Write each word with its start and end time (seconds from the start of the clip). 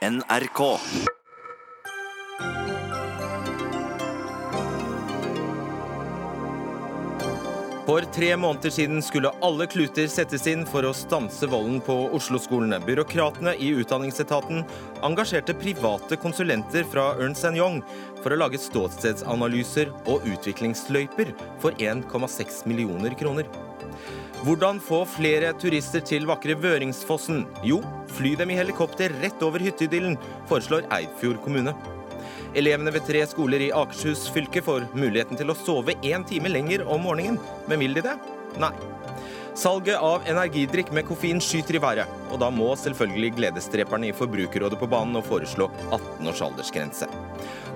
NRK. 0.00 0.78
For 7.84 8.00
tre 8.14 8.36
måneder 8.36 8.70
siden 8.70 9.02
skulle 9.04 9.28
alle 9.44 9.66
kluter 9.68 10.08
settes 10.08 10.46
inn 10.48 10.62
for 10.64 10.88
å 10.88 10.94
stanse 10.96 11.44
volden 11.52 11.82
på 11.84 11.98
Oslo-skolene. 12.16 12.78
Byråkratene 12.86 13.52
i 13.60 13.74
Utdanningsetaten 13.82 14.64
engasjerte 15.04 15.52
private 15.60 16.16
konsulenter 16.22 16.88
fra 16.88 17.10
Ernst 17.20 17.44
Young 17.52 17.82
for 18.22 18.32
å 18.32 18.40
lage 18.40 18.62
ståstedsanalyser 18.62 19.92
og 20.06 20.24
utviklingsløyper 20.32 21.34
for 21.60 21.76
1,6 21.76 22.64
millioner 22.72 23.20
kroner. 23.20 23.52
Hvordan 24.40 24.78
få 24.80 25.02
flere 25.04 25.50
turister 25.60 26.00
til 26.00 26.24
vakre 26.24 26.54
Vøringsfossen? 26.56 27.42
Jo, 27.66 27.82
fly 28.16 28.30
dem 28.40 28.48
i 28.48 28.56
helikopter 28.56 29.12
rett 29.20 29.42
over 29.44 29.60
hytteidyllen, 29.60 30.16
foreslår 30.48 30.86
Eidfjord 30.96 31.42
kommune. 31.44 31.74
Elevene 32.56 32.94
ved 32.94 33.04
tre 33.04 33.20
skoler 33.28 33.66
i 33.66 33.68
Akershus 33.76 34.24
fylke 34.32 34.62
får 34.64 34.88
muligheten 34.96 35.36
til 35.36 35.52
å 35.52 35.58
sove 35.60 35.92
én 36.00 36.24
time 36.24 36.48
lenger 36.48 36.86
om 36.88 37.04
morgenen. 37.04 37.36
Men 37.68 37.84
vil 37.84 37.98
de 37.98 38.06
det? 38.08 38.16
Nei. 38.64 38.72
Salget 39.60 40.00
av 40.00 40.24
energidrikk 40.30 40.88
med 40.96 41.04
koffein 41.10 41.42
skyter 41.44 41.76
i 41.76 41.84
været. 41.84 42.18
Og 42.32 42.40
da 42.40 42.48
må 42.48 42.72
selvfølgelig 42.80 43.34
gledesdreperne 43.36 44.08
i 44.08 44.16
Forbrukerrådet 44.16 44.80
på 44.80 44.88
banen 44.88 45.20
og 45.20 45.28
foreslå 45.28 45.68
18 45.90 46.32
års 46.32 46.46
aldersgrense. 46.48 47.12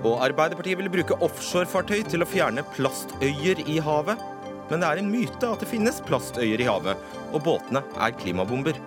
Og 0.01 0.17
Arbeiderpartiet 0.17 0.81
vil 0.81 0.89
bruke 0.97 1.21
offshorefartøy 1.29 2.01
til 2.09 2.25
å 2.25 2.29
fjerne 2.33 2.65
plastøyer 2.73 3.61
i 3.69 3.77
havet. 3.85 4.31
Men 4.69 4.81
det 4.81 4.89
er 4.89 5.01
en 5.01 5.11
myte 5.11 5.49
at 5.51 5.61
det 5.61 5.69
finnes 5.69 6.01
plastøyer 6.07 6.61
i 6.61 6.67
havet, 6.67 6.97
og 7.31 7.43
båtene 7.45 7.83
er 8.01 8.15
klimabomber. 8.17 8.79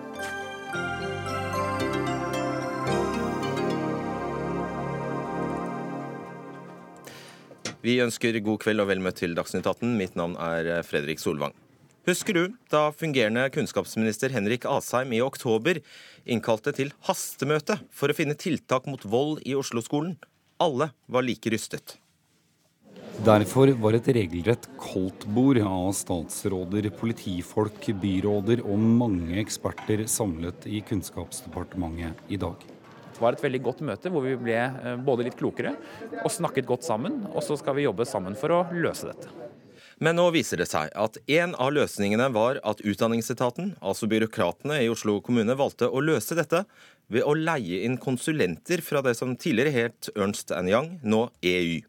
Vi 7.79 7.95
ønsker 8.03 8.35
god 8.43 8.59
kveld 8.59 8.83
og 8.83 8.89
vel 8.89 8.99
møtt 8.99 9.21
til 9.21 9.31
Dagsnytt 9.37 9.63
18. 9.63 9.93
Mitt 9.95 10.17
navn 10.19 10.35
er 10.35 10.67
eh, 10.67 10.83
Fredrik 10.83 11.21
Solvang. 11.23 11.55
Husker 12.09 12.35
du 12.35 12.57
da 12.71 12.89
fungerende 12.95 13.45
kunnskapsminister 13.53 14.33
Henrik 14.35 14.67
Asheim 14.67 15.13
i 15.15 15.21
oktober 15.23 15.79
innkalte 16.27 16.73
til 16.75 16.91
hastemøte 17.07 17.79
for 17.95 18.11
å 18.11 18.17
finne 18.17 18.35
tiltak 18.39 18.87
mot 18.89 19.03
vold 19.07 19.43
i 19.47 19.55
Oslo-skolen? 19.55 20.17
Alle 20.59 20.91
var 21.07 21.23
like 21.27 21.53
rystet. 21.53 21.99
Derfor 23.19 23.67
var 23.83 23.97
et 23.97 24.05
regelrett 24.15 24.63
koldtbord 24.79 25.57
av 25.59 25.89
statsråder, 25.91 26.85
politifolk, 26.95 27.89
byråder 27.99 28.61
og 28.63 28.79
mange 28.79 29.35
eksperter 29.41 30.05
samlet 30.07 30.63
i 30.71 30.79
Kunnskapsdepartementet 30.87 32.31
i 32.31 32.39
dag. 32.39 32.63
Det 33.11 33.19
var 33.19 33.35
et 33.35 33.43
veldig 33.43 33.61
godt 33.65 33.83
møte 33.89 34.13
hvor 34.13 34.23
vi 34.23 34.37
ble 34.39 34.55
eh, 34.55 34.95
både 35.03 35.27
litt 35.27 35.35
klokere 35.35 35.75
og 36.21 36.31
snakket 36.31 36.69
godt 36.69 36.87
sammen. 36.87 37.25
Og 37.33 37.43
så 37.43 37.59
skal 37.59 37.75
vi 37.75 37.89
jobbe 37.89 38.07
sammen 38.07 38.39
for 38.39 38.55
å 38.55 38.61
løse 38.71 39.11
dette. 39.11 39.35
Men 39.99 40.15
nå 40.15 40.29
viser 40.31 40.63
det 40.63 40.69
seg 40.71 40.87
at 40.95 41.19
en 41.19 41.59
av 41.59 41.75
løsningene 41.75 42.31
var 42.31 42.63
at 42.63 42.79
Utdanningsetaten, 42.87 43.73
altså 43.83 44.07
byråkratene 44.07 44.79
i 44.85 44.87
Oslo 44.95 45.19
kommune, 45.19 45.59
valgte 45.59 45.91
å 45.91 45.99
løse 45.99 46.39
dette 46.39 46.63
ved 47.11 47.27
å 47.27 47.35
leie 47.35 47.83
inn 47.83 47.99
konsulenter 47.99 48.79
fra 48.79 49.03
det 49.03 49.17
som 49.19 49.35
tidligere 49.35 49.75
het 49.75 50.13
Ernst 50.15 50.55
Young, 50.55 51.01
nå 51.03 51.25
EU. 51.43 51.81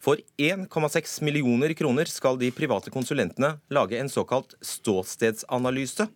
For 0.00 0.16
1,6 0.40 1.18
millioner 1.22 1.74
kroner 1.76 2.08
skal 2.08 2.38
de 2.40 2.48
private 2.56 2.88
konsulentene 2.92 3.58
lage 3.68 3.98
en 4.00 4.08
såkalt 4.08 4.54
ståstedsanalyse 4.64 6.06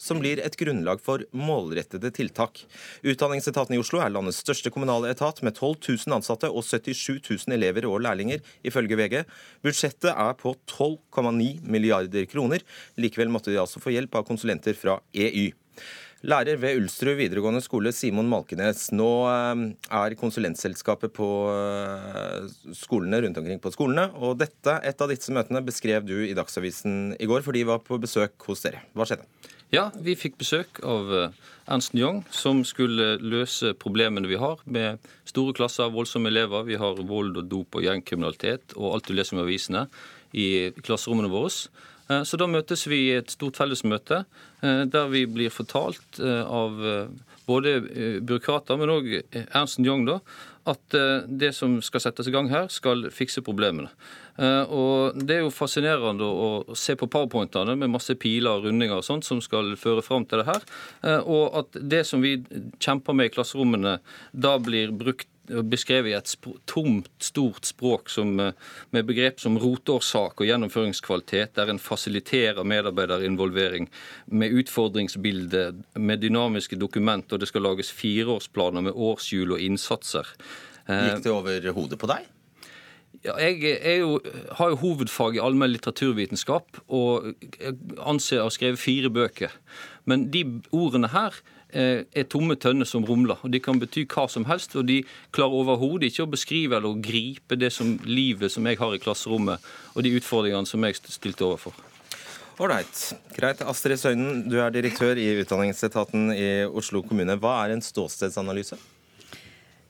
som 0.00 0.20
blir 0.20 0.40
et 0.42 0.56
grunnlag 0.58 1.00
for 1.04 1.22
målrettede 1.36 2.10
tiltak. 2.16 2.62
Utdanningsetaten 3.04 3.76
i 3.76 3.80
Oslo 3.80 4.00
er 4.02 4.12
landets 4.12 4.40
største 4.42 4.72
kommunale 4.74 5.12
etat, 5.12 5.42
med 5.44 5.56
12 5.56 5.76
000 6.08 6.16
ansatte 6.18 6.50
og 6.50 6.64
77 6.64 7.20
000 7.46 7.56
elever 7.56 7.86
og 7.88 8.00
lærlinger, 8.04 8.40
ifølge 8.66 8.98
VG. 9.00 9.20
Budsjettet 9.64 10.10
er 10.12 10.32
på 10.40 10.56
12,9 10.70 11.68
milliarder 11.68 12.28
kroner. 12.30 12.64
Likevel 13.00 13.32
måtte 13.32 13.52
de 13.52 13.60
altså 13.60 13.80
få 13.80 13.94
hjelp 13.94 14.18
av 14.20 14.26
konsulenter 14.28 14.76
fra 14.76 14.98
EY. 15.12 15.52
Lærer 16.24 16.56
ved 16.56 16.78
Ulsrud 16.80 17.18
videregående 17.18 17.60
skole, 17.60 17.90
Simon 17.92 18.30
Malkenes. 18.30 18.86
Nå 18.96 19.08
eh, 19.28 19.64
er 19.92 20.14
konsulentselskapet 20.16 21.12
på 21.12 21.26
eh, 21.52 22.46
skolene 22.72 23.20
rundt 23.26 23.40
omkring 23.42 23.60
på 23.60 23.72
skolene. 23.74 24.06
Og 24.24 24.38
dette, 24.40 24.78
et 24.88 25.04
av 25.04 25.12
disse 25.12 25.34
møtene, 25.36 25.60
beskrev 25.66 26.06
du 26.08 26.16
i 26.24 26.32
Dagsavisen 26.36 27.12
i 27.20 27.28
går, 27.28 27.44
for 27.44 27.52
de 27.52 27.66
var 27.68 27.84
på 27.84 28.00
besøk 28.00 28.48
hos 28.48 28.64
dere. 28.64 28.80
Hva 28.96 29.04
skjedde? 29.10 29.28
Ja, 29.74 29.90
vi 30.00 30.16
fikk 30.16 30.38
besøk 30.40 30.80
av 30.80 31.12
eh, 31.12 31.38
Ernst 31.68 31.92
Young, 31.98 32.22
som 32.32 32.64
skulle 32.64 33.18
løse 33.20 33.74
problemene 33.76 34.30
vi 34.30 34.40
har 34.40 34.64
med 34.64 35.04
store 35.28 35.52
klasser, 35.60 35.92
voldsomme 35.92 36.32
elever. 36.32 36.64
Vi 36.64 36.80
har 36.80 37.04
vold 37.04 37.36
og 37.42 37.52
dop 37.52 37.76
og 37.76 37.84
gjengkriminalitet 37.84 38.78
og 38.78 38.94
alt 38.94 39.10
du 39.10 39.18
leser 39.18 39.36
om 39.36 39.44
avisene 39.44 39.90
i 40.32 40.70
klasserommene 40.80 41.28
våre. 41.28 41.52
Eh, 42.10 42.22
så 42.26 42.38
da 42.40 42.48
møtes 42.50 42.86
vi 42.90 43.06
i 43.08 43.14
et 43.18 43.32
stort 43.32 43.58
fellesmøte 43.60 44.24
eh, 44.24 44.82
der 44.90 45.12
vi 45.12 45.24
blir 45.30 45.52
fortalt 45.54 46.20
eh, 46.20 46.42
av 46.44 46.82
både 47.44 47.76
byråkrater, 48.24 48.78
men 48.80 48.92
òg 48.92 49.10
Ernst 49.44 49.82
Young, 49.84 50.06
da, 50.08 50.20
at 50.64 50.96
det 51.28 51.50
som 51.52 51.74
skal 51.84 52.00
settes 52.00 52.30
i 52.30 52.32
gang 52.32 52.46
her, 52.48 52.70
skal 52.72 53.10
fikse 53.12 53.42
problemene. 53.44 53.90
Og 54.72 55.18
Det 55.20 55.34
er 55.34 55.42
jo 55.42 55.50
fascinerende 55.52 56.24
å 56.24 56.72
se 56.72 56.96
på 56.96 57.04
powerpointene 57.12 57.74
med 57.76 57.92
masse 57.92 58.16
piler 58.16 58.48
og 58.48 58.64
rundinger 58.64 58.96
og 58.96 59.04
sånt 59.04 59.28
som 59.28 59.42
skal 59.44 59.74
føre 59.76 60.00
fram 60.00 60.24
til 60.24 60.40
det 60.40 60.48
her. 60.48 60.64
Og 61.28 61.60
at 61.60 61.76
det 61.76 62.00
som 62.08 62.24
vi 62.24 62.38
kjemper 62.80 63.12
med 63.12 63.28
i 63.28 63.34
klasserommene, 63.36 63.98
da 64.32 64.56
blir 64.56 64.96
brukt 64.96 65.28
beskrevet 65.46 66.10
i 66.10 66.16
et 66.16 66.34
tomt, 66.70 67.08
stort 67.22 67.64
språk 67.68 68.08
som, 68.10 68.40
eh, 68.40 68.52
med 68.90 69.06
begrep 69.06 69.40
som 69.40 69.58
rotårsak 69.58 70.40
og 70.40 70.46
gjennomføringskvalitet, 70.46 71.54
der 71.54 71.70
en 71.70 71.78
fasiliterer 71.78 72.64
medarbeiderinvolvering 72.64 73.88
med 74.30 74.52
utfordringsbilde, 74.52 75.84
med 75.96 76.20
dynamiske 76.20 76.76
dokument, 76.76 77.32
og 77.32 77.40
det 77.40 77.48
skal 77.48 77.62
lages 77.62 77.92
fireårsplaner 77.92 78.82
med 78.82 78.92
årshjul 78.92 79.52
og 79.52 79.60
innsatser. 79.60 80.26
Eh, 80.88 81.14
Gikk 81.14 81.24
det 81.24 81.32
over 81.32 81.72
hodet 81.72 81.98
på 81.98 82.06
deg? 82.06 82.26
Ja, 83.24 83.36
jeg 83.38 84.00
jo, 84.00 84.20
har 84.52 84.70
jo 84.70 84.76
hovedfag 84.76 85.36
i 85.36 85.40
allmenn 85.40 85.72
litteraturvitenskap 85.72 86.80
og 86.88 87.34
anser 88.04 88.40
å 88.40 88.42
ha 88.42 88.50
skrevet 88.50 88.78
fire 88.78 89.08
bøker. 89.08 89.50
Men 90.04 90.30
de 90.30 90.60
ordene 90.72 91.08
her 91.08 91.32
Eh, 91.32 91.53
er 91.74 92.28
tomme 92.30 92.56
tønner 92.60 92.88
som 92.88 93.04
rumler. 93.06 93.40
og 93.42 93.50
De 93.50 93.60
kan 93.60 93.80
bety 93.80 94.06
hva 94.06 94.28
som 94.30 94.46
helst, 94.48 94.76
og 94.78 94.86
de 94.86 95.02
klarer 95.34 95.58
overhodet 95.60 96.12
ikke 96.12 96.26
å 96.26 96.30
beskrive 96.30 96.78
eller 96.78 96.94
å 96.94 97.00
gripe 97.02 97.58
det 97.58 97.72
som 97.74 97.96
livet 98.06 98.52
som 98.52 98.66
jeg 98.66 98.78
har 98.78 98.94
i 98.94 99.02
klasserommet, 99.02 99.58
og 99.94 100.06
de 100.06 100.14
utfordringene 100.18 100.70
som 100.70 100.86
jeg 100.86 101.00
stilte 101.02 101.46
overfor. 101.46 101.74
Ålreit. 102.62 103.14
Greit. 103.34 103.62
Astrid 103.66 103.98
Søynen, 103.98 104.44
du 104.46 104.60
er 104.62 104.70
direktør 104.70 105.18
i 105.18 105.32
Utdanningsetaten 105.42 106.28
i 106.30 106.50
Oslo 106.70 107.02
kommune. 107.02 107.34
Hva 107.42 107.56
er 107.64 107.74
en 107.74 107.82
ståstedsanalyse? 107.82 108.78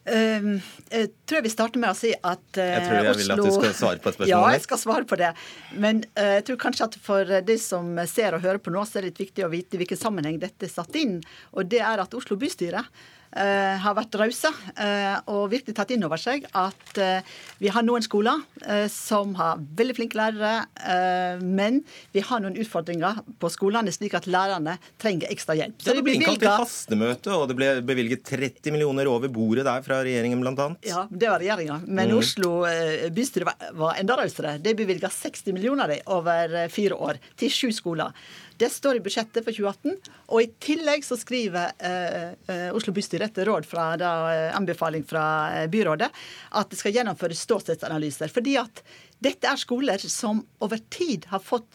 Uh, 0.04 0.60
jeg 0.92 1.10
tror 1.24 1.38
jeg 1.38 1.46
vil 1.46 1.54
starte 1.54 1.80
med 1.80 1.88
å 1.88 1.96
si 1.96 2.10
at 2.12 2.58
uh, 2.58 2.60
Jeg 2.60 2.82
tror 2.84 2.98
jeg 2.98 3.12
Oslo... 3.14 3.22
vil 3.22 3.32
at 3.32 3.40
du 3.40 3.56
skal 3.56 3.76
svare 3.78 4.02
på 4.04 4.10
et 4.10 4.18
spørsmål. 4.18 4.32
Ja, 4.34 4.42
jeg 4.52 4.64
skal 4.66 4.80
svare 4.82 5.08
på 5.08 5.18
det. 5.20 5.32
Men 5.80 6.04
uh, 6.18 6.30
jeg 6.36 6.46
tror 6.50 6.60
kanskje 6.66 6.88
at 6.90 7.00
for 7.08 7.34
de 7.48 7.58
som 7.62 7.90
ser 8.10 8.36
og 8.36 8.44
hører 8.44 8.60
på 8.60 8.74
nå, 8.74 8.84
så 8.84 9.00
er 9.00 9.06
det 9.06 9.14
litt 9.14 9.24
viktig 9.26 9.46
å 9.46 9.52
vite 9.52 9.80
hvilken 9.80 10.00
sammenheng 10.00 10.40
dette 10.42 10.68
er 10.68 10.72
satt 10.72 11.00
inn. 11.00 11.18
Og 11.56 11.68
det 11.72 11.80
er 11.84 12.04
at 12.04 12.16
Oslo 12.16 12.36
bystyre 12.40 12.84
Eh, 12.84 13.23
har 13.34 13.94
vært 13.96 14.14
rause 14.20 14.50
eh, 14.78 15.16
og 15.30 15.48
virkelig 15.52 15.74
tatt 15.74 15.90
inn 15.94 16.04
over 16.06 16.20
seg 16.20 16.44
at 16.54 17.00
eh, 17.02 17.34
vi 17.58 17.70
har 17.72 17.82
noen 17.86 18.04
skoler 18.04 18.42
som 18.90 19.34
har 19.36 19.60
veldig 19.76 19.94
flinke 19.96 20.16
lærere, 20.16 20.64
men 21.44 21.80
vi 22.14 22.22
har 22.24 22.40
noen 22.40 22.56
utfordringer 22.60 23.18
på 23.40 23.50
skolene 23.52 23.92
slik 23.92 24.14
at 24.16 24.28
lærerne 24.30 24.76
trenger 25.00 25.28
ekstra 25.32 25.56
hjelp. 25.58 25.76
Så 25.84 25.92
det 25.96 26.04
ble 26.06 26.14
innkalt 26.16 26.40
til 26.40 26.48
fastemøte, 26.48 27.34
og 27.34 27.50
det 27.50 27.56
ble 27.58 27.68
bevilget 27.84 28.24
30 28.28 28.72
millioner 28.74 29.10
over 29.10 29.32
bordet 29.32 29.66
der 29.68 29.84
fra 29.84 30.00
regjeringen 30.06 30.40
bl.a. 30.40 30.68
Ja, 30.86 31.04
det 31.10 31.28
var 31.28 31.42
regjeringa. 31.42 31.80
Men 31.84 32.14
mm. 32.14 32.16
Oslo 32.20 32.52
bystyre 33.14 33.52
var 33.76 34.00
enda 34.00 34.16
rausere. 34.20 34.56
De 34.64 34.74
bevilga 34.78 35.12
60 35.12 35.56
millioner 35.56 35.96
over 36.14 36.56
fire 36.72 36.96
år 36.96 37.20
til 37.40 37.52
sju 37.52 37.68
skoler. 37.76 38.16
Det 38.58 38.70
står 38.70 38.96
i 38.96 39.02
budsjettet 39.02 39.42
for 39.42 39.50
2018. 39.50 39.96
Og 40.30 40.42
i 40.44 40.50
tillegg 40.62 41.02
så 41.06 41.18
skriver 41.18 41.72
eh, 41.82 42.34
eh, 42.50 42.68
Oslo 42.76 42.94
bystyre 42.94 43.26
etter 43.26 43.48
råd 43.50 43.66
fra 43.66 43.88
da, 44.00 44.12
eh, 44.30 44.50
anbefaling 44.54 45.02
fra 45.08 45.24
eh, 45.56 45.66
byrådet 45.70 46.10
at 46.60 46.70
det 46.70 46.78
skal 46.78 46.94
gjennomføres 46.94 47.42
ståstedsanalyser. 47.48 48.30
Fordi 48.30 48.54
at 48.62 48.84
dette 49.24 49.50
er 49.50 49.60
skoler 49.60 50.02
som 50.06 50.44
over 50.62 50.82
tid 50.92 51.26
har 51.32 51.42
fått, 51.42 51.66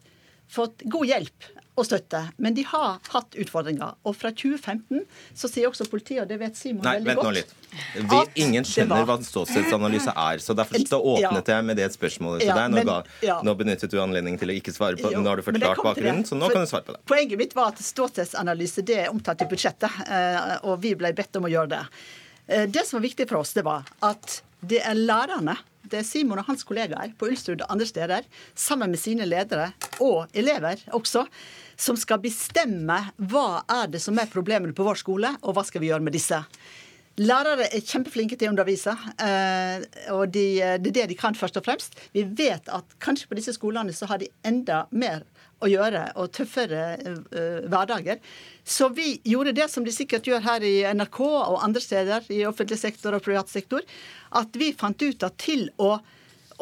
fått 0.48 0.86
god 0.88 1.12
hjelp 1.12 1.50
og 1.80 1.88
støtte. 1.88 2.22
Men 2.38 2.56
de 2.58 2.66
har 2.68 3.00
hatt 3.14 3.38
utfordringer. 3.40 3.96
Og 4.08 4.16
fra 4.18 4.32
2015 4.34 5.06
så 5.38 5.50
sier 5.52 5.70
også 5.70 5.88
politiet, 5.90 6.24
og 6.24 6.30
det 6.30 6.40
vet 6.42 6.58
Simon 6.60 6.84
Nei, 6.86 6.98
veldig 7.00 7.16
godt 7.20 7.30
Nei, 7.30 7.44
vent 7.44 7.56
nå 7.56 8.04
litt. 8.04 8.10
Vi, 8.12 8.44
ingen 8.44 8.66
skjønner 8.66 9.06
hva 9.08 9.18
ståstedsanalyse 9.24 10.14
er. 10.14 10.44
så 10.44 10.56
Derfor 10.58 10.86
så 10.90 11.00
åpnet 11.14 11.52
jeg 11.54 11.68
med 11.68 11.80
det 11.80 11.90
spørsmålet 11.94 12.44
til 12.44 12.52
ja, 12.52 12.58
deg. 12.62 12.74
Nå, 12.74 12.84
men, 12.84 13.12
ja. 13.26 13.40
nå, 13.46 13.56
benyttet 13.60 13.94
du 13.94 14.00
anledningen 14.02 14.42
til 14.42 14.54
å 14.54 14.58
ikke 14.58 14.76
svare 14.76 15.00
på 15.00 15.14
jo, 15.14 15.24
Nå 15.24 15.32
har 15.32 15.42
du 15.42 15.46
forklart 15.46 15.84
bakgrunnen, 15.86 16.26
så 16.28 16.38
nå 16.40 16.52
kan 16.54 16.66
du 16.66 16.72
svare 16.72 16.88
på 16.88 16.98
det. 16.98 17.04
Poenget 17.10 17.42
mitt 17.42 17.56
var 17.58 17.74
at 17.74 17.84
ståstedsanalyse 17.84 18.86
det 18.88 19.04
er 19.06 19.14
omtalt 19.14 19.46
i 19.46 19.50
budsjettet, 19.50 20.02
eh, 20.08 20.56
og 20.66 20.80
vi 20.84 20.96
ble 21.00 21.14
bedt 21.18 21.40
om 21.40 21.48
å 21.48 21.54
gjøre 21.54 21.74
det. 21.78 21.84
Eh, 22.48 22.70
det 22.70 22.86
som 22.88 23.00
var 23.00 23.08
viktig 23.08 23.30
for 23.30 23.44
oss, 23.44 23.54
det 23.58 23.66
var 23.68 23.88
at 24.06 24.42
det 24.60 24.82
er 24.84 24.98
lærerne, 24.98 25.56
det 25.92 26.02
er 26.02 26.08
Simon 26.08 26.42
og 26.42 26.48
hans 26.50 26.66
kollegaer 26.68 27.14
på 27.18 27.30
Ulstrud 27.32 27.64
og 27.64 27.72
andre 27.74 27.88
steder, 27.90 28.28
sammen 28.56 28.94
med 28.94 29.02
sine 29.02 29.28
ledere 29.28 29.72
og 30.04 30.30
elever 30.38 30.82
også, 30.96 31.26
som 31.80 31.98
skal 32.00 32.22
bestemme 32.24 33.00
hva 33.32 33.64
er 33.82 33.90
det 33.94 34.04
som 34.04 34.18
er 34.20 34.32
problemene 34.32 34.76
på 34.76 34.86
vår 34.88 35.00
skole, 35.02 35.34
og 35.42 35.56
hva 35.56 35.66
skal 35.68 35.84
vi 35.84 35.92
gjøre 35.92 36.06
med 36.06 36.16
disse. 36.18 36.40
Lærere 37.20 37.68
er 37.68 37.84
kjempeflinke 37.84 38.38
til 38.40 38.48
å 38.48 38.54
undervise, 38.54 38.94
eh, 39.20 39.84
og 40.16 40.30
de, 40.32 40.46
det 40.80 40.92
er 40.94 40.96
det 41.02 41.08
de 41.12 41.18
kan, 41.20 41.36
først 41.36 41.60
og 41.60 41.66
fremst. 41.66 41.98
Vi 42.16 42.24
vet 42.24 42.70
at 42.72 42.96
kanskje 43.04 43.28
på 43.28 43.36
disse 43.40 43.56
skolene 43.58 43.96
så 43.96 44.08
har 44.08 44.22
de 44.22 44.30
enda 44.48 44.86
mer 44.92 45.26
å 45.60 45.70
gjøre, 45.70 46.04
og 46.20 46.32
tøffere 46.36 46.84
uh, 47.00 47.66
hverdager. 47.70 48.22
Så 48.64 48.90
vi 48.96 49.14
gjorde 49.28 49.56
det 49.58 49.68
som 49.72 49.86
de 49.86 49.94
sikkert 49.94 50.30
gjør 50.30 50.44
her 50.46 50.66
i 50.66 50.76
NRK 50.96 51.20
og 51.26 51.60
andre 51.66 51.84
steder 51.84 52.30
i 52.34 52.44
offentlig 52.48 52.80
sektor 52.82 53.18
og 53.18 53.26
privat 53.26 53.52
sektor, 53.52 53.84
at 54.40 54.60
vi 54.60 54.72
fant 54.78 55.02
ut 55.02 55.26
at 55.28 55.40
til 55.42 55.68
å, 55.82 55.96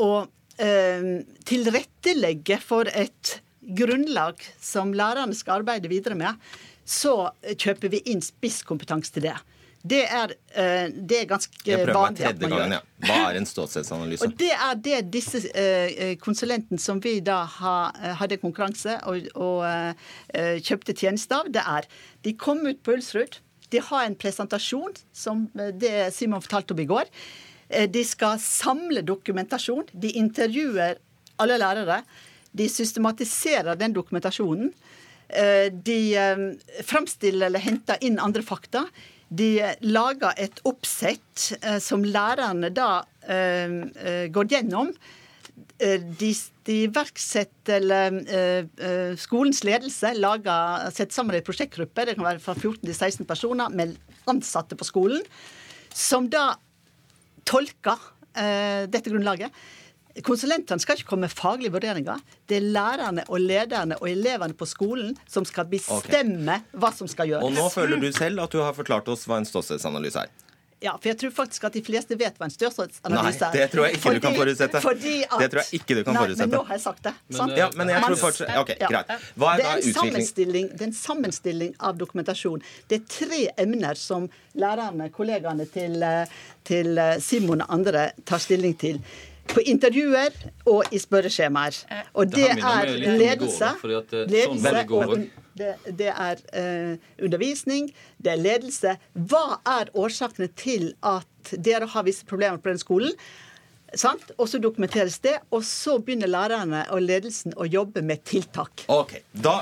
å 0.02 0.12
uh, 0.24 1.12
tilrettelegge 1.52 2.62
for 2.64 2.90
et 2.94 3.38
grunnlag 3.78 4.40
som 4.64 4.94
lærerne 4.96 5.36
skal 5.36 5.62
arbeide 5.62 5.92
videre 5.92 6.16
med, 6.18 6.40
så 6.88 7.34
kjøper 7.44 7.92
vi 7.92 8.04
inn 8.14 8.24
spisskompetanse 8.24 9.12
til 9.14 9.28
det. 9.28 9.36
Det 9.88 10.04
er, 10.04 10.34
eh, 10.58 10.90
det 10.92 11.22
er 11.22 11.26
ganske 11.30 11.78
vanlig. 11.78 11.96
Meg 11.96 12.20
tredje 12.20 12.50
gangen, 12.50 12.76
ja. 12.78 12.82
Hva 13.08 13.18
er 13.30 13.40
en 13.40 13.48
ståstedsanalyse? 13.48 14.26
Og 14.26 14.36
Det 14.40 14.52
er 14.52 14.80
det 14.88 15.00
disse 15.14 15.42
eh, 15.54 16.16
konsulentene 16.22 16.82
som 16.82 17.00
vi 17.04 17.20
da 17.22 17.44
hadde 17.48 18.40
konkurranse 18.42 18.98
og, 19.10 19.28
og 19.36 19.66
eh, 19.68 20.58
kjøpte 20.66 20.96
tjeneste 20.98 21.38
av, 21.38 21.52
det 21.54 21.64
er 21.64 21.88
De 22.26 22.34
kom 22.34 22.66
ut 22.66 22.82
på 22.84 22.98
Ulsrud. 22.98 23.40
De 23.70 23.82
har 23.84 24.08
en 24.08 24.16
presentasjon, 24.16 24.96
som 25.14 25.46
det 25.54 26.10
Simon 26.16 26.42
fortalte 26.44 26.74
om 26.74 26.80
i 26.80 26.88
går. 26.88 27.10
De 27.92 28.04
skal 28.08 28.40
samle 28.40 29.04
dokumentasjon. 29.04 29.90
De 29.92 30.14
intervjuer 30.16 30.96
alle 31.44 31.58
lærere. 31.60 32.00
De 32.56 32.70
systematiserer 32.72 33.76
den 33.76 33.92
dokumentasjonen. 33.96 34.72
De 35.28 36.00
framstiller 36.88 37.50
eller 37.50 37.66
henter 37.66 38.00
inn 38.08 38.22
andre 38.24 38.46
fakta. 38.48 38.86
De 39.30 39.50
lager 39.84 40.40
et 40.40 40.60
oppsett 40.68 41.50
eh, 41.60 41.80
som 41.84 42.06
lærerne 42.06 42.70
da 42.72 43.04
eh, 43.28 43.80
eh 44.00 44.28
går 44.32 44.52
gjennom. 44.54 44.94
De, 45.78 46.30
de 46.66 46.76
iverksetter 46.88 47.78
eller 47.78 49.18
Skolens 49.18 49.60
ledelse 49.66 50.10
lager, 50.18 50.88
setter 50.90 51.14
sammen 51.14 51.38
en 51.38 51.46
prosjektgruppe, 51.46 52.06
det 52.06 52.16
kan 52.18 52.26
være 52.26 52.42
fra 52.42 52.56
14 52.56 52.82
til 52.82 52.96
16 52.96 53.28
personer 53.30 53.70
med 53.70 53.94
ansatte 54.30 54.78
på 54.78 54.86
skolen, 54.86 55.22
som 55.94 56.30
da 56.34 56.56
tolker 57.46 58.02
dette 58.90 59.14
grunnlaget. 59.14 59.54
Konsulentene 60.26 60.82
skal 60.82 60.98
ikke 60.98 61.12
komme 61.12 61.28
med 61.28 61.36
faglige 61.36 61.74
vurderinger. 61.76 62.22
Det 62.50 62.58
er 62.60 62.68
lærerne 62.74 63.28
og 63.28 63.42
lederne 63.44 64.00
og 64.02 64.10
elevene 64.10 64.58
på 64.58 64.66
skolen 64.70 65.14
som 65.30 65.46
skal 65.46 65.68
bestemme 65.70 66.60
okay. 66.60 66.80
hva 66.80 66.92
som 66.96 67.10
skal 67.12 67.34
gjøres. 67.34 67.46
Og 67.46 67.56
nå 67.58 67.70
føler 67.74 68.02
du 68.02 68.10
selv 68.16 68.46
at 68.46 68.54
du 68.54 68.62
har 68.64 68.76
forklart 68.78 69.10
oss 69.14 69.28
hva 69.30 69.42
en 69.42 69.50
ståstedsanalyse 69.50 70.26
er. 70.26 70.36
Ja, 70.78 70.92
for 70.94 71.10
jeg 71.10 71.18
tror 71.18 71.32
faktisk 71.34 71.64
at 71.66 71.74
de 71.74 71.82
fleste 71.82 72.14
vet 72.20 72.36
hva 72.38 72.46
en 72.46 72.54
størrelsesanalyse 72.54 73.48
er. 73.48 73.50
Nei, 73.50 73.62
det 73.64 73.70
tror 73.74 73.88
jeg 73.88 73.96
ikke 73.96 74.04
fordi, 74.04 74.20
du 74.20 74.26
kan 74.28 74.36
forutsette. 74.38 74.78
At, 74.78 75.06
det 75.42 75.48
tror 75.50 75.62
jeg 75.64 75.80
ikke 75.80 75.96
du 75.98 76.02
kan 76.04 76.14
nei, 76.14 76.22
forutsette. 76.22 76.46
Men 76.46 76.54
nå 76.54 76.60
har 76.68 76.78
jeg 76.78 76.84
sagt 76.84 77.08
det. 77.08 77.14
Men, 77.34 77.54
ja, 77.58 77.70
men 77.80 77.92
jeg 77.94 78.04
tror 78.04 78.20
fortsatt, 78.22 78.52
ok, 78.62 78.74
ja. 78.84 78.90
greit. 78.92 79.26
Hva 79.42 79.54
er, 79.54 79.64
det 79.64 79.72
er 79.72 79.82
en 79.82 79.96
sammenstilling, 79.96 80.68
det 80.76 80.86
er 80.86 80.90
en 80.92 81.00
sammenstilling 81.00 81.72
av 81.90 81.98
dokumentasjon. 81.98 82.68
Det 82.92 83.00
er 83.00 83.08
tre 83.16 83.42
emner 83.66 83.98
som 83.98 84.30
lærerne, 84.62 85.10
kollegaene 85.18 85.66
til, 85.74 85.98
eh, 86.06 86.38
til 86.70 86.94
eh, 87.02 87.18
Simon 87.26 87.66
og 87.66 87.74
andre 87.80 88.12
tar 88.30 88.46
stilling 88.46 88.78
til 88.78 89.02
på 89.52 89.64
intervjuer 89.66 90.36
og 90.68 90.94
i 90.94 91.00
spørreskjemaer. 91.02 91.80
Og 92.14 92.30
det, 92.32 92.48
det 92.58 92.68
er 92.70 92.94
ledelse. 93.18 93.74
Sånn 93.82 94.32
ledelse 94.32 94.86
og 94.94 95.18
det, 95.58 95.74
det 95.98 96.12
er 96.14 96.42
uh, 96.54 97.10
undervisning, 97.24 97.90
det 98.22 98.36
er 98.36 98.42
ledelse. 98.42 98.94
Hva 99.14 99.60
er 99.66 99.92
årsakene 99.98 100.52
til 100.60 100.92
at 101.06 101.54
dere 101.64 101.90
har 101.90 102.06
visse 102.08 102.28
problemer 102.28 102.62
på 102.62 102.70
den 102.74 102.82
skolen? 102.82 103.16
Sant? 103.96 104.34
Og 104.36 104.50
så 104.52 104.60
dokumenteres 104.60 105.20
det, 105.24 105.38
og 105.56 105.64
så 105.64 105.96
begynner 106.04 106.28
lærerne 106.28 106.84
og 106.92 107.00
ledelsen 107.06 107.56
å 107.56 107.68
jobbe 107.68 108.04
med 108.04 108.26
tiltak. 108.28 108.84
Ok, 108.92 109.22
Da, 109.32 109.62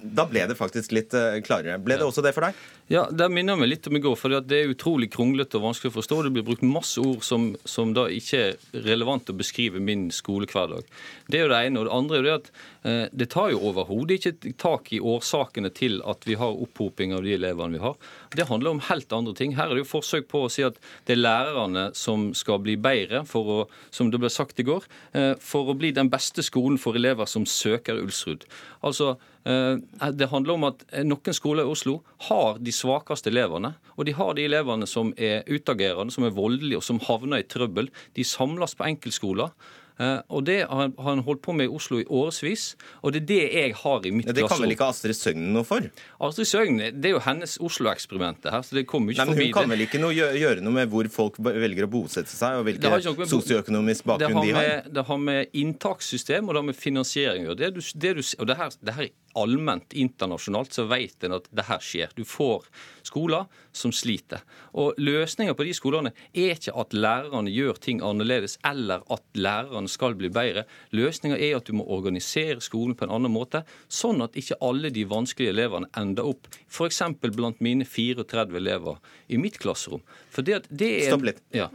da 0.00 0.24
ble 0.30 0.46
det 0.48 0.56
faktisk 0.56 0.94
litt 0.96 1.12
uh, 1.12 1.36
klarere. 1.44 1.76
Ble 1.82 1.98
det 2.00 2.06
også 2.06 2.24
det 2.24 2.32
for 2.32 2.48
deg? 2.48 2.56
Ja, 2.88 3.08
Det 3.10 3.26
minner 3.34 3.58
meg 3.58 3.68
litt 3.68 3.86
om 3.90 3.98
i 3.98 4.00
går. 4.00 4.14
for 4.16 4.30
Det 4.40 4.56
er 4.56 4.70
utrolig 4.70 5.10
kronglete 5.12 5.58
og 5.58 5.66
vanskelig 5.66 5.90
å 5.90 5.96
forstå. 5.98 6.22
Det 6.22 6.32
blir 6.36 6.46
brukt 6.46 6.62
masse 6.62 7.02
ord 7.02 7.24
som, 7.26 7.50
som 7.64 7.92
da 7.96 8.06
ikke 8.08 8.42
er 8.44 8.82
relevant 8.86 9.28
å 9.28 9.36
beskrive 9.36 9.82
min 9.82 10.06
skolehverdag. 10.14 10.86
Det 11.26 11.40
er 11.40 11.44
jo 11.44 11.50
det 11.50 11.62
ene. 11.66 11.80
Og 11.82 11.88
det 11.88 11.96
andre 11.96 12.16
er 12.16 12.22
jo 12.22 12.28
det 12.28 12.36
at 12.36 12.50
eh, 12.86 13.02
det 13.10 13.28
tar 13.34 13.50
jo 13.50 13.64
overhodet 13.72 14.20
ikke 14.20 14.54
tak 14.62 14.92
i 14.94 15.02
årsakene 15.02 15.72
til 15.74 15.98
at 16.06 16.22
vi 16.30 16.38
har 16.38 16.62
opphoping 16.62 17.16
av 17.16 17.26
de 17.26 17.34
elevene 17.34 17.74
vi 17.74 17.82
har. 17.82 17.98
Det 18.36 18.48
handler 18.50 18.74
om 18.74 18.82
helt 18.88 19.12
andre 19.16 19.34
ting. 19.36 19.54
Her 19.56 19.70
er 19.70 19.78
det 19.78 19.84
jo 19.84 19.92
forsøk 19.96 20.28
på 20.30 20.44
å 20.44 20.50
si 20.52 20.64
at 20.66 20.76
det 21.08 21.16
er 21.16 21.22
lærerne 21.22 21.88
som 21.96 22.28
skal 22.36 22.60
bli 22.64 22.76
bedre, 22.80 23.24
for 23.28 23.52
å, 23.52 23.60
som 23.94 24.10
det 24.12 24.20
ble 24.22 24.32
sagt 24.32 24.60
i 24.60 24.66
går, 24.66 24.84
eh, 25.16 25.32
for 25.40 25.72
å 25.72 25.78
bli 25.78 25.94
den 25.96 26.10
beste 26.12 26.44
skolen 26.46 26.78
for 26.80 26.98
elever 26.98 27.28
som 27.30 27.48
søker 27.48 28.02
Ulsrud. 28.02 28.44
Altså, 28.86 29.16
Eh, 29.46 29.76
det 30.12 30.26
handler 30.32 30.56
om 30.56 30.66
at 30.66 30.82
noen 31.06 31.34
skoler 31.36 31.66
i 31.66 31.70
Oslo 31.70 32.00
har 32.26 32.58
de 32.58 32.72
svakeste 32.74 33.30
elevene. 33.30 33.76
Og 33.94 34.08
de 34.08 34.14
har 34.16 34.34
de 34.34 34.46
elevene 34.48 34.88
som 34.90 35.12
er 35.16 35.46
utagerende, 35.46 36.12
som 36.12 36.26
er 36.26 36.34
voldelige 36.34 36.80
og 36.80 36.86
som 36.86 36.98
havner 37.06 37.44
i 37.44 37.46
trøbbel. 37.46 37.90
De 38.18 38.26
samles 38.26 38.74
på 38.74 38.88
enkeltskoler. 38.88 39.54
Eh, 39.98 40.18
og 40.28 40.44
Det 40.44 40.58
har 40.68 40.90
han 41.02 41.22
holdt 41.24 41.40
på 41.42 41.54
med 41.56 41.70
i 41.70 41.72
Oslo 41.72 41.98
i 42.00 42.04
årevis, 42.04 42.74
og 43.02 43.14
det 43.14 43.22
er 43.22 43.26
det 43.26 43.38
jeg 43.54 43.74
har 43.80 44.04
i 44.04 44.10
mitt 44.12 44.26
klasserom. 44.26 44.36
Det 44.36 44.48
kan 44.50 44.62
vel 44.62 44.74
ikke 44.74 44.88
Astrid 44.92 45.16
Søgnen 45.16 45.52
noe 45.56 45.64
for? 45.64 45.86
Astrid 46.20 46.50
Søgnen, 46.50 47.00
Det 47.00 47.10
er 47.10 47.14
jo 47.16 47.22
hennes 47.24 47.56
Oslo-eksperiment. 47.58 48.44
her, 48.44 48.62
så 48.62 48.76
det 48.76 48.86
kommer 48.86 49.12
ikke 49.12 49.24
Nei, 49.24 49.34
men 49.34 49.44
Hun 49.46 49.52
kan 49.52 49.70
vel 49.70 49.86
ikke 49.86 50.00
noe, 50.00 50.12
gjøre 50.12 50.60
noe 50.60 50.72
med 50.72 50.90
hvor 50.92 51.08
folk 51.08 51.38
velger 51.40 51.86
å 51.86 51.90
bosette 51.90 52.28
seg, 52.28 52.60
og 52.60 52.64
hvilken 52.68 53.26
sosioøkonomisk 53.26 54.04
bakgrunn 54.04 54.42
de 54.44 54.52
har? 54.52 54.82
Det 54.90 55.06
har 55.06 55.16
med 55.18 55.46
inntakssystem 55.52 56.44
og 56.44 56.54
det 56.54 56.60
har 56.60 56.68
med 56.72 56.76
finansiering 56.76 57.46
å 57.46 57.54
gjøre. 57.54 57.72
Det, 57.72 57.92
det, 57.96 58.34
og 58.38 58.46
det 58.46 58.56
her, 58.56 58.76
det 58.84 58.94
her 58.94 59.08
allment 59.36 59.94
internasjonalt 59.96 60.74
så 60.74 60.86
vet 60.90 61.24
en 61.26 61.36
at 61.38 61.48
det 61.54 61.66
her 61.68 61.82
skjer. 61.82 62.12
Du 62.16 62.24
får 62.26 62.66
skoler 63.06 63.46
som 63.76 63.92
sliter. 63.94 64.42
Og 64.76 64.96
løsninga 64.98 65.54
på 65.56 65.66
de 65.66 65.74
skolene 65.76 66.12
er 66.32 66.54
ikke 66.56 66.74
at 66.80 66.96
lærerne 66.96 67.52
gjør 67.52 67.80
ting 67.82 68.02
annerledes, 68.04 68.56
eller 68.66 69.04
at 69.12 69.24
lærerne 69.36 69.90
skal 69.92 70.16
bli 70.18 70.30
bedre. 70.32 70.66
Løsninga 70.96 71.38
er 71.38 71.58
at 71.58 71.68
du 71.68 71.76
må 71.78 71.86
organisere 71.96 72.62
skolen 72.64 72.96
på 72.96 73.06
en 73.06 73.14
annen 73.18 73.34
måte, 73.34 73.62
sånn 73.88 74.24
at 74.24 74.36
ikke 74.38 74.58
alle 74.64 74.90
de 74.94 75.06
vanskelige 75.08 75.54
elevene 75.54 75.90
ender 75.98 76.26
opp 76.32 76.50
f.eks. 76.66 77.02
blant 77.26 77.62
mine 77.64 77.86
34 77.86 78.56
elever 78.56 78.98
i 79.28 79.40
mitt 79.40 79.60
klasserom. 79.62 80.02
For 80.32 80.46
det, 80.46 80.64
det 80.70 80.92
er 81.02 81.08
Stopp 81.12 81.26
litt. 81.28 81.42
Ja. 81.54 81.70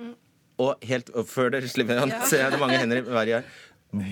Og 0.61 0.83
helt 0.85 1.09
før 1.29 1.53
dere 1.55 1.69
slipper, 1.71 2.03
ser 2.29 2.45
jeg 2.45 2.53
det 2.53 2.61
mange 2.61 2.77
hender 2.81 3.01
i 3.01 3.07
været 3.07 3.35
her. 3.39 3.57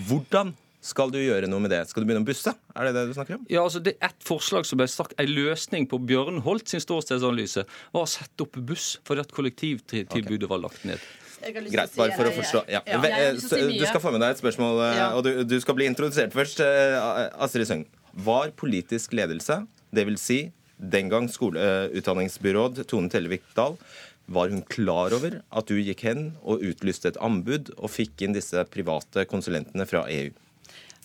Hvordan 0.10 0.56
skal 0.80 1.12
du 1.12 1.18
gjøre 1.20 1.48
noe 1.52 1.60
med 1.64 1.74
det? 1.74 1.82
Skal 1.90 2.04
du 2.04 2.08
begynne 2.08 2.24
å 2.24 2.28
busse? 2.28 2.54
Er 2.72 2.88
det 2.88 2.94
det 2.96 3.10
du 3.10 3.16
snakker 3.18 3.36
om? 3.36 3.48
Ja, 3.52 3.66
altså 3.66 3.82
det 3.84 3.98
er 3.98 4.14
Et 4.14 4.26
forslag 4.26 4.68
som 4.68 4.80
ble 4.80 4.88
sagt, 4.88 5.16
en 5.20 5.32
løsning 5.32 5.88
på 5.92 6.00
Bjørnholt 6.08 6.72
sin 6.72 6.84
ståstedsanalyse, 6.84 7.66
var 7.96 8.06
å 8.06 8.10
sette 8.10 8.46
opp 8.46 8.56
buss 8.70 8.94
fordi 9.08 9.26
at 9.26 9.34
kollektivtilbudet 9.36 10.46
okay. 10.46 10.52
var 10.52 10.64
lagt 10.64 10.86
ned. 10.88 11.04
Greit, 11.40 11.96
bare 11.96 12.16
for 12.16 12.28
å 12.28 12.34
forstå. 12.36 12.64
Ja. 12.72 12.82
Ja. 12.88 13.00
Du 13.36 13.86
skal 13.88 14.02
få 14.04 14.12
med 14.12 14.24
deg 14.24 14.36
et 14.36 14.42
spørsmål, 14.42 14.82
eh, 14.90 15.04
og 15.16 15.24
du, 15.24 15.32
du, 15.48 15.56
skal 15.64 15.78
bli 15.78 15.88
introdusert 15.88 16.36
først. 16.36 16.64
Eh, 16.64 16.98
Astrid 17.40 17.70
Søgn. 17.70 17.86
Var 18.26 18.52
politisk 18.60 19.14
ledelse, 19.16 19.62
dvs. 19.96 20.20
Si, 20.26 20.40
den 20.80 21.12
gang 21.12 21.30
skoleutdanningsbyråd 21.32 22.84
Tone 22.90 23.12
Tellevik 23.12 23.48
Dahl, 23.56 23.78
var 24.30 24.52
hun 24.52 24.62
klar 24.70 25.16
over 25.16 25.40
at 25.50 25.72
du 25.72 25.80
gikk 25.80 26.04
hen 26.06 26.30
og 26.44 26.64
utlyste 26.66 27.14
et 27.14 27.24
anbud 27.24 27.72
og 27.78 27.90
fikk 27.92 28.26
inn 28.26 28.36
disse 28.36 28.62
private 28.72 29.26
konsulentene 29.30 29.88
fra 29.90 30.06
EU? 30.12 30.30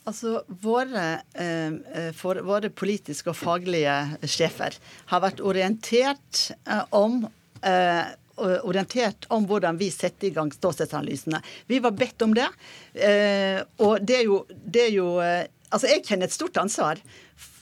Altså, 0.05 0.43
våre, 0.61 1.23
eh, 1.33 2.11
for, 2.13 2.37
våre, 2.45 2.69
politiske 2.69 3.33
og 3.33 3.39
faglige 3.39 3.95
sjefer 4.29 4.77
har 5.09 5.23
vært 5.25 5.41
orientert 5.41 6.51
eh, 6.69 6.85
om 6.93 7.23
eh, 7.65 8.05
orientert 8.37 9.29
om 9.33 9.47
hvordan 9.49 9.79
vi 9.79 9.89
setter 9.95 10.29
i 10.29 10.35
gang 10.35 10.51
ståstedsanalysene. 10.53 11.41
Vi 11.71 11.79
var 11.81 11.95
bedt 11.97 12.23
om 12.27 12.35
det. 12.37 12.49
Eh, 12.93 13.63
og 13.81 14.05
det 14.05 14.21
er 14.21 14.27
jo, 14.27 14.41
det 14.51 14.89
er 14.89 14.97
jo 14.99 15.11
eh, 15.25 15.45
Altså, 15.75 15.89
jeg 15.91 16.05
kjenner 16.07 16.29
et 16.29 16.35
stort 16.37 16.59
ansvar 16.61 17.01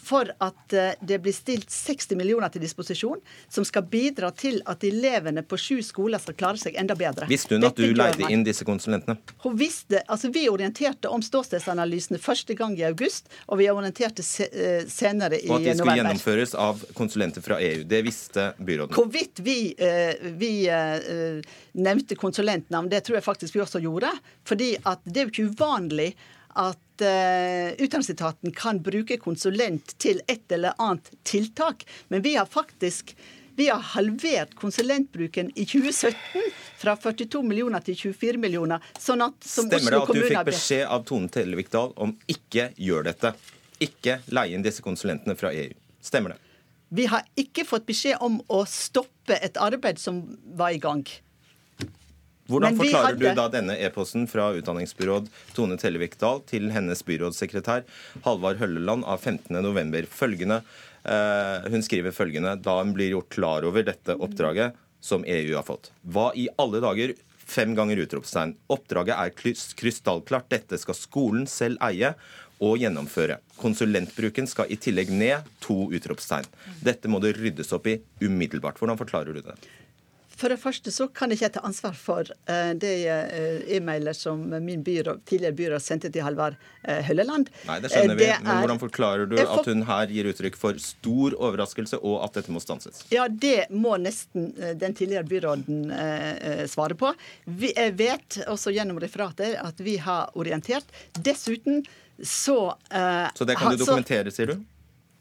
for 0.03 0.31
at 0.39 0.73
eh, 0.73 0.95
det 1.01 1.19
blir 1.23 1.33
stilt 1.33 1.71
60 1.71 2.17
millioner 2.19 2.51
til 2.53 2.63
disposisjon, 2.65 3.21
som 3.49 3.65
skal 3.65 3.87
bidra 3.87 4.33
til 4.35 4.59
at 4.67 4.83
elevene 4.85 5.45
på 5.47 5.59
sju 5.61 5.79
skoler 5.87 6.23
skal 6.23 6.37
klare 6.39 6.61
seg 6.61 6.77
enda 6.81 6.97
bedre. 6.99 7.29
Visste 7.31 7.55
hun 7.55 7.69
at 7.69 7.79
du 7.79 7.95
leide 7.95 8.31
inn 8.33 8.43
disse 8.47 8.67
konsulentene? 8.67 9.19
Hun 9.45 9.57
visste, 9.61 10.03
altså 10.09 10.33
Vi 10.33 10.47
orienterte 10.49 11.11
om 11.13 11.23
ståstedsanalysene 11.23 12.19
første 12.23 12.55
gang 12.59 12.75
i 12.79 12.87
august, 12.89 13.29
og 13.47 13.61
vi 13.61 13.69
orienterte 13.71 14.25
eh, 14.49 14.87
senere 14.91 15.39
i 15.39 15.47
november. 15.47 15.55
Og 15.55 15.61
at 15.61 15.69
de 15.69 15.79
skulle 15.79 15.97
gjennomføres 16.01 16.55
av 16.67 16.85
konsulenter 16.99 17.45
fra 17.45 17.61
EU. 17.63 17.83
Det 17.87 18.03
visste 18.07 18.49
byråden. 18.59 18.97
Hvorvidt 18.97 19.43
vi, 19.45 19.59
eh, 19.77 20.31
vi 20.41 20.53
nevnte 21.79 22.17
konsulentnavn, 22.19 22.91
det 22.91 23.05
tror 23.07 23.21
jeg 23.21 23.27
faktisk 23.27 23.57
vi 23.57 23.65
også 23.65 23.83
gjorde. 23.83 24.11
fordi 24.45 24.75
at 24.85 25.01
det 25.05 25.21
er 25.21 25.29
jo 25.29 25.33
ikke 25.33 25.51
uvanlig 25.55 26.13
at 26.59 26.79
uh, 27.03 27.75
Utdanningsetaten 27.77 28.55
kan 28.57 28.81
bruke 28.83 29.19
konsulent 29.21 29.95
til 30.03 30.23
et 30.31 30.53
eller 30.55 30.79
annet 30.83 31.11
tiltak. 31.29 31.87
Men 32.09 32.25
vi 32.25 32.37
har 32.39 32.49
faktisk 32.51 33.17
vi 33.57 33.69
har 33.69 33.79
halvert 33.79 34.55
konsulentbruken 34.57 35.51
i 35.55 35.65
2017 35.65 36.17
fra 36.79 36.97
42 36.97 37.43
millioner 37.43 37.85
til 37.85 37.97
24 37.97 38.41
millioner. 38.41 38.81
Sånn 38.99 39.21
at, 39.27 39.37
Stemmer 39.45 39.93
det 39.93 39.99
at 39.99 40.13
du 40.15 40.23
fikk 40.25 40.47
beskjed 40.49 40.87
av 40.89 41.05
Tone 41.09 41.29
Tellevikdal 41.33 41.93
om 42.01 42.15
ikke 42.33 42.71
gjør 42.81 43.11
dette? 43.11 43.35
Ikke 43.83 44.21
leie 44.33 44.57
inn 44.57 44.65
disse 44.65 44.85
konsulentene 44.85 45.37
fra 45.37 45.53
EU. 45.53 45.75
Stemmer 46.01 46.35
det? 46.35 46.41
Vi 46.93 47.07
har 47.09 47.29
ikke 47.41 47.65
fått 47.65 47.85
beskjed 47.89 48.25
om 48.25 48.41
å 48.53 48.65
stoppe 48.69 49.37
et 49.41 49.57
arbeid 49.61 50.01
som 50.01 50.25
var 50.57 50.73
i 50.77 50.81
gang. 50.81 51.05
Hvordan 52.53 52.79
forklarer 52.79 53.09
hadde... 53.11 53.33
du 53.33 53.41
da 53.41 53.49
denne 53.53 53.77
e-posten 53.81 54.29
fra 54.31 54.51
utdanningsbyråd 54.59 55.31
Tone 55.57 55.79
Tellevik-Dahl 55.81 56.43
til 56.51 56.71
hennes 56.75 57.03
byrådssekretær 57.09 57.85
Halvard 58.27 58.61
Hølleland 58.61 59.07
av 59.09 59.25
15.11. 59.25 60.09
Følgende, 60.13 60.63
uh, 61.09 61.69
hun 61.73 61.85
skriver 61.85 62.15
følgende 62.15 62.55
da 62.61 62.79
hun 62.83 62.95
blir 62.97 63.15
gjort 63.17 63.33
klar 63.33 63.69
over 63.69 63.87
dette 63.89 64.17
oppdraget 64.21 64.79
som 65.03 65.27
EU 65.27 65.57
har 65.57 65.67
fått. 65.67 65.91
Hva 66.07 66.31
i 66.39 66.47
alle 66.63 66.83
dager? 66.85 67.17
Fem 67.53 67.75
ganger 67.77 67.99
utropstegn. 68.05 68.55
Oppdraget 68.73 69.19
er 69.19 69.67
krystallklart. 69.77 70.47
Dette 70.53 70.79
skal 70.81 70.97
skolen 70.97 71.49
selv 71.51 71.81
eie 71.85 72.15
og 72.63 72.79
gjennomføre. 72.79 73.41
Konsulentbruken 73.59 74.47
skal 74.49 74.71
i 74.71 74.79
tillegg 74.81 75.11
ned. 75.11 75.49
To 75.67 75.89
utropstegn. 75.93 76.47
Dette 76.85 77.11
må 77.11 77.21
det 77.23 77.35
ryddes 77.39 77.75
opp 77.75 77.89
i 77.91 77.99
umiddelbart. 78.23 78.79
Hvordan 78.79 79.01
forklarer 79.01 79.35
du 79.35 79.43
det? 79.43 79.59
For 80.43 80.51
det 80.51 80.59
første 80.59 80.91
så 80.91 81.07
kan 81.15 81.31
jeg 81.31 81.39
ikke 81.39 81.53
ta 81.55 81.61
ansvar 81.69 81.95
for 81.95 82.27
uh, 82.51 82.73
de 82.75 82.93
uh, 83.07 83.61
e-mailer 83.77 84.17
som 84.17 84.41
min 84.65 84.83
byrå, 84.83 85.21
tidligere 85.29 85.55
byråd 85.61 85.85
sendte 85.85 86.11
til 86.11 86.25
Halvard 86.27 86.57
uh, 86.59 86.99
Hølleland. 87.07 87.53
Nei, 87.69 87.77
det 87.85 87.93
skjønner 87.93 88.19
vi. 88.19 88.27
Men 88.43 88.59
hvordan 88.65 88.81
forklarer 88.83 89.31
du 89.31 89.37
at 89.39 89.71
hun 89.71 89.85
her 89.87 90.11
gir 90.11 90.33
uttrykk 90.33 90.59
for 90.59 90.83
stor 90.83 91.37
overraskelse, 91.39 92.01
og 92.03 92.25
at 92.27 92.41
dette 92.41 92.55
må 92.55 92.63
stanses? 92.65 93.05
Ja, 93.15 93.29
det 93.31 93.69
må 93.71 93.95
nesten 94.03 94.51
den 94.81 94.99
tidligere 94.99 95.29
byråden 95.31 95.87
svare 96.71 96.99
på. 96.99 97.13
Vi, 97.47 97.71
jeg 97.77 97.95
vet 98.01 98.43
også 98.51 98.75
gjennom 98.75 98.99
referater 99.03 99.61
at 99.63 99.79
vi 99.85 99.99
har 100.03 100.35
orientert. 100.35 100.91
Dessuten 101.15 101.85
så 102.23 102.75
Så 103.35 103.47
det 103.47 103.57
kan 103.59 103.73
du 103.73 103.85
dokumentere, 103.85 104.35
sier 104.35 104.53
du? 104.53 104.61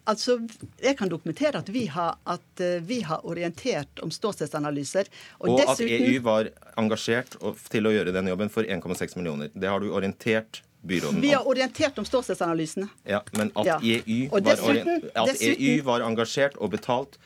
Altså, 0.10 0.40
Jeg 0.82 0.98
kan 0.98 1.10
dokumentere 1.10 1.60
at 1.60 1.70
vi 1.70 1.86
har, 1.86 2.18
at 2.26 2.64
eh, 2.64 2.82
vi 2.82 3.02
har 3.06 3.26
orientert 3.26 4.02
om 4.02 4.12
ståstedsanalyser. 4.12 5.10
Og, 5.40 5.50
og 5.50 5.62
dessuten, 5.62 5.94
at 5.94 6.10
EU 6.10 6.22
var 6.26 6.50
engasjert 6.82 7.38
til 7.70 7.88
å 7.88 7.94
gjøre 7.94 8.14
den 8.16 8.32
jobben 8.32 8.50
for 8.50 8.64
1,6 8.64 9.18
millioner. 9.20 9.52
Det 9.54 9.70
har 9.70 9.80
du 9.84 9.92
orientert 9.94 10.64
byråden 10.82 11.16
om. 11.16 11.22
Vi 11.22 11.34
har 11.34 11.48
orientert 11.48 12.00
om 12.02 12.06
ståstedsanalysene. 12.06 12.88
Ja, 13.04 13.22
Men 13.38 13.52
at, 13.56 13.66
ja. 13.66 13.80
EU, 13.84 14.30
var 14.32 14.46
dessuten, 14.46 15.10
at 15.14 15.34
dessuten, 15.34 15.66
EU 15.70 15.84
var 15.86 16.06
engasjert 16.08 16.58
og 16.58 16.74
betalt 16.74 17.20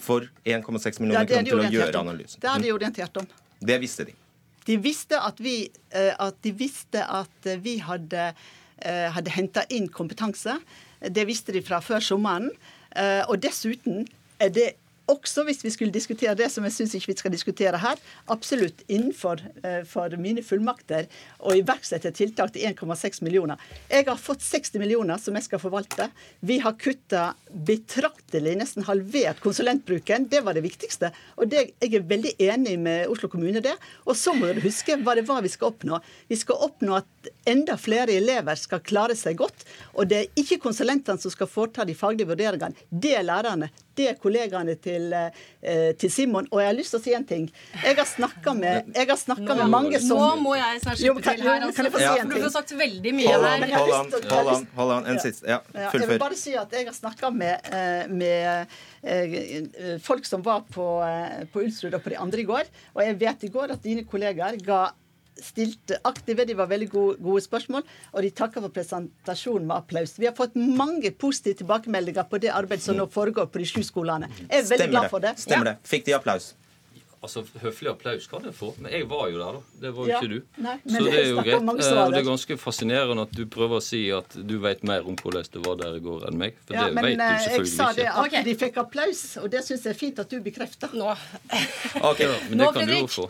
for 0.00 0.28
1,6 0.44 1.00
millioner 1.00 1.28
kroner 1.28 1.50
til 1.50 1.60
å 1.60 1.70
gjøre 1.72 2.00
analysen. 2.00 2.40
Det 2.40 2.50
har 2.50 2.62
de 2.64 2.72
orientert 2.72 3.20
om. 3.20 3.28
Det 3.60 3.78
visste 3.82 4.08
de. 4.08 4.16
De 4.64 4.76
visste 4.80 5.20
at 5.20 5.40
vi, 5.44 5.68
eh, 5.92 6.12
at 6.18 6.40
de 6.42 6.52
visste 6.56 7.04
at 7.04 7.48
vi 7.60 7.78
hadde, 7.84 8.32
eh, 8.78 9.08
hadde 9.12 9.30
henta 9.30 9.64
inn 9.68 9.88
kompetanse. 9.92 10.56
Det 11.10 11.26
visste 11.28 11.52
de 11.52 11.62
fra 11.64 11.80
før 11.84 12.02
sommeren. 12.04 12.50
Eh, 12.96 13.22
og 13.28 13.42
dessuten 13.42 14.06
er 14.40 14.52
det 14.54 14.68
også 15.10 15.44
hvis 15.44 15.62
vi 15.64 15.72
skulle 15.74 15.94
diskutere 15.94 16.36
det 16.38 16.48
som 16.52 16.64
jeg 16.64 16.74
syns 16.76 16.94
ikke 16.96 17.12
vi 17.12 17.16
skal 17.18 17.34
diskutere 17.34 17.80
her, 17.80 18.00
absolutt 18.32 18.84
innenfor 18.88 19.42
for 19.88 20.14
mine 20.20 20.44
fullmakter 20.44 21.08
å 21.44 21.54
iverksette 21.58 22.12
tiltak 22.16 22.54
til 22.54 22.64
1,6 22.70 23.20
millioner. 23.26 23.60
Jeg 23.90 24.08
har 24.08 24.20
fått 24.20 24.44
60 24.44 24.80
millioner 24.80 25.20
som 25.20 25.36
jeg 25.36 25.46
skal 25.48 25.62
forvalte. 25.62 26.08
Vi 26.40 26.58
har 26.64 26.76
kutta 26.80 27.26
betraktelig, 27.52 28.56
nesten 28.60 28.86
halvert 28.88 29.42
konsulentbruken. 29.44 30.28
Det 30.30 30.42
var 30.44 30.56
det 30.56 30.64
viktigste. 30.64 31.12
Og 31.38 31.50
det, 31.52 31.66
jeg 31.82 32.00
er 32.00 32.08
veldig 32.08 32.34
enig 32.48 32.78
med 32.80 33.12
Oslo 33.12 33.28
kommune 33.32 33.62
det. 33.64 33.76
Og 34.08 34.16
så 34.18 34.34
må 34.36 34.48
dere 34.48 34.64
huske 34.64 34.98
hva 35.04 35.16
det 35.18 35.26
var 35.28 35.44
vi 35.44 35.52
skal 35.52 35.72
oppnå. 35.72 36.00
Vi 36.32 36.40
skal 36.40 36.64
oppnå 36.66 36.98
at 37.00 37.30
enda 37.48 37.76
flere 37.80 38.16
elever 38.16 38.58
skal 38.60 38.82
klare 38.84 39.16
seg 39.18 39.38
godt. 39.40 39.66
Og 39.94 40.08
det 40.10 40.20
er 40.22 40.40
ikke 40.40 40.62
konsulentene 40.64 41.20
som 41.20 41.32
skal 41.32 41.50
foreta 41.50 41.86
de 41.86 41.96
faglige 41.98 42.30
vurderingene. 42.32 42.88
Det 42.90 43.14
er 43.18 43.26
lærerne. 43.26 43.70
Det 43.94 44.08
er 44.10 44.16
kollegaene 44.20 44.74
til, 44.82 45.12
eh, 45.12 45.92
til 45.98 46.10
Simon. 46.10 46.48
Og 46.50 46.60
jeg 46.60 46.68
har 46.70 46.76
lyst 46.76 46.94
til 46.94 47.00
å 47.00 47.04
si 47.04 47.14
en 47.14 47.26
ting. 47.28 47.44
Jeg 47.82 47.96
har 47.98 48.08
snakka 48.08 48.54
med, 48.58 48.90
med, 48.94 49.62
mange 49.70 50.00
som 50.02 50.18
Nå 50.18 50.30
må 50.42 50.54
jeg 50.58 50.80
snart 50.82 51.00
slippe 51.00 51.22
til 51.22 51.44
her. 51.46 51.60
Altså. 51.60 51.76
Kan 51.76 51.88
jeg 51.88 51.94
få 51.94 52.02
si 52.02 52.08
en 52.10 52.32
ting? 52.32 52.34
Du 52.34 52.46
har 52.48 52.54
sagt 52.56 52.74
veldig 52.78 53.14
mye 53.20 53.36
her. 53.36 53.38
Hold 53.74 53.94
an, 53.98 54.10
hold 54.32 54.52
an, 54.54 54.66
hold 54.80 54.96
an. 54.96 55.06
En 55.14 55.22
siste. 55.22 55.46
Ja, 55.48 55.60
fullfør. 55.62 56.00
Jeg 56.00 56.10
vil 56.14 56.24
bare 56.24 56.40
si 56.40 56.56
at 56.58 56.74
jeg 56.74 56.88
har 56.90 56.98
snakka 56.98 57.30
med, 57.34 57.70
eh, 57.70 58.10
med 58.10 58.76
eh, 59.02 59.94
folk 60.02 60.26
som 60.26 60.42
var 60.44 60.66
på, 60.74 60.88
på 61.52 61.64
Ulsrud 61.64 61.94
og 61.94 62.02
på 62.02 62.14
de 62.14 62.20
andre 62.26 62.42
i 62.42 62.48
går. 62.50 62.74
Og 62.94 63.02
jeg 63.06 63.18
vet 63.22 63.48
i 63.48 63.54
går 63.54 63.78
at 63.78 63.82
dine 63.84 64.06
kollegaer 64.08 64.58
ga 64.64 64.86
stilte 65.42 65.98
aktive, 66.04 66.46
de 66.46 66.56
var 66.58 66.68
veldig 66.70 66.88
gode, 66.92 67.16
gode 67.22 67.42
spørsmål, 67.44 67.84
og 68.12 68.22
de 68.22 68.30
takka 68.30 68.62
for 68.62 68.74
presentasjonen 68.74 69.66
med 69.68 69.76
applaus. 69.76 70.16
Vi 70.18 70.28
har 70.28 70.36
fått 70.36 70.54
mange 70.54 71.10
positive 71.10 71.58
tilbakemeldinger 71.62 72.28
på 72.30 72.40
det 72.42 72.52
arbeidet 72.54 72.86
som 72.86 72.98
nå 72.98 73.08
foregår 73.10 73.50
på 73.50 73.62
de 73.62 73.70
sju 73.70 73.82
skolene. 73.86 74.30
Jeg 74.46 74.64
er 74.64 74.68
veldig 74.70 74.90
glad 74.92 75.10
for 75.12 75.24
det. 75.24 75.36
Stemmer 75.42 75.72
det. 75.72 75.78
Fikk 75.88 76.06
de 76.10 76.16
applaus? 76.18 76.52
Altså, 77.24 77.40
Høflig 77.62 77.88
applaus 77.88 78.26
kan 78.28 78.44
jeg 78.44 78.52
få, 78.56 78.70
men 78.82 78.92
jeg 78.92 79.06
var 79.08 79.28
jo 79.32 79.38
der, 79.40 79.56
da. 79.56 79.78
Det 79.80 79.92
var 79.96 80.08
jo 80.08 80.12
ja, 80.12 80.18
ikke 80.20 80.32
du. 80.34 80.62
Nei, 80.64 80.74
så 80.84 81.00
det 81.06 81.14
er 81.16 81.28
jo 81.30 81.44
greit. 81.46 81.68
Og 81.70 82.12
det 82.12 82.18
er 82.20 82.26
ganske 82.26 82.56
fascinerende 82.60 83.24
at 83.24 83.32
du 83.32 83.44
prøver 83.50 83.80
å 83.80 83.84
si 83.84 84.02
at 84.12 84.36
du 84.36 84.54
vet 84.62 84.84
mer 84.86 85.08
om 85.08 85.16
hvordan 85.16 85.48
det 85.54 85.62
var 85.64 85.78
der 85.80 85.96
i 85.96 86.02
går 86.04 86.26
enn 86.28 86.38
meg. 86.40 86.58
For 86.68 86.76
ja, 86.76 86.86
det 86.90 86.98
men, 86.98 87.08
vet 87.08 87.16
du 87.16 87.24
eh, 87.24 87.46
selvfølgelig 87.46 87.72
ikke. 87.72 87.86
Jeg 87.86 87.94
sa 87.94 87.98
det 87.98 88.08
at 88.10 88.20
okay. 88.26 88.44
de 88.46 88.56
fikk 88.60 88.80
applaus, 88.84 89.22
og 89.40 89.48
det 89.54 89.64
syns 89.66 89.86
jeg 89.88 89.94
er 89.94 90.00
fint 90.00 90.22
at 90.22 90.32
du 90.34 90.40
bekrefter. 90.44 90.96
Nå. 90.98 91.14
Okay. 92.04 92.26
Ja, 92.26 92.34
men 92.50 92.58
det 92.58 92.64
Nå, 92.66 92.70
kan 92.74 92.88
du 92.88 92.94
jo 92.94 93.06
få. 93.08 93.24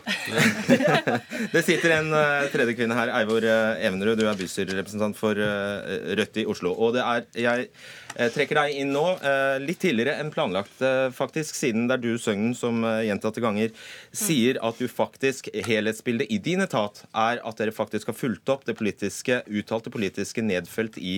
det 1.53 1.61
sitter 1.63 1.93
en 1.99 2.09
uh, 2.11 2.47
tredje 2.51 2.75
kvinne 2.75 2.97
her, 2.97 3.11
Eivor 3.21 3.45
uh, 3.45 3.77
Evenrud. 3.87 4.17
Du 4.19 4.25
er 4.27 4.39
bystyrerepresentant 4.39 5.17
for 5.17 5.37
uh, 5.37 5.85
Rødt 6.17 6.41
i 6.41 6.45
Oslo. 6.49 6.73
Og 6.73 6.95
det 6.97 7.05
er 7.05 7.27
jeg 7.45 7.69
trekker 8.15 8.57
deg 8.59 8.77
inn 8.79 8.93
nå, 8.95 9.03
eh, 9.19 9.57
litt 9.59 9.81
tidligere 9.83 10.15
enn 10.21 10.31
planlagt, 10.31 10.79
eh, 10.81 11.09
faktisk, 11.15 11.55
siden 11.57 11.87
det 11.89 11.97
er 11.97 12.03
du, 12.03 12.11
Søgnen, 12.21 12.53
som 12.55 12.83
eh, 12.87 13.05
gjentatte 13.09 13.43
ganger 13.43 13.73
sier 14.15 14.59
at 14.63 14.79
du 14.79 14.87
faktisk, 14.87 15.49
helhetsbildet 15.65 16.31
i 16.31 16.39
din 16.39 16.63
etat 16.63 17.03
er 17.11 17.41
at 17.43 17.59
dere 17.59 17.73
faktisk 17.75 18.11
har 18.11 18.17
fulgt 18.17 18.51
opp 18.51 18.65
det 18.67 18.77
politiske, 18.79 19.41
uttalte 19.51 19.91
politiske 19.93 20.43
nedfelt 20.45 20.97
i 20.97 21.15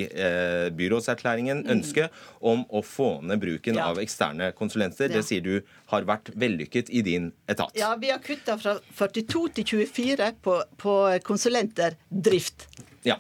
byrådserklæringen 0.77 1.63
mm. 1.63 1.70
ønsket 1.75 2.16
om 2.42 2.63
å 2.70 2.82
få 2.86 3.10
ned 3.25 3.42
bruken 3.42 3.77
av 3.82 4.00
eksterne 4.01 4.50
konsulenter. 4.58 5.12
Det 5.12 5.24
sier 5.25 5.44
du 5.46 5.62
har 5.92 6.08
vært 6.08 6.32
vellykket 6.36 6.89
i 6.89 7.04
din 7.06 7.30
etat. 7.50 7.75
Ja, 7.77 7.94
vi 8.00 8.12
har 8.12 8.22
kutta 8.24 8.58
fra 8.62 8.77
42 8.98 9.44
til 9.60 9.70
24 9.86 10.32
på, 10.44 10.58
på 10.82 10.96
konsulenter 11.27 11.98
drift. 12.10 12.68
Ja. 13.08 13.20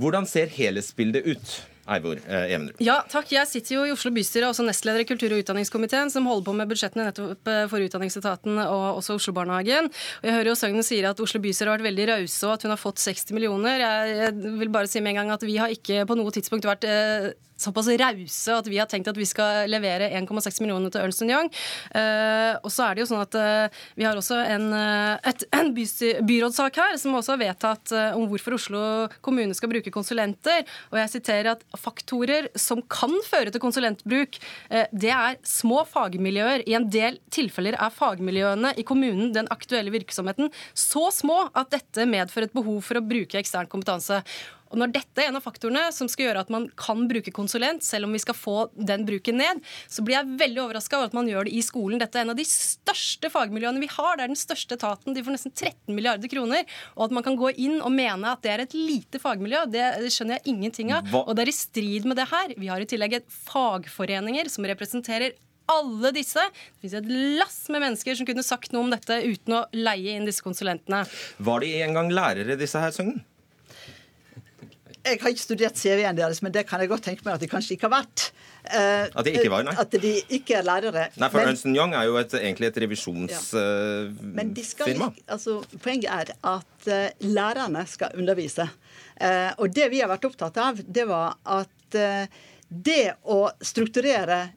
Hvordan 0.00 0.26
ser 0.26 0.50
helhetsbildet 0.50 1.30
ut? 1.30 1.54
Eivor 1.84 2.20
eh, 2.24 2.54
Evenrud. 2.54 2.80
Ja, 2.84 2.98
takk. 3.10 3.28
Jeg 3.34 3.48
sitter 3.50 3.76
jo 3.76 3.84
i 3.88 3.92
Oslo 3.92 4.12
bystyre, 4.14 4.48
også 4.48 4.64
nestleder 4.64 5.04
i 5.04 5.08
kultur- 5.08 5.34
og 5.36 5.42
utdanningskomiteen, 5.42 6.12
som 6.12 6.28
holder 6.30 6.46
på 6.46 6.56
med 6.56 6.70
budsjettene 6.70 7.08
nettopp 7.10 7.50
eh, 7.50 7.64
for 7.70 7.84
Utdanningsetaten 7.84 8.60
og 8.64 9.00
også 9.02 9.18
Oslo-barnehagen. 9.18 9.90
Og 9.92 10.28
Jeg 10.28 10.36
hører 10.38 10.52
jo 10.52 10.58
Søgnen 10.58 10.86
sier 10.86 11.10
at 11.10 11.20
Oslo 11.20 11.42
bystyre 11.44 11.72
har 11.72 11.78
vært 11.78 11.90
veldig 11.90 12.08
rause, 12.14 12.40
og 12.48 12.56
at 12.56 12.64
hun 12.64 12.74
har 12.74 12.80
fått 12.80 13.02
60 13.04 13.36
millioner. 13.36 13.84
Jeg, 13.84 14.36
vil 14.62 14.72
bare 14.72 14.88
si 14.90 15.02
med 15.04 15.14
en 15.14 15.22
gang 15.22 15.34
at 15.36 15.44
vi 15.44 15.58
har 15.60 15.72
ikke 15.72 16.06
på 16.08 16.16
noe 16.18 16.32
tidspunkt 16.34 16.68
vært 16.68 16.88
eh, 16.88 17.32
såpass 17.56 17.88
rause 17.88 18.56
at 18.58 18.68
vi 18.70 18.78
har 18.80 18.88
tenkt 18.90 19.08
at 19.10 19.18
vi 19.18 19.26
skal 19.28 19.68
levere 19.70 20.10
1,6 20.18 20.60
millioner 20.62 20.92
til 20.92 21.04
Ernst 21.04 21.22
Young. 21.24 21.50
Uh, 21.94 22.58
og 22.64 22.70
så 22.72 22.88
er 22.88 22.96
det 22.96 23.04
jo 23.04 23.08
sånn 23.12 23.22
at 23.22 23.36
uh, 23.38 23.82
vi 23.98 24.06
har 24.06 24.18
også 24.18 24.40
en, 24.42 24.66
uh, 24.74 25.14
et, 25.26 25.44
en 25.54 25.70
byrådssak 25.74 26.80
her 26.80 26.96
som 27.00 27.16
også 27.16 27.34
har 27.34 27.42
vedtatt 27.44 27.94
om 28.14 28.26
hvorfor 28.30 28.56
Oslo 28.56 28.82
kommune 29.24 29.54
skal 29.56 29.70
bruke 29.72 29.92
konsulenter. 29.94 30.64
Og 30.92 30.98
jeg 31.00 31.12
siterer 31.16 31.52
at 31.54 31.64
faktorer 31.78 32.50
som 32.58 32.82
kan 32.90 33.14
føre 33.26 33.52
til 33.54 33.62
konsulentbruk, 33.62 34.38
det 34.92 35.12
er 35.12 35.38
små 35.46 35.82
fagmiljøer. 35.88 36.64
I 36.68 36.76
en 36.78 36.88
del 36.92 37.18
tilfeller 37.34 37.76
er 37.78 37.94
fagmiljøene 37.94 38.74
i 38.80 38.86
kommunen 38.86 39.32
den 39.34 39.48
aktuelle 39.54 39.92
virksomheten 39.94 40.50
så 40.78 41.08
små 41.14 41.46
at 41.54 41.72
dette 41.74 42.06
medfører 42.08 42.48
et 42.48 42.56
behov 42.56 42.82
for 42.86 43.00
å 43.00 43.04
bruke 43.04 43.40
ekstern 43.40 43.70
kompetanse. 43.70 44.22
Og 44.72 44.80
Når 44.80 44.92
dette 44.94 45.22
er 45.22 45.30
en 45.30 45.38
av 45.38 45.44
faktorene 45.44 45.84
som 45.94 46.08
skal 46.10 46.28
gjøre 46.28 46.44
at 46.46 46.52
man 46.52 46.66
kan 46.80 47.04
bruke 47.10 47.32
konsulent, 47.34 47.84
selv 47.86 48.08
om 48.08 48.16
vi 48.16 48.22
skal 48.22 48.36
få 48.36 48.56
den 48.74 49.04
bruken 49.06 49.38
ned, 49.38 49.60
så 49.90 50.02
blir 50.04 50.18
jeg 50.18 50.38
veldig 50.40 50.62
overraska 50.64 50.98
over 50.98 51.12
at 51.12 51.16
man 51.16 51.30
gjør 51.30 51.48
det 51.48 51.54
i 51.54 51.62
skolen. 51.64 52.00
Dette 52.02 52.18
er 52.18 52.26
en 52.26 52.34
av 52.34 52.40
de 52.40 52.46
største 52.48 53.30
fagmiljøene 53.30 53.82
vi 53.82 53.90
har. 53.92 54.18
Det 54.18 54.26
er 54.26 54.32
den 54.32 54.40
største 54.40 54.78
etaten. 54.78 55.14
De 55.14 55.22
får 55.24 55.36
nesten 55.36 55.54
13 55.54 55.94
milliarder 55.94 56.32
kroner. 56.32 56.66
Og 56.96 57.06
at 57.08 57.16
man 57.18 57.26
kan 57.26 57.38
gå 57.38 57.52
inn 57.54 57.78
og 57.80 57.94
mene 57.94 58.34
at 58.34 58.42
det 58.44 58.54
er 58.54 58.64
et 58.64 58.76
lite 58.76 59.22
fagmiljø, 59.22 59.64
det 59.70 60.10
skjønner 60.10 60.40
jeg 60.40 60.54
ingenting 60.54 60.94
av. 60.96 61.06
Hva? 61.12 61.24
Og 61.28 61.36
det 61.36 61.46
er 61.46 61.54
i 61.54 61.56
strid 61.56 62.08
med 62.10 62.18
det 62.18 62.28
her. 62.32 62.54
Vi 62.58 62.70
har 62.72 62.82
i 62.82 62.88
tillegg 62.88 63.20
fagforeninger 63.46 64.50
som 64.50 64.66
representerer 64.66 65.36
alle 65.70 66.10
disse. 66.14 66.42
Det 66.44 66.84
finnes 66.84 66.98
et 66.98 67.38
lass 67.40 67.60
med 67.72 67.84
mennesker 67.86 68.18
som 68.18 68.28
kunne 68.28 68.44
sagt 68.44 68.74
noe 68.74 68.84
om 68.84 68.90
dette 68.92 69.20
uten 69.24 69.60
å 69.60 69.62
leie 69.76 70.16
inn 70.16 70.26
disse 70.28 70.44
konsulentene. 70.44 71.04
Var 71.38 71.64
de 71.64 71.70
en 71.86 71.96
gang 72.00 72.10
lærere, 72.12 72.58
disse 72.60 72.80
her, 72.80 72.92
Søgnen? 72.94 73.22
Jeg 75.04 75.18
har 75.20 75.34
ikke 75.34 75.42
studert 75.42 75.76
CV-en 75.76 76.16
deres, 76.16 76.40
men 76.40 76.52
det 76.54 76.62
kan 76.68 76.80
jeg 76.80 76.88
godt 76.88 77.04
tenke 77.04 77.26
meg 77.26 77.34
at 77.36 77.42
de 77.42 77.48
kanskje 77.50 77.74
ikke 77.76 77.90
har 77.90 77.92
vært. 77.98 78.22
Eh, 78.64 79.10
At 79.12 79.26
de 79.26 79.34
ikke 79.36 79.50
var, 79.52 79.66
nei. 79.66 79.74
At 79.76 79.92
de 80.00 80.12
ikke 80.32 80.56
er 80.56 80.64
lærere. 80.64 81.02
Nei, 81.20 81.28
for 81.28 81.44
Ernst 81.44 81.68
Young 81.68 81.92
er 81.92 82.06
jo 82.08 82.16
et, 82.16 82.32
egentlig 82.38 82.70
et 82.70 82.78
Men 82.80 84.54
de 84.56 84.64
skal 84.64 84.88
revisjonsfirma. 84.88 85.10
altså, 85.28 85.58
poenget 85.84 86.08
er 86.08 86.32
at 86.40 86.88
uh, 86.88 87.28
lærerne 87.28 87.84
skal 87.86 88.16
undervise. 88.16 88.64
Uh, 89.20 89.52
og 89.58 89.74
det 89.76 89.90
vi 89.92 90.00
har 90.00 90.08
vært 90.08 90.24
opptatt 90.24 90.56
av, 90.56 90.80
det 90.80 91.04
var 91.10 91.36
at 91.44 91.70
det 92.74 93.12
å 93.30 93.44
strukturere 93.62 94.48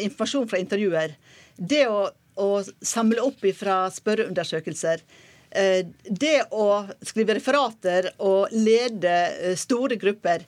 informasjon 0.00 0.46
fra 0.48 0.60
intervjuer, 0.62 1.12
det 1.58 1.82
å, 1.90 2.06
å 2.40 2.46
samle 2.80 3.20
opp 3.20 3.44
fra 3.58 3.82
spørreundersøkelser, 3.92 5.02
det 5.52 6.38
å 6.50 6.68
skrive 7.04 7.36
referater 7.36 8.12
og 8.24 8.52
lede 8.56 9.16
eh, 9.36 9.56
store 9.58 9.98
grupper, 10.00 10.46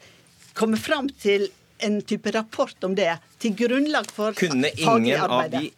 komme 0.57 0.81
fram 0.81 1.11
til 1.21 1.49
en 1.85 1.99
type 2.07 2.31
rapport 2.33 2.87
om 2.87 2.95
det, 2.97 3.11
til 3.43 3.57
grunnlag 3.59 4.09
for 4.15 4.37
Kunne 4.39 4.71
ingen 4.79 5.21
av 5.21 5.51
de 5.53 5.69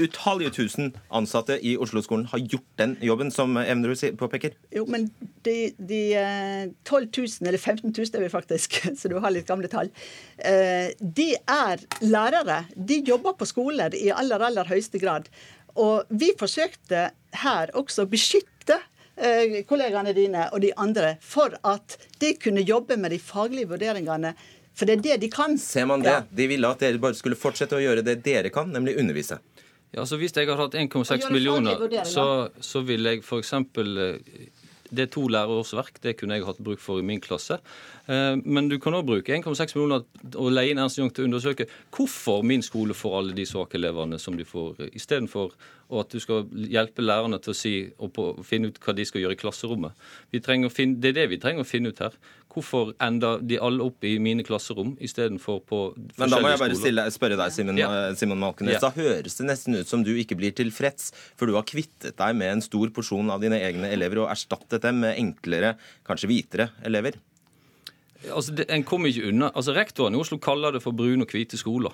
utallige 0.00 0.50
tusen 0.56 0.90
ansatte 1.12 1.58
i 1.60 1.74
Oslo-skolen 1.80 2.26
ha 2.32 2.40
gjort 2.40 2.68
den 2.80 2.94
jobben 3.04 3.30
som 3.34 3.56
Evnerud 3.60 4.00
påpeker? 4.18 4.56
Jo, 4.74 4.86
men 4.90 5.08
de, 5.46 5.56
de 5.78 6.00
eh, 6.18 6.72
12 6.88 7.08
000, 7.12 7.48
eller 7.48 7.60
15 7.60 7.92
000 7.92 8.16
er 8.16 8.24
vi 8.24 8.32
faktisk, 8.32 8.80
så 8.98 9.12
du 9.12 9.18
har 9.22 9.34
litt 9.34 9.48
gamle 9.48 9.70
tall, 9.72 9.92
eh, 10.38 10.92
de 10.98 11.32
er 11.36 11.84
lærere. 12.00 12.62
De 12.74 13.02
jobber 13.06 13.36
på 13.38 13.48
skoler 13.48 13.94
i 13.98 14.08
aller, 14.14 14.42
aller 14.48 14.68
høyeste 14.72 15.02
grad. 15.02 15.28
Og 15.80 16.08
vi 16.12 16.32
forsøkte 16.40 17.10
her 17.42 17.70
også 17.78 18.04
å 18.04 18.10
beskytte 18.12 18.50
eh, 18.50 18.51
kollegaene 19.68 20.14
dine 20.16 20.46
og 20.52 20.62
de 20.64 20.72
andre 20.80 21.16
for 21.20 21.54
at 21.68 21.98
de 22.22 22.32
kunne 22.40 22.64
jobbe 22.64 22.96
med 22.96 23.12
de 23.12 23.18
faglige 23.20 23.68
vurderingene. 23.68 24.34
For 24.74 24.88
det 24.88 24.98
er 24.98 25.02
det 25.04 25.16
de 25.26 25.28
kan. 25.32 25.58
Ser 25.60 25.86
man 25.86 26.00
det? 26.04 26.14
Ja. 26.14 26.22
De 26.30 26.46
ville 26.48 26.68
at 26.68 26.80
dere 26.80 27.00
bare 27.02 27.16
skulle 27.18 27.36
fortsette 27.36 27.76
å 27.76 27.82
gjøre 27.82 28.04
det 28.06 28.22
dere 28.24 28.52
kan, 28.54 28.72
nemlig 28.72 28.96
undervise. 29.00 29.38
Ja, 29.92 30.06
så 30.08 30.16
Hvis 30.16 30.32
jeg 30.32 30.48
hadde 30.48 30.56
hatt 30.56 30.74
1,6 30.80 31.28
millioner, 31.32 31.76
så, 32.08 32.48
så 32.64 32.80
ville 32.88 33.12
jeg 33.12 33.20
f.eks. 33.20 33.52
Det 34.92 35.06
er 35.06 35.12
to 35.12 35.24
lærerårsverk, 35.32 36.00
det 36.04 36.16
kunne 36.20 36.36
jeg 36.36 36.44
hatt 36.44 36.60
bruk 36.62 36.80
for 36.82 37.00
i 37.00 37.06
min 37.06 37.20
klasse. 37.20 37.58
Eh, 38.06 38.36
Men 38.44 38.68
du 38.68 38.78
kan 38.78 38.92
òg 38.92 39.06
bruke 39.08 39.32
1,6 39.32 39.76
millioner 39.76 40.04
og 40.36 40.50
leie 40.52 40.70
inn 40.70 40.78
Ernst 40.82 40.98
Young 40.98 41.12
til 41.14 41.24
å 41.24 41.30
undersøke 41.30 41.66
hvorfor 41.90 42.42
min 42.44 42.62
skole 42.62 42.94
får 42.94 43.18
alle 43.18 43.36
de 43.36 43.46
svake 43.48 43.78
elevene 43.80 44.18
som 44.20 44.36
de 44.36 44.44
får, 44.44 44.90
istedenfor 44.92 45.54
at 46.00 46.12
du 46.12 46.20
skal 46.20 46.46
hjelpe 46.72 47.04
lærerne 47.04 47.38
til 47.42 47.52
å 47.52 47.56
si 47.56 47.72
på, 47.92 48.28
finne 48.46 48.70
ut 48.70 48.78
hva 48.80 48.94
de 48.96 49.04
skal 49.04 49.24
gjøre 49.24 49.36
i 49.36 49.40
klasserommet. 49.40 49.92
Finne, 50.72 51.00
det 51.00 51.12
er 51.12 51.18
det 51.20 51.26
vi 51.34 51.40
trenger 51.42 51.64
å 51.64 51.68
finne 51.68 51.92
ut 51.92 52.00
her. 52.00 52.16
Hvorfor 52.52 52.90
ender 53.00 53.40
de 53.48 53.56
alle 53.64 53.80
opp 53.86 54.04
i 54.04 54.18
mine 54.20 54.44
klasserom 54.44 54.90
istedenfor 55.00 55.62
på 55.64 55.78
forskjellige 55.94 56.12
skoler? 56.12 56.20
Men 56.20 56.34
da 56.34 56.40
må 56.44 56.50
jeg 56.52 56.60
bare 56.60 56.76
stille, 56.76 57.04
spørre 57.14 57.38
deg, 57.40 57.52
Simon, 57.54 57.78
Ja. 57.80 57.88
eh, 58.10 58.14
Simon 58.20 58.38
Malkenes. 58.42 58.74
Ja. 58.76 58.82
Da 58.84 58.90
høres 58.92 59.38
det 59.38 59.46
nesten 59.48 59.78
ut 59.80 59.88
som 59.88 60.04
du 60.04 60.10
ikke 60.20 60.36
blir 60.36 60.52
tilfreds, 60.52 61.12
for 61.34 61.46
du 61.48 61.54
har 61.56 61.64
kvittet 61.64 62.16
deg 62.20 62.36
med 62.36 62.52
en 62.58 62.60
stor 62.60 62.92
porsjon 62.92 63.30
av 63.32 63.40
dine 63.40 63.56
egne 63.56 63.88
elever 63.88 64.20
og 64.26 64.30
erstattet 64.34 64.82
dem 64.84 65.00
med 65.00 65.16
enklere, 65.16 65.76
kanskje 66.04 66.28
hvitere 66.28 66.68
elever. 66.84 67.16
Altså, 68.30 68.54
det, 68.54 68.68
en 68.70 68.84
kommer 68.86 69.08
ikke 69.10 69.28
unna, 69.32 69.48
altså 69.56 69.74
Rektoren 69.74 70.14
i 70.14 70.20
Oslo 70.20 70.38
kaller 70.38 70.76
det 70.76 70.82
for 70.84 70.94
brune 70.94 71.24
og 71.24 71.32
hvite 71.32 71.58
skoler. 71.58 71.92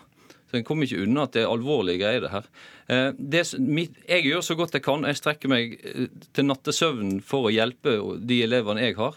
Så 0.51 0.57
En 0.59 0.65
kommer 0.65 0.85
ikke 0.89 1.03
unna 1.05 1.23
at 1.29 1.33
det 1.37 1.43
er 1.45 1.51
alvorlige 1.53 2.01
greier, 2.01 2.21
det 2.25 2.31
her. 2.33 2.47
Eh, 2.89 3.13
det, 3.19 3.43
mitt, 3.61 3.93
jeg 4.09 4.25
gjør 4.25 4.41
så 4.45 4.57
godt 4.57 4.73
jeg 4.77 4.83
kan. 4.83 5.05
Jeg 5.05 5.17
strekker 5.21 5.49
meg 5.53 5.75
eh, 5.85 6.07
til 6.37 6.49
nattesøvnen 6.49 7.19
for 7.25 7.49
å 7.49 7.53
hjelpe 7.53 7.99
de 8.27 8.43
elevene 8.47 8.81
jeg 8.87 8.97
har. 8.97 9.17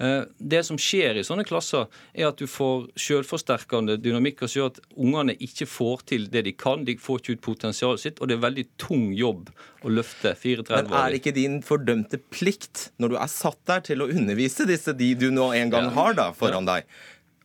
Eh, 0.00 0.24
Det 0.38 0.62
som 0.66 0.78
skjer 0.80 1.18
i 1.20 1.24
sånne 1.26 1.44
klasser, 1.46 1.86
er 2.14 2.28
at 2.28 2.40
du 2.40 2.46
får 2.46 2.88
selvforsterkende 2.98 3.98
dynamikk 4.02 4.40
som 4.46 4.56
gjør 4.60 4.70
at 4.72 4.80
ungene 4.96 5.36
ikke 5.38 5.66
får 5.68 6.02
til 6.12 6.26
det 6.32 6.44
de 6.48 6.52
kan. 6.52 6.84
De 6.84 6.96
får 6.96 7.20
ikke 7.20 7.36
ut 7.36 7.44
potensialet 7.44 8.00
sitt, 8.00 8.20
og 8.20 8.28
det 8.28 8.36
er 8.38 8.44
veldig 8.46 8.66
tung 8.78 9.12
jobb 9.14 9.50
å 9.82 9.92
løfte 9.92 10.34
34 10.34 10.82
Men 10.88 10.92
er 10.92 11.10
det 11.10 11.20
ikke 11.22 11.34
din 11.36 11.60
fordømte 11.62 12.20
plikt, 12.32 12.90
når 12.98 13.14
du 13.14 13.16
er 13.20 13.32
satt 13.32 13.58
der 13.66 13.80
til 13.80 14.02
å 14.02 14.10
undervise 14.10 14.66
disse 14.68 14.94
de 14.96 15.14
du 15.14 15.30
nå 15.30 15.52
en 15.54 15.70
gang 15.70 15.90
har 15.94 16.14
da 16.18 16.30
foran 16.32 16.66
deg, 16.68 16.86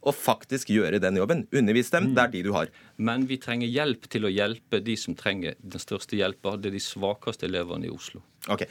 og 0.08 0.16
faktisk 0.16 0.70
gjøre 0.72 1.02
den 1.04 1.18
jobben? 1.20 1.48
Undervis 1.52 1.90
dem, 1.92 2.14
det 2.16 2.24
er 2.24 2.32
de 2.32 2.44
du 2.46 2.54
har. 2.56 2.70
Men 2.98 3.26
vi 3.28 3.38
trenger 3.44 3.68
hjelp 3.68 4.08
til 4.10 4.24
å 4.26 4.32
hjelpe 4.32 4.80
de 4.84 4.96
som 4.96 5.18
trenger 5.18 5.58
den 5.60 5.84
største 5.84 6.16
hjelpa. 6.16 6.56
Det 6.62 6.72
er 6.72 6.78
de 6.78 6.84
svakeste 6.86 7.50
elevene 7.50 7.90
i 7.90 7.92
Oslo. 7.92 8.22
Ok. 8.48 8.64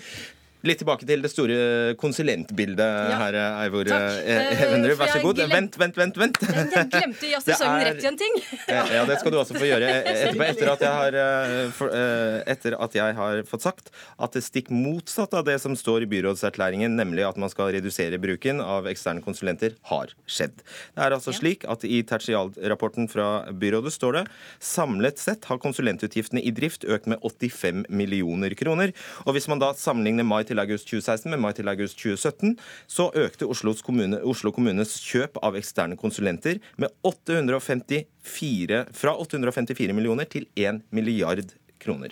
Litt 0.66 0.80
tilbake 0.82 1.06
til 1.06 1.20
det 1.22 1.30
store 1.30 1.94
konsulentbildet 2.00 2.80
Ja. 3.10 3.16
her, 3.20 3.36
Eivor 3.62 3.84
Takk. 3.86 4.02
eh, 4.26 4.36
Eh, 4.50 4.62
Evenrud. 4.66 4.96
Vær 4.98 5.08
så 5.12 5.20
god. 5.22 5.38
Vent, 5.48 5.76
vent, 5.78 5.96
vent. 5.96 6.16
vent. 6.18 6.36
Jeg 6.42 6.90
glemte 6.90 7.26
å 7.36 7.40
Det 7.46 7.54
er- 7.60 7.84
rett 7.86 8.02
i 8.02 8.06
en 8.08 8.16
ting. 8.16 8.34
Eh, 8.68 8.94
Ja, 8.96 9.04
det 9.06 9.18
skal 9.20 9.30
du 9.32 9.38
også 9.38 9.54
få 9.54 9.66
gjøre 9.68 9.86
etterpå, 10.10 10.42
etter 10.48 10.70
at 10.72 10.80
har, 10.82 11.14
eh, 11.14 11.70
eh, 11.86 12.42
etter 12.52 12.74
at 12.82 12.92
jeg 12.98 13.14
har 13.14 13.42
fått 13.46 13.62
sagt 13.62 13.90
at 14.18 14.32
det 14.32 14.42
stikk 14.42 14.70
motsatt 14.70 15.32
av 15.34 15.44
det 15.44 15.60
som 15.60 15.74
står 15.76 16.02
i 16.02 16.06
byrådserklæringen, 16.10 16.96
nemlig 16.96 17.26
at 17.28 17.36
man 17.38 17.48
skal 17.48 17.70
redusere 17.72 18.18
bruken 18.18 18.60
av 18.60 18.86
eksterne 18.90 19.22
konsulenter, 19.22 19.74
har 19.84 20.08
skjedd. 20.26 20.56
Det 20.96 21.02
er 21.06 21.10
altså 21.14 21.32
slik 21.32 21.64
at 21.68 21.84
i 21.84 22.02
tertialrapporten 22.02 23.08
fra 23.10 23.44
byrådet 23.52 23.92
står 23.94 24.12
det 24.20 24.24
samlet 24.60 25.18
sett 25.18 25.44
har 25.46 25.58
konsulentutgiftene 25.62 26.42
i 26.42 26.50
drift 26.50 26.84
økt 26.84 27.06
med 27.06 27.18
85 27.22 27.84
millioner 27.88 28.50
kroner. 28.58 28.92
Og 29.26 29.34
hvis 29.36 29.46
man 29.48 29.58
da 29.62 29.72
sammenligner 29.74 30.24
mai 30.26 30.42
til 30.44 30.55
august 30.62 30.88
2016 30.90 31.30
med 31.32 31.42
mai 31.42 31.52
til 31.56 31.68
august 31.70 31.98
2017, 32.00 32.56
så 32.86 33.10
økte 33.14 33.48
kommune, 33.86 34.22
Oslo 34.22 34.52
kommunes 34.52 34.96
kjøp 35.02 35.38
av 35.42 35.56
eksterne 35.58 35.96
konsulenter 35.96 36.60
med 36.76 36.92
854, 37.02 38.84
fra 38.92 39.16
854 39.16 39.94
millioner 39.96 40.24
til 40.24 40.46
1 40.56 40.82
milliard 40.90 41.54
kroner. 41.82 42.10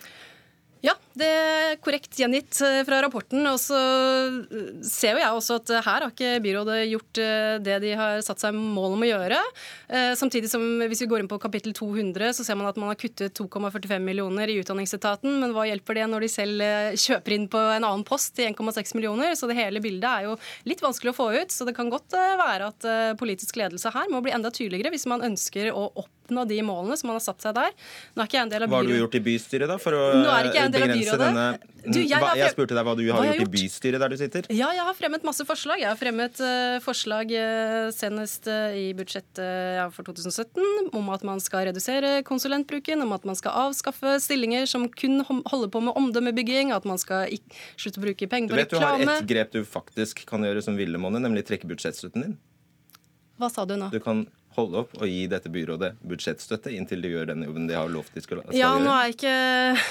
Det 1.15 1.27
er 1.31 1.77
korrekt 1.83 2.17
gjengitt 2.19 2.59
eh, 2.67 2.81
fra 2.87 2.99
rapporten. 3.05 3.45
Og 3.47 3.59
så 3.63 3.79
eh, 3.79 4.81
ser 4.87 5.15
jo 5.15 5.23
jeg 5.23 5.37
også 5.39 5.59
at 5.61 5.71
eh, 5.71 5.85
her 5.87 6.03
har 6.03 6.11
ikke 6.11 6.33
byrådet 6.43 6.79
gjort 6.91 7.21
det 7.65 7.77
de 7.85 7.93
har 7.99 8.23
satt 8.27 8.43
seg 8.43 8.57
mål 8.57 8.97
om 8.97 9.05
å 9.05 9.09
gjøre. 9.09 9.39
Samtidig 10.19 10.49
som 10.51 10.63
hvis 10.83 11.05
vi 11.05 11.09
går 11.11 11.23
inn 11.23 11.29
på 11.31 11.39
kapittel 11.43 11.75
200, 11.77 12.33
så 12.37 12.47
ser 12.47 12.59
man 12.59 12.69
at 12.69 12.79
man 12.81 12.91
har 12.91 12.99
kuttet 12.99 13.37
2,45 13.39 14.03
millioner 14.03 14.51
i 14.51 14.57
Utdanningsetaten. 14.63 15.39
Men 15.43 15.55
hva 15.55 15.67
hjelper 15.69 15.99
det 16.01 16.07
når 16.11 16.27
de 16.27 16.31
selv 16.33 16.65
kjøper 17.01 17.37
inn 17.37 17.47
på 17.53 17.61
en 17.77 17.87
annen 17.87 18.05
post 18.07 18.41
i 18.43 18.49
1,6 18.49 18.95
millioner? 18.99 19.37
Så 19.39 19.49
det 19.51 19.59
hele 19.59 19.83
bildet 19.85 20.09
er 20.11 20.27
jo 20.29 20.37
litt 20.69 20.83
vanskelig 20.83 21.15
å 21.15 21.19
få 21.19 21.31
ut. 21.37 21.55
Så 21.55 21.69
det 21.69 21.77
kan 21.79 21.93
godt 21.93 22.15
være 22.15 22.73
at 22.73 22.89
politisk 23.21 23.61
ledelse 23.61 23.95
her 23.95 24.11
må 24.11 24.23
bli 24.25 24.35
enda 24.35 24.53
tydeligere 24.55 24.95
hvis 24.95 25.09
man 25.11 25.25
ønsker 25.31 25.71
å 25.75 25.89
oppnå 26.25 26.47
de 26.49 26.59
målene 26.65 26.97
som 26.97 27.11
man 27.11 27.19
har 27.19 27.25
satt 27.25 27.45
seg 27.45 27.55
der. 27.57 27.75
Nå 28.15 28.23
er 28.23 28.29
ikke 28.29 28.39
jeg 28.39 28.47
en 28.49 28.53
del 28.53 28.65
av 28.65 28.73
byrådet. 28.73 28.75
Hva 28.75 28.81
har 28.81 28.99
du 28.99 29.03
gjort 29.05 29.17
i 29.19 29.23
bystyret 29.29 29.71
da, 29.71 29.79
for 29.81 29.97
å 29.97 30.03
begrense 30.17 30.73
byrådet. 30.73 31.21
denne 31.21 31.47
Du, 31.85 31.99
jeg 32.01 32.17
Hva- 32.17 32.33
jeg 32.33 32.49
spurte 32.55 32.73
deg 32.73 32.85
hva 32.87 32.95
du 32.97 33.03
har 33.13 33.19
Hva 33.21 33.27
gjort, 33.29 33.41
har 33.43 33.45
i 33.45 33.53
bystyret 33.53 34.01
der 34.01 34.09
du 34.09 34.17
sitter. 34.17 34.47
Ja, 34.49 34.71
jeg 34.73 34.85
har 34.89 34.95
fremmet 34.97 35.23
masse 35.23 35.45
forslag. 35.45 35.83
Jeg 35.83 35.91
har 35.91 35.99
fremmet 36.01 36.41
uh, 36.41 36.81
forslag 36.81 37.29
uh, 37.29 37.91
senest 37.93 38.49
uh, 38.49 38.73
i 38.73 38.95
budsjettet 38.97 39.93
for 39.93 40.09
2017 40.09 40.97
om 40.97 41.11
at 41.13 41.27
man 41.29 41.43
skal 41.45 41.67
redusere 41.69 42.23
konsulentbruken, 42.25 43.05
om 43.05 43.13
at 43.13 43.29
man 43.29 43.37
skal 43.37 43.53
avskaffe 43.67 44.17
stillinger 44.25 44.65
som 44.71 44.89
kun 44.89 45.21
holder 45.29 45.69
på 45.69 45.85
med 45.85 45.93
omdømmebygging, 46.01 46.73
at 46.73 46.89
man 46.89 46.97
skal 46.97 47.29
slutte 47.77 48.01
å 48.01 48.07
bruke 48.09 48.31
penger 48.33 48.55
på 48.55 48.63
reklame. 48.63 48.65
Du 48.65 48.81
vet 48.81 48.81
du 48.81 48.81
har 48.81 49.05
et 49.05 49.21
ett 49.21 49.29
grep 49.29 49.53
du 49.53 49.61
faktisk 49.69 50.25
kan 50.25 50.41
gjøre 50.41 50.65
som 50.65 50.81
Villemonne, 50.81 51.21
nemlig 51.21 51.45
trekke 51.45 51.69
budsjettstøtten 51.69 52.25
din. 52.25 52.37
Hva 53.37 53.51
sa 53.51 53.65
du 53.69 53.77
nå? 53.77 53.91
Du 53.93 54.01
kan 54.01 54.25
holde 54.55 54.83
opp 54.85 54.95
og 55.01 55.09
gi 55.11 55.25
dette 55.31 55.51
byrådet 55.53 55.91
budsjettstøtte 56.07 56.73
inntil 56.75 57.03
de 57.05 57.11
gjør 57.11 57.31
den 57.33 57.45
jobben 57.47 57.67
de 57.69 57.77
har 57.77 57.91
lovt 57.91 58.15
de 58.15 58.23
skal, 58.23 58.41
skal 58.45 58.57
ja, 58.57 58.71
gjøre? 58.71 58.85
nå 58.85 58.95
er 58.95 59.15
ikke 59.15 59.35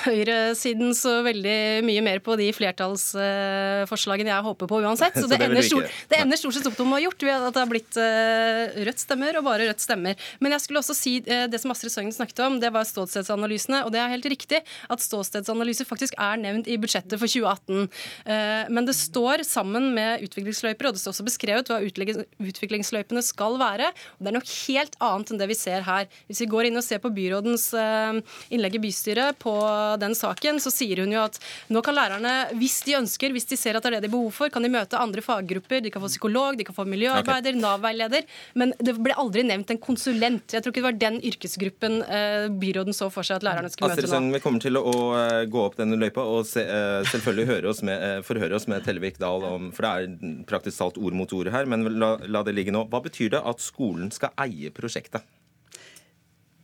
høyresiden 0.05 0.93
så 0.97 1.15
veldig 1.25 1.57
mye 1.87 2.03
mer 2.05 2.21
på 2.23 2.37
de 2.39 2.49
flertallsforslagene 2.55 4.31
jeg 4.31 4.45
håper 4.47 4.69
på 4.71 4.81
uansett. 4.83 5.17
Så, 5.23 5.25
Så 5.25 5.31
det, 5.31 5.39
det 5.41 5.49
ender 5.49 5.67
stort, 5.67 5.97
det 6.09 6.19
ender 6.19 6.39
stort 6.39 6.57
sett 6.57 6.67
opp 6.69 6.77
til 6.77 6.87
å 6.87 6.93
ha 6.93 7.01
gjort 7.03 7.25
ved 7.27 7.47
at 7.49 7.55
det 7.55 7.61
har 7.61 7.69
blitt 7.69 7.99
uh, 7.99 8.81
Rødt 8.87 9.03
stemmer, 9.03 9.37
og 9.39 9.45
bare 9.47 9.67
Rødt 9.69 9.83
stemmer. 9.83 10.27
Men 10.43 10.55
jeg 10.55 10.63
skulle 10.65 10.81
også 10.81 10.95
si 10.97 11.15
uh, 11.27 11.45
det 11.51 11.59
som 11.61 11.73
Astrid 11.73 11.93
Søgnen 11.93 12.15
snakket 12.15 12.41
om, 12.45 12.57
det 12.63 12.71
var 12.73 12.87
ståstedsanalysene. 12.87 13.83
Og 13.87 13.93
det 13.93 14.01
er 14.01 14.11
helt 14.13 14.27
riktig 14.31 14.61
at 14.63 15.03
ståstedsanalyser 15.03 15.87
faktisk 15.87 16.17
er 16.21 16.39
nevnt 16.41 16.69
i 16.71 16.79
budsjettet 16.81 17.19
for 17.21 17.29
2018. 17.29 17.87
Uh, 18.27 18.71
Men 18.73 18.89
det 18.89 18.97
står 18.97 19.45
sammen 19.47 19.91
med 19.95 20.25
utviklingsløyper, 20.27 20.89
og 20.89 20.97
det 20.97 21.03
står 21.03 21.15
også 21.15 21.27
beskrevet 21.27 21.71
hva 21.71 21.79
utviklingsløypene 21.83 23.23
skal 23.25 23.59
være. 23.61 23.91
Og 24.17 24.25
det 24.25 24.33
er 24.33 24.37
noe 24.39 24.52
helt 24.53 24.95
annet 25.03 25.33
enn 25.33 25.41
det 25.41 25.49
vi 25.51 25.57
ser 25.57 25.85
her. 25.87 26.07
Hvis 26.29 26.43
vi 26.43 26.49
går 26.51 26.69
inn 26.69 26.79
og 26.79 26.85
ser 26.85 27.01
på 27.03 27.11
byrådens 27.13 27.69
eh, 27.77 28.19
innlegg 28.53 28.77
i 28.77 28.83
bystyret 28.83 29.39
på 29.41 29.53
den 30.01 30.15
saken, 30.17 30.61
så 30.63 30.71
sier 30.73 31.03
hun 31.03 31.13
jo 31.15 31.23
at 31.23 31.39
nå 31.73 31.83
kan 31.85 31.97
lærerne, 31.97 32.33
hvis 32.59 32.81
de 32.87 32.97
ønsker, 32.99 33.33
hvis 33.35 33.49
de 33.49 33.59
ser 33.59 33.77
at 33.77 33.85
det 33.85 33.91
er 33.91 33.97
det 33.97 34.05
de 34.05 34.11
har 34.11 34.15
behov 34.15 34.33
for, 34.35 34.53
kan 34.53 34.65
de 34.65 34.71
møte 34.73 34.99
andre 34.99 35.23
faggrupper. 35.25 35.83
De 35.83 35.91
kan 35.93 36.03
få 36.03 36.11
psykolog, 36.11 36.57
de 36.59 36.67
kan 36.67 36.77
få 36.77 36.85
miljøarbeider, 36.89 37.57
Nav-veileder. 37.59 38.27
Men 38.59 38.73
det 38.79 38.95
ble 38.99 39.15
aldri 39.19 39.45
nevnt 39.47 39.73
en 39.73 39.81
konsulent. 39.81 40.53
Jeg 40.53 40.63
tror 40.63 40.73
ikke 40.73 40.83
det 40.83 40.89
var 40.89 40.99
den 41.01 41.19
yrkesgruppen 41.23 41.99
eh, 42.03 42.47
byråden 42.63 42.95
så 42.95 43.09
for 43.13 43.25
seg 43.27 43.41
at 43.41 43.47
lærerne 43.47 43.71
skulle 43.73 43.93
møte 43.93 44.09
nå. 44.09 44.33
Vi 44.37 44.43
kommer 44.43 44.63
til 44.63 44.79
å, 44.79 44.95
eh, 45.17 45.43
gå 45.51 45.63
opp 45.63 45.77
denne 45.79 45.99
løypa 45.99 46.23
og 46.23 46.45
se, 46.49 46.63
selvfølgelig 47.11 47.49
høre 47.49 47.71
oss 47.71 47.83
med, 47.85 48.23
forhøre 48.27 48.57
oss 48.57 48.67
med 48.71 48.83
Tellevik 48.85 49.19
Dahl 49.21 49.43
om 49.47 49.69
For 49.75 49.85
det 49.85 49.91
er 49.93 50.43
praktisk 50.49 50.79
talt 50.79 50.97
ord 50.99 51.15
mot 51.17 51.31
ord 51.35 51.49
her, 51.53 51.67
men 51.69 51.85
la, 51.99 52.15
la 52.27 52.43
det 52.45 52.55
ligge 52.57 52.73
nå. 52.73 52.85
Hva 52.91 53.01
betyr 53.03 53.33
det 53.35 53.41
at 53.43 53.63
skolen 53.63 54.11
skal 54.13 54.33
eie 54.42 54.42
prosjektet? 54.73 55.23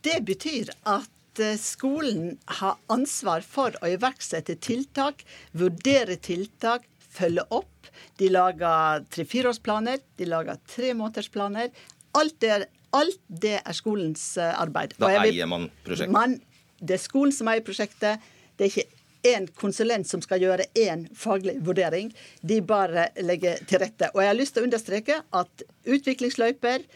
Det 0.02 0.20
betyr 0.24 0.70
at 0.88 1.40
eh, 1.40 1.56
skolen 1.60 2.38
har 2.60 2.78
ansvar 2.88 3.42
for 3.44 3.76
å 3.82 3.90
iverksette 3.92 4.56
tiltak, 4.64 5.24
vurdere 5.52 6.16
tiltak, 6.16 6.86
følge 7.10 7.44
opp. 7.50 7.90
De 8.16 8.28
lager 8.30 9.04
tre-fireårsplaner, 9.12 9.98
de 10.16 10.24
lager 10.30 10.56
tremånedersplaner. 10.70 11.70
Alt, 12.14 12.38
det- 12.40 12.68
alt 12.92 13.20
det 13.28 13.60
er 13.64 13.72
skolens 13.76 14.36
eh, 14.38 14.54
arbeid. 14.60 14.94
Da 14.98 15.08
vil- 15.20 15.34
eier 15.34 15.46
man 15.46 15.70
prosjektet. 15.84 16.10
Man, 16.10 16.40
det 16.80 16.94
er 16.96 17.04
skolen 17.04 17.32
som 17.32 17.48
eier 17.48 17.60
prosjektet. 17.66 18.20
Det 18.56 18.64
er 18.64 18.70
ikke 18.72 18.88
én 19.36 19.46
konsulent 19.52 20.06
som 20.08 20.22
skal 20.24 20.40
gjøre 20.40 20.64
én 20.74 21.06
faglig 21.14 21.58
vurdering. 21.62 22.08
De 22.42 22.60
bare 22.62 23.10
legger 23.20 23.58
til 23.68 23.78
rette. 23.82 24.08
Og 24.14 24.22
jeg 24.22 24.28
har 24.32 24.34
lyst 24.38 24.54
til 24.54 24.62
å 24.62 24.66
understreke 24.70 25.20
at 25.32 25.62
utviklingsløyper, 25.84 26.86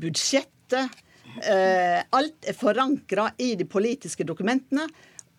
budsjettet, 0.00 1.02
eh, 1.42 2.00
alt 2.10 2.48
er 2.48 2.56
forankra 2.58 3.30
i 3.38 3.54
de 3.58 3.66
politiske 3.68 4.26
dokumentene. 4.26 4.88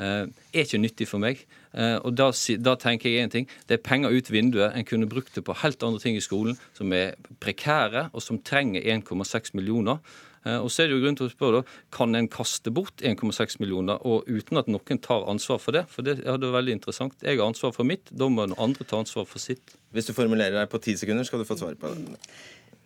eh, 0.00 0.26
er 0.26 0.64
ikke 0.64 0.78
nyttig 0.82 1.08
for 1.10 1.18
meg. 1.22 1.36
Eh, 1.74 1.98
Og 2.02 2.16
da, 2.16 2.30
da 2.58 2.74
tenker 2.74 3.10
jeg 3.10 3.26
én 3.26 3.30
ting. 3.30 3.48
Det 3.68 3.74
er 3.78 3.82
penger 3.84 4.10
ut 4.10 4.32
vinduet. 4.32 4.72
En 4.74 4.84
kunne 4.84 5.08
brukt 5.08 5.34
det 5.34 5.44
på 5.44 5.54
helt 5.62 5.82
andre 5.82 6.00
ting 6.00 6.16
i 6.16 6.20
skolen 6.24 6.58
som 6.74 6.92
er 6.92 7.14
prekære, 7.40 8.10
og 8.12 8.22
som 8.22 8.42
trenger 8.42 8.82
1,6 8.82 9.50
millioner. 9.54 9.98
Eh, 10.46 10.58
Og 10.58 10.70
så 10.72 10.82
er 10.84 10.88
det 10.88 10.96
jo 10.96 11.02
grunn 11.04 11.18
til 11.18 11.28
å 11.28 11.32
spørre 11.32 11.60
da, 11.60 11.74
kan 11.92 12.14
en 12.16 12.28
kaste 12.28 12.72
bort 12.72 13.02
1,6 13.04 13.58
millioner 13.60 14.00
og 14.06 14.28
uten 14.28 14.60
at 14.60 14.70
noen 14.72 15.02
tar 15.02 15.26
ansvar 15.30 15.60
for 15.60 15.76
det? 15.76 15.84
For 15.92 16.06
det 16.06 16.20
hadde 16.24 16.48
er 16.48 16.56
veldig 16.56 16.78
interessant. 16.78 17.18
Jeg 17.22 17.38
har 17.38 17.46
ansvar 17.50 17.74
for 17.76 17.88
mitt, 17.88 18.08
da 18.12 18.28
må 18.28 18.46
noen 18.46 18.58
andre 18.70 18.86
ta 18.88 19.02
ansvar 19.02 19.28
for 19.28 19.42
sitt. 19.42 19.76
Hvis 19.92 20.08
du 20.08 20.14
formulerer 20.16 20.56
deg 20.62 20.70
på 20.72 20.80
ti 20.82 20.96
sekunder, 20.96 21.26
skal 21.28 21.42
du 21.42 21.48
få 21.48 21.58
svare 21.60 21.76
på 21.80 21.92
det. 21.92 22.18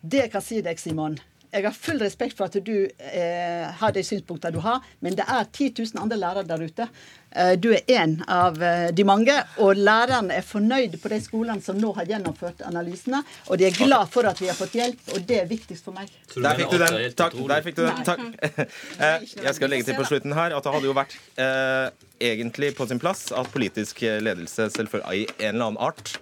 Det 0.05 0.27
kan 0.33 0.43
si 0.43 0.59
deg, 0.61 0.77
Simon. 0.81 1.17
Jeg 1.55 1.63
har 1.63 1.75
full 1.75 2.01
respekt 2.03 2.35
for 2.35 2.49
at 2.49 2.55
du 2.67 2.73
eh, 2.83 3.67
har 3.79 3.93
de 3.95 4.01
synspunktene 4.03 4.57
du 4.57 4.59
har, 4.63 4.83
men 4.99 5.15
det 5.15 5.23
er 5.23 5.45
10 5.47 5.69
000 5.77 6.01
andre 6.03 6.17
lærere 6.19 6.43
der 6.49 6.65
ute. 6.67 6.87
Eh, 7.31 7.53
du 7.59 7.69
er 7.71 7.85
én 7.95 8.17
av 8.31 8.59
eh, 8.63 8.89
de 8.95 9.05
mange, 9.07 9.35
og 9.63 9.79
lærerne 9.79 10.35
er 10.35 10.43
fornøyd 10.43 10.97
på 10.99 11.11
de 11.13 11.21
skolene 11.23 11.63
som 11.63 11.79
nå 11.79 11.93
har 11.95 12.09
gjennomført 12.11 12.65
analysene. 12.67 13.23
Og 13.47 13.59
de 13.61 13.69
er 13.69 13.77
glad 13.77 14.11
for 14.11 14.27
at 14.27 14.41
vi 14.43 14.51
har 14.51 14.59
fått 14.59 14.75
hjelp, 14.75 14.99
og 15.15 15.23
det 15.29 15.39
er 15.45 15.49
viktigst 15.51 15.87
for 15.87 15.95
meg. 15.95 16.11
Der 16.35 16.59
fikk 16.59 16.75
du 16.75 16.79
den. 16.83 16.99
Takk. 17.23 17.39
Der 17.53 17.65
fikk 17.69 17.79
du 17.79 17.83
den. 17.87 18.03
Takk. 18.07 18.25
Eh, 18.99 19.27
Jeg 19.45 19.55
skal 19.55 19.71
legge 19.71 19.87
til 19.87 19.99
på 19.99 20.07
slutten 20.07 20.35
her 20.35 20.55
at 20.55 20.63
det 20.65 20.71
hadde 20.75 20.87
jo 20.89 20.95
vært 20.95 21.15
eh, 21.39 21.87
egentlig 22.33 22.73
på 22.75 22.87
sin 22.91 22.99
plass 22.99 23.29
at 23.35 23.47
politisk 23.53 24.03
ledelse 24.03 24.67
selvfølgelig 24.75 25.23
i 25.23 25.47
en 25.47 25.55
eller 25.55 25.71
annen 25.71 25.81
art 25.87 26.17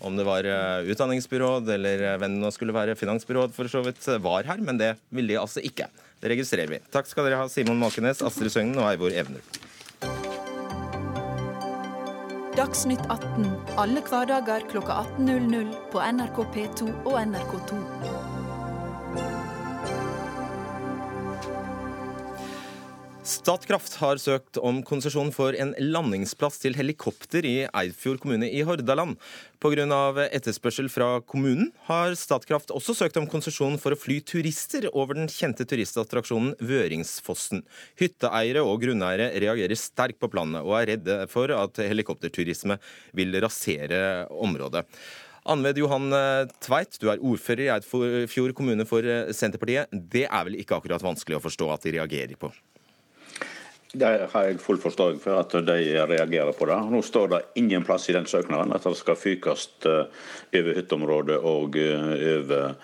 om 0.00 0.16
det 0.18 0.26
var 0.28 0.46
eh, 0.46 0.90
utdanningsbyråd 0.92 1.70
eller 1.74 2.04
eh, 2.12 2.18
hvem 2.20 2.36
det 2.36 2.42
nå 2.42 2.52
skulle 2.54 2.76
være, 2.76 2.98
finansbyråd 2.98 3.54
for 3.56 3.70
så 3.70 3.82
vidt, 3.86 4.00
eh, 4.08 4.20
var 4.22 4.46
her, 4.48 4.62
men 4.62 4.78
det 4.80 4.94
ville 5.14 5.34
de 5.34 5.40
altså 5.40 5.64
ikke. 5.64 5.88
Det 6.18 6.32
registrerer 6.34 6.70
vi. 6.70 6.82
Takk 6.94 7.10
skal 7.10 7.28
dere 7.28 7.42
ha, 7.42 7.48
Simon 7.50 7.80
Malkenes, 7.80 8.22
Astrid 8.26 8.54
Søgnen 8.54 8.78
og 8.78 8.90
Eivor 8.92 9.14
Evner. 9.14 9.42
Dagsnytt 12.58 13.04
18 13.06 13.44
alle 13.78 14.02
hverdager 14.02 14.64
klokka 14.72 15.04
18.00 15.20 15.70
på 15.92 16.02
NRK 16.02 16.40
P2 16.56 16.88
og 17.06 17.20
NRK2. 17.20 18.17
Statkraft 23.28 23.98
har 24.00 24.16
søkt 24.16 24.56
om 24.64 24.78
konsesjon 24.86 25.28
for 25.36 25.52
en 25.60 25.74
landingsplass 25.76 26.54
til 26.62 26.72
helikopter 26.78 27.44
i 27.44 27.66
Eidfjord 27.66 28.22
kommune 28.22 28.48
i 28.48 28.62
Hordaland. 28.64 29.18
Pga. 29.60 29.84
etterspørsel 30.24 30.88
fra 30.88 31.20
kommunen 31.20 31.68
har 31.90 32.16
Statkraft 32.16 32.72
også 32.72 32.94
søkt 32.96 33.18
om 33.20 33.26
konsesjon 33.28 33.76
for 33.82 33.92
å 33.92 33.98
fly 34.00 34.22
turister 34.24 34.88
over 34.94 35.18
den 35.18 35.28
kjente 35.28 35.66
turistattraksjonen 35.68 36.54
Vøringsfossen. 36.70 37.66
Hytteeiere 38.00 38.62
og 38.64 38.80
grunneiere 38.86 39.28
reagerer 39.36 39.76
sterkt 39.76 40.22
på 40.24 40.32
planene 40.32 40.64
og 40.64 40.78
er 40.78 40.94
redde 40.94 41.18
for 41.28 41.52
at 41.52 41.82
helikopterturisme 41.84 42.78
vil 43.12 43.36
rasere 43.44 44.24
området. 44.32 44.86
Anved 45.48 45.82
Johan 45.84 46.08
Tveit, 46.64 46.96
du 46.96 47.10
er 47.12 47.20
ordfører 47.20 47.66
i 47.66 47.70
Eidfjord 47.76 48.56
kommune 48.56 48.88
for 48.88 49.04
Senterpartiet. 49.36 49.92
Det 49.92 50.24
er 50.24 50.48
vel 50.48 50.56
ikke 50.64 50.80
akkurat 50.80 51.04
vanskelig 51.04 51.36
å 51.36 51.44
forstå 51.44 51.70
at 51.76 51.84
de 51.84 51.96
reagerer 52.00 52.40
på? 52.40 52.54
Det 53.92 54.04
har 54.32 54.44
jeg 54.44 54.60
full 54.60 54.76
forståelse 54.82 55.22
for 55.22 55.40
at 55.40 55.54
de 55.64 55.78
reagerer 56.10 56.52
på 56.52 56.66
det. 56.68 56.76
Nå 56.92 57.00
står 57.02 57.30
det 57.32 57.42
ingen 57.62 57.86
plass 57.88 58.10
i 58.10 58.16
den 58.16 58.28
søknaden 58.28 58.74
at 58.76 58.84
det 58.84 58.98
skal 59.00 59.16
fykes 59.16 59.68
over 59.88 60.74
hytteområdet 60.76 61.38
og 61.40 61.78
over 61.78 62.74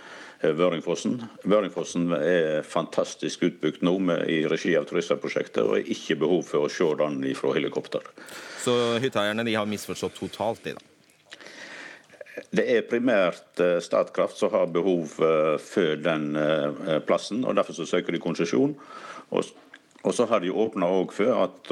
Vøringfossen. 0.44 1.22
Vøringfossen 1.48 2.10
er 2.16 2.64
fantastisk 2.68 3.46
utbygd 3.46 3.84
nå 3.86 3.94
med, 4.10 4.26
i 4.28 4.42
regi 4.48 4.74
av 4.76 4.84
turistprosjektet, 4.88 5.62
og 5.64 5.78
er 5.78 5.92
ikke 5.94 6.18
behov 6.20 6.42
for 6.48 6.66
å 6.66 6.72
se 6.72 6.88
den 7.00 7.22
fra 7.38 7.52
helikopter. 7.56 8.04
Så 8.60 8.74
hytteeierne 9.00 9.46
har 9.54 9.68
misforstått 9.70 10.18
totalt, 10.18 10.64
de 10.66 10.74
da? 10.76 10.84
Det 12.54 12.64
er 12.76 12.84
primært 12.88 13.60
Statkraft 13.82 14.36
som 14.36 14.52
har 14.52 14.68
behov 14.74 15.16
for 15.64 16.00
den 16.04 16.32
plassen, 17.08 17.44
og 17.44 17.56
derfor 17.56 17.76
så 17.76 17.88
søker 17.88 18.12
de 18.12 18.20
konsesjon. 18.20 18.76
Og 19.32 19.48
og 20.04 20.12
så 20.12 20.26
har 20.28 20.42
de 20.44 20.50
åpna 20.52 20.86
for 21.16 21.30
at 21.32 21.70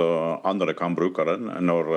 andre 0.48 0.72
kan 0.76 0.94
bruke 0.96 1.24
den 1.28 1.50
når, 1.68 1.90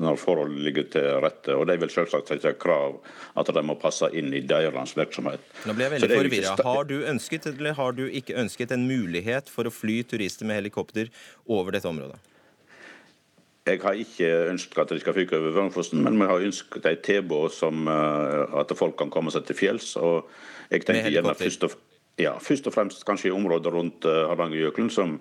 når 0.00 0.16
forholdene 0.16 0.64
ligger 0.64 0.86
til 0.94 1.08
rette. 1.20 1.52
Og 1.52 1.66
de 1.68 1.76
vil 1.82 1.92
selvsagt 1.92 2.32
sette 2.32 2.54
krav 2.56 2.96
at 3.36 3.52
de 3.52 3.62
må 3.68 3.76
passe 3.80 4.08
inn 4.16 4.32
i 4.32 4.40
deres 4.40 4.96
virksomhet. 4.96 5.44
Nå 5.68 5.76
ble 5.76 5.84
jeg 5.84 5.94
veldig 5.98 6.20
forvirra. 6.22 6.56
Har 6.64 6.88
du 6.88 6.96
ønsket 7.12 7.50
eller 7.52 7.76
har 7.76 7.92
du 7.98 8.06
ikke 8.08 8.38
ønsket 8.40 8.72
en 8.72 8.88
mulighet 8.88 9.52
for 9.52 9.68
å 9.68 9.74
fly 9.74 10.00
turister 10.08 10.48
med 10.48 10.62
helikopter 10.62 11.12
over 11.44 11.76
dette 11.76 11.92
området? 11.92 12.22
jeg 13.70 13.80
har 13.82 13.98
ikke 13.98 14.28
ønsket 14.50 14.78
at 14.82 14.92
de 14.94 15.00
skal 15.02 15.14
fyke 15.14 15.36
over 15.36 15.52
Vørnfossen, 15.54 16.00
men 16.02 16.16
vi 16.18 16.26
har 16.26 16.44
ønsket 16.46 16.86
et 16.88 17.02
tilbud 17.06 17.52
som 17.54 17.88
at 17.90 18.72
folk 18.76 18.96
kan 18.98 19.12
komme 19.12 19.30
seg 19.30 19.44
til 19.46 19.58
fjells. 19.58 19.92
og 19.96 20.30
jeg 20.70 20.86
tenker 20.86 21.12
gjerne 21.12 21.34
først 21.34 21.66
og, 21.66 21.76
ja, 22.18 22.36
først 22.38 22.66
og 22.66 22.74
fremst 22.74 23.04
kanskje 23.06 23.30
i 23.30 23.34
området 23.34 23.72
rundt 23.74 24.06
Hardangerjøkelen, 24.06 24.90
som 24.90 25.18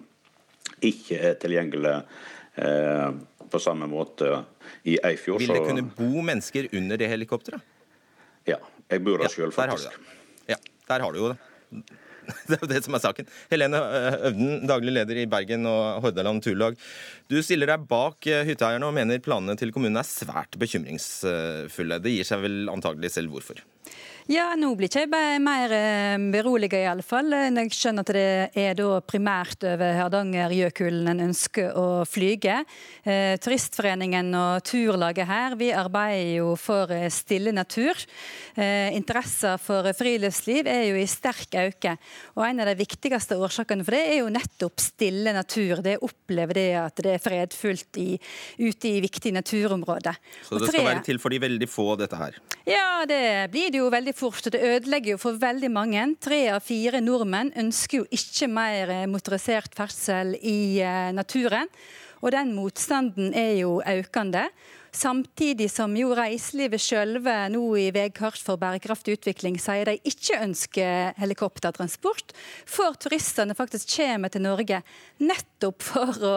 ikke 0.85 1.19
er 1.29 1.37
tilgjengelig 1.41 1.95
eh, 2.61 3.09
på 3.49 3.61
samme 3.61 3.87
måte 3.89 4.43
i 4.87 4.97
Eifjord. 5.09 5.41
Vil 5.43 5.55
det 5.55 5.63
kunne 5.65 5.85
bo 5.95 6.25
mennesker 6.25 6.69
under 6.77 6.99
det 7.01 7.09
helikopteret? 7.11 7.63
Ja, 8.47 8.59
jeg 8.89 9.03
bor 9.05 9.19
der 9.19 9.29
ja, 9.29 9.33
sjøl, 9.33 9.53
faktisk. 9.53 9.97
Der 10.45 10.53
ja, 10.55 10.59
der 10.89 11.05
har 11.05 11.13
du 11.13 11.19
jo 11.23 11.33
det. 11.33 11.39
Det 12.45 12.59
er 12.59 12.61
jo 12.61 12.69
det 12.69 12.79
som 12.85 12.93
er 12.93 13.01
saken. 13.01 13.29
Helene 13.49 13.79
eh, 13.81 14.17
Øvden, 14.29 14.67
daglig 14.69 14.91
leder 14.93 15.17
i 15.17 15.25
Bergen 15.29 15.65
og 15.65 16.03
Hordaland 16.03 16.43
Turlag. 16.45 16.75
Du 17.25 17.39
stiller 17.45 17.71
deg 17.71 17.87
bak 17.89 18.27
eh, 18.29 18.43
hytteeierne 18.45 18.85
og 18.85 18.93
mener 18.93 19.21
planene 19.25 19.57
til 19.57 19.73
kommunen 19.73 19.97
er 19.97 20.05
svært 20.05 20.57
bekymringsfulle. 20.61 21.97
Det 22.03 22.13
gir 22.13 22.29
seg 22.29 22.43
vel 22.45 22.69
antagelig 22.69 23.15
selv 23.15 23.33
hvorfor? 23.33 23.63
Ja, 24.29 24.51
nå 24.53 24.67
blir 24.77 24.85
ikke 24.85 25.07
jeg 25.09 25.39
mer 25.41 25.71
eh, 25.73 26.15
beroliget 26.29 26.83
iallfall. 26.83 27.33
Jeg 27.33 27.71
skjønner 27.73 28.05
at 28.05 28.09
det 28.13 28.57
er 28.61 28.75
da 28.77 28.99
primært 29.01 29.63
over 29.65 29.95
Hardangerjøkulen 29.97 31.09
en 31.09 31.23
ønsker 31.31 31.73
å 31.73 32.03
flyge. 32.05 32.59
Eh, 33.09 33.39
turistforeningen 33.41 34.29
og 34.37 34.61
turlaget 34.69 35.25
her 35.25 35.55
vi 35.57 35.71
arbeider 35.73 36.43
jo 36.43 36.51
for 36.61 36.93
eh, 36.93 37.07
stille 37.09 37.55
natur. 37.57 37.97
Eh, 38.53 38.93
interesser 38.93 39.57
for 39.57 39.89
friluftsliv 39.97 40.69
er 40.69 40.83
jo 40.91 41.01
i 41.01 41.07
sterk 41.09 41.57
øke. 41.63 41.95
Og 42.37 42.45
en 42.45 42.61
av 42.61 42.69
de 42.69 42.77
viktigste 42.83 43.33
årsakene 43.33 43.87
for 43.87 43.97
det 43.97 44.03
er 44.11 44.21
jo 44.21 44.29
nettopp 44.29 44.85
stille 44.91 45.33
natur. 45.33 45.81
Det 45.81 45.95
opplever 46.05 46.59
det 46.59 46.67
at 46.83 47.01
det 47.01 47.15
er 47.15 47.25
fredfullt 47.25 47.97
i, 48.05 48.11
ute 48.61 48.93
i 48.93 49.01
viktige 49.01 49.33
naturområder. 49.41 50.21
Så 50.45 50.61
det 50.61 50.69
skal 50.69 50.85
være 50.91 51.05
til 51.09 51.17
for 51.17 51.33
de 51.33 51.41
veldig 51.49 51.73
få, 51.73 51.89
dette 51.97 52.21
her? 52.21 52.37
Ja, 52.69 53.07
det 53.09 53.49
blir 53.49 53.73
det 53.73 53.81
jo 53.81 53.89
veldig 53.89 54.18
fort. 54.19 54.45
og 54.45 54.53
Det 54.53 54.61
ødelegger 54.61 55.15
jo 55.15 55.21
for 55.21 55.39
veldig 55.39 55.71
mange. 55.71 56.03
Tre 56.21 56.41
av 56.53 56.63
fire 56.65 57.01
nordmenn 57.03 57.53
ønsker 57.59 58.01
jo 58.01 58.09
ikke 58.11 58.49
mer 58.51 58.91
eh, 58.93 59.07
motorisert 59.09 59.75
ferdsel 59.77 60.35
i 60.41 60.81
eh, 60.83 61.09
naturen. 61.15 61.71
Og 62.19 62.33
den 62.35 62.51
motstanden 62.51 63.31
er 63.37 63.55
jo 63.61 63.79
økende. 63.79 64.49
Samtidig 64.91 65.69
som 65.71 65.93
jo 65.95 66.15
reiselivet 66.17 66.81
sjølve 66.81 67.35
nå 67.53 67.61
i 67.77 67.89
Vegkart 67.93 68.41
for 68.41 68.59
bærekraftig 68.59 69.19
utvikling 69.19 69.59
sier 69.61 69.85
de 69.85 69.99
ikke 70.09 70.39
ønsker 70.41 71.13
helikoptertransport, 71.21 72.33
for 72.65 72.97
turistene 72.97 73.55
faktisk 73.57 73.91
kommer 73.93 74.33
til 74.33 74.43
Norge 74.47 74.81
nettopp 75.21 75.85
for 75.85 76.25
å 76.25 76.35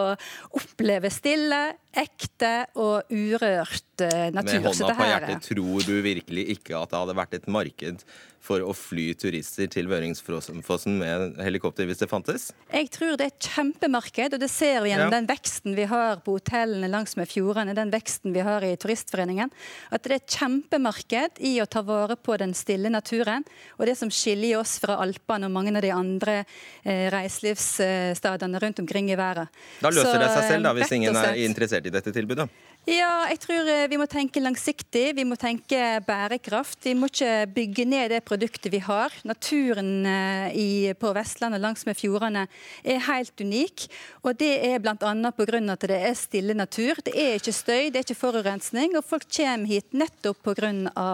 oppleve 0.61 1.09
stille, 1.13 1.63
ekte 1.93 2.51
og 2.79 3.09
urørt 3.13 4.03
eh, 4.03 4.29
natur. 4.33 4.59
Med 4.59 4.69
hånda 4.69 4.93
på 4.97 5.09
hjertet, 5.09 5.49
tror 5.49 5.87
du 5.87 5.95
virkelig 6.05 6.45
ikke 6.57 6.77
at 6.79 6.93
det 6.93 7.01
hadde 7.03 7.17
vært 7.21 7.37
et 7.39 7.49
marked 7.51 8.05
for 8.43 8.63
å 8.63 8.73
fly 8.75 9.13
turister 9.15 9.69
til 9.71 9.87
Vøringsfossen 9.87 10.97
med 10.99 11.37
helikopter 11.43 11.87
hvis 11.87 12.01
det 12.01 12.09
fantes? 12.11 12.49
Jeg 12.73 12.89
tror 12.91 13.15
det 13.19 13.27
er 13.27 13.31
et 13.31 13.47
kjempemarked, 13.53 14.35
og 14.35 14.41
det 14.43 14.49
ser 14.51 14.81
vi 14.83 14.91
gjennom 14.91 15.07
ja. 15.07 15.15
den 15.15 15.29
veksten 15.29 15.77
vi 15.77 15.85
har 15.87 16.19
på 16.25 16.35
hotellene 16.35 16.89
langsmed 16.91 17.29
fjordene, 17.31 17.75
den 17.77 17.93
veksten 17.93 18.35
vi 18.35 18.43
har 18.43 18.65
i 18.67 18.73
Turistforeningen. 18.79 19.53
At 19.95 20.03
det 20.03 20.11
er 20.11 20.19
et 20.19 20.35
kjempemarked 20.35 21.39
i 21.47 21.53
å 21.63 21.67
ta 21.71 21.85
vare 21.87 22.17
på 22.19 22.35
den 22.41 22.55
stille 22.57 22.91
naturen. 22.91 23.47
Og 23.77 23.87
det 23.87 23.95
som 23.99 24.11
skiller 24.11 24.59
oss 24.59 24.75
fra 24.83 24.99
Alpene 25.03 25.47
og 25.47 25.55
mange 25.55 25.71
av 25.77 25.85
de 25.85 25.93
andre 25.95 26.35
eh, 26.41 27.07
reiselivsstedene 27.13 28.59
rundt 28.59 28.83
omkring 28.83 29.13
i 29.13 29.19
verden. 29.19 29.47
Da 29.79 29.93
løser 29.93 30.11
Så, 30.11 30.19
det 30.19 30.31
seg 30.33 30.49
selv, 30.51 30.67
da, 30.67 30.75
hvis 30.75 30.91
ingen 30.99 31.21
er 31.21 31.39
interessert 31.45 31.82
i 31.87 31.93
dette 31.93 32.13
tilbudet? 32.15 32.47
Ja, 32.83 33.29
jeg 33.31 33.39
tror 33.39 33.69
eh, 33.71 33.85
vi 33.87 33.97
må 33.99 34.05
tenke 34.11 34.41
langsiktig. 34.43 35.13
Vi 35.15 35.23
må 35.23 35.37
tenke 35.39 35.79
bærekraft. 36.03 36.81
Vi 36.83 36.95
må 36.99 37.07
ikke 37.07 37.45
bygge 37.55 37.85
ned 37.87 38.11
det 38.11 38.19
produktet 38.27 38.73
vi 38.73 38.81
har. 38.83 39.15
Naturen 39.23 40.03
eh, 40.09 40.57
i, 40.59 40.67
på 40.99 41.13
Vestlandet 41.15 41.63
langs 41.63 41.87
med 41.87 41.95
fjordene 41.95 42.43
er 42.83 42.99
helt 43.07 43.39
unik. 43.39 43.87
Og 44.27 44.35
det 44.41 44.51
er 44.67 44.83
bl.a. 44.83 44.97
pga. 44.99 45.63
at 45.77 45.87
det 45.87 46.01
er 46.11 46.19
stille 46.19 46.57
natur. 46.59 46.99
Det 47.07 47.15
er 47.15 47.39
ikke 47.39 47.55
støy, 47.55 47.87
det 47.87 48.01
er 48.01 48.07
ikke 48.07 48.19
forurensning. 48.19 48.97
Og 48.99 49.07
folk 49.07 49.29
kommer 49.31 49.71
hit 49.71 49.95
nettopp 49.95 50.43
pga. 50.43 50.73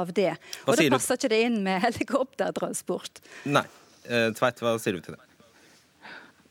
det. 0.09 0.33
Og 0.65 0.73
da 0.73 0.89
passer 0.89 1.21
ikke 1.21 1.33
det 1.35 1.43
inn 1.51 1.61
med 1.69 1.81
helikoptertransport. 1.85 3.21
Nei. 3.45 3.67
Eh, 4.09 4.31
Tveit, 4.33 4.65
hva 4.65 4.79
sier 4.81 4.97
du 4.97 5.05
til 5.05 5.13
det? 5.13 5.28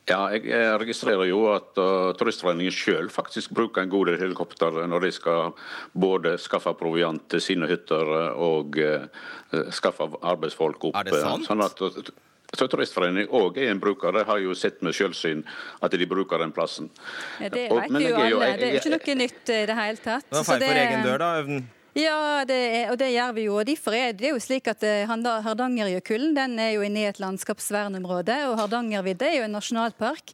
Ja, 0.09 0.21
jeg 0.33 0.79
registrerer 0.81 1.29
jo 1.29 1.43
at 1.53 1.77
uh, 1.81 2.13
Turistforeningen 2.19 2.73
sjøl 2.73 3.11
faktisk 3.13 3.53
bruker 3.57 3.85
en 3.85 3.93
god 3.93 4.09
del 4.11 4.23
helikopter 4.23 4.81
når 4.89 5.05
de 5.05 5.11
skal 5.15 5.53
både 5.93 6.37
skaffe 6.41 6.73
proviant 6.79 7.27
til 7.29 7.43
sine 7.45 7.69
hytter 7.69 8.15
og 8.33 8.79
uh, 8.81 9.05
skaffe 9.75 10.09
arbeidsfolk 10.23 10.91
opp. 10.91 10.97
Er 10.97 11.11
det 11.11 11.21
sant? 11.21 11.49
Sånn 11.49 11.65
at, 11.65 11.83
så 12.57 12.67
Turistforeningen 12.73 13.29
òg 13.37 13.59
er 13.61 13.73
en 13.75 13.81
bruker. 13.83 14.15
De 14.17 14.25
har 14.25 14.39
jo 14.41 14.55
sett 14.57 14.81
med 14.85 14.97
sjølsyn 14.97 15.43
at 15.85 15.93
de 15.93 16.07
bruker 16.09 16.41
den 16.41 16.55
plassen. 16.57 16.89
Ja, 17.43 17.51
det 17.53 17.67
vet 17.69 18.07
jo 18.09 18.15
alle. 18.17 18.55
Det 18.57 18.71
er 18.71 18.79
jo 18.79 18.85
ikke 18.85 18.95
noe 18.97 19.19
nytt 19.21 19.53
i 19.53 19.65
det 19.69 19.77
hele 19.77 20.01
tatt. 20.01 20.31
Det 20.31 20.39
var 20.41 20.49
feil 20.49 20.65
for 20.65 20.81
egen 20.87 21.05
dør, 21.05 21.21
da, 21.21 21.35
Øvden. 21.43 21.67
Ja, 21.99 22.45
det 22.47 22.55
er, 22.55 22.91
og 22.93 22.99
det 23.01 23.09
gjør 23.11 23.33
vi 23.35 23.45
jo. 23.49 23.57
og 23.59 23.67
derfor 23.67 23.97
er 23.97 24.13
Det 24.15 24.31
jo 24.31 24.39
slik 24.39 24.69
at 24.71 24.85
Hardangerjøkulen 24.87 25.43
Hardangerjøkullen 25.43 26.37
den 26.37 26.59
er 26.63 26.77
jo 26.77 26.85
inne 26.87 27.03
i 27.03 27.09
et 27.11 27.19
landskapsvernområde, 27.19 28.37
og 28.53 28.59
Hardangervidda 28.61 29.27
er 29.27 29.41
jo 29.41 29.49
en 29.49 29.57
nasjonalpark. 29.59 30.31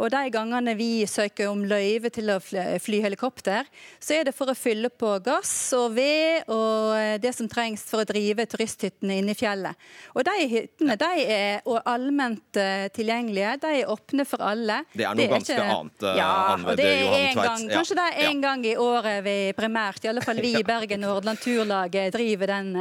Og 0.00 0.10
de 0.12 0.22
gangene 0.34 0.74
vi 0.78 1.04
søker 1.08 1.50
om 1.50 1.62
løyve 1.68 2.10
til 2.14 2.32
å 2.34 2.38
fly 2.42 3.00
helikopter, 3.04 3.68
så 4.02 4.18
er 4.18 4.28
det 4.28 4.34
for 4.36 4.50
å 4.50 4.56
fylle 4.58 4.90
på 4.90 5.12
gass 5.24 5.52
og 5.76 5.94
ved 5.96 6.50
og 6.52 6.94
eh, 6.98 7.16
det 7.22 7.34
som 7.36 7.48
trengs 7.50 7.84
for 7.88 8.02
å 8.02 8.08
drive 8.08 8.46
turisthyttene 8.50 9.20
inne 9.20 9.34
i 9.34 9.38
fjellet. 9.38 9.78
Og 10.14 10.26
de 10.26 10.48
hyttene 10.50 10.96
de 11.00 11.10
er 11.24 11.68
allment 11.84 12.60
eh, 12.60 12.86
tilgjengelige, 12.94 13.56
de 13.62 13.72
er 13.80 13.92
åpne 13.92 14.26
for 14.28 14.44
alle. 14.44 14.80
Det 14.92 15.06
er 15.06 15.14
noe 15.14 15.20
det 15.20 15.26
er 15.28 15.34
ganske 15.36 15.56
ikke... 15.56 15.78
annet, 15.78 16.04
uh, 16.04 16.18
ja, 16.18 16.30
og 16.58 16.80
det 16.80 16.90
er 16.90 17.16
en 17.20 17.42
gang, 17.42 17.66
Kanskje 17.74 17.98
det 17.98 18.06
er 18.10 18.20
en 18.28 18.30
ja. 18.38 18.44
gang 18.48 18.64
i 18.66 18.76
året 18.80 19.24
vi 19.24 19.36
primært, 19.56 20.04
i 20.04 20.12
alle 20.12 20.24
fall 20.24 20.40
vi 20.44 20.54
i 20.60 20.66
Bergen 20.66 21.06
og 21.06 21.18
Hordaland 21.18 21.42
Turlaget, 21.44 22.14
driver 22.14 22.54
den 22.54 22.72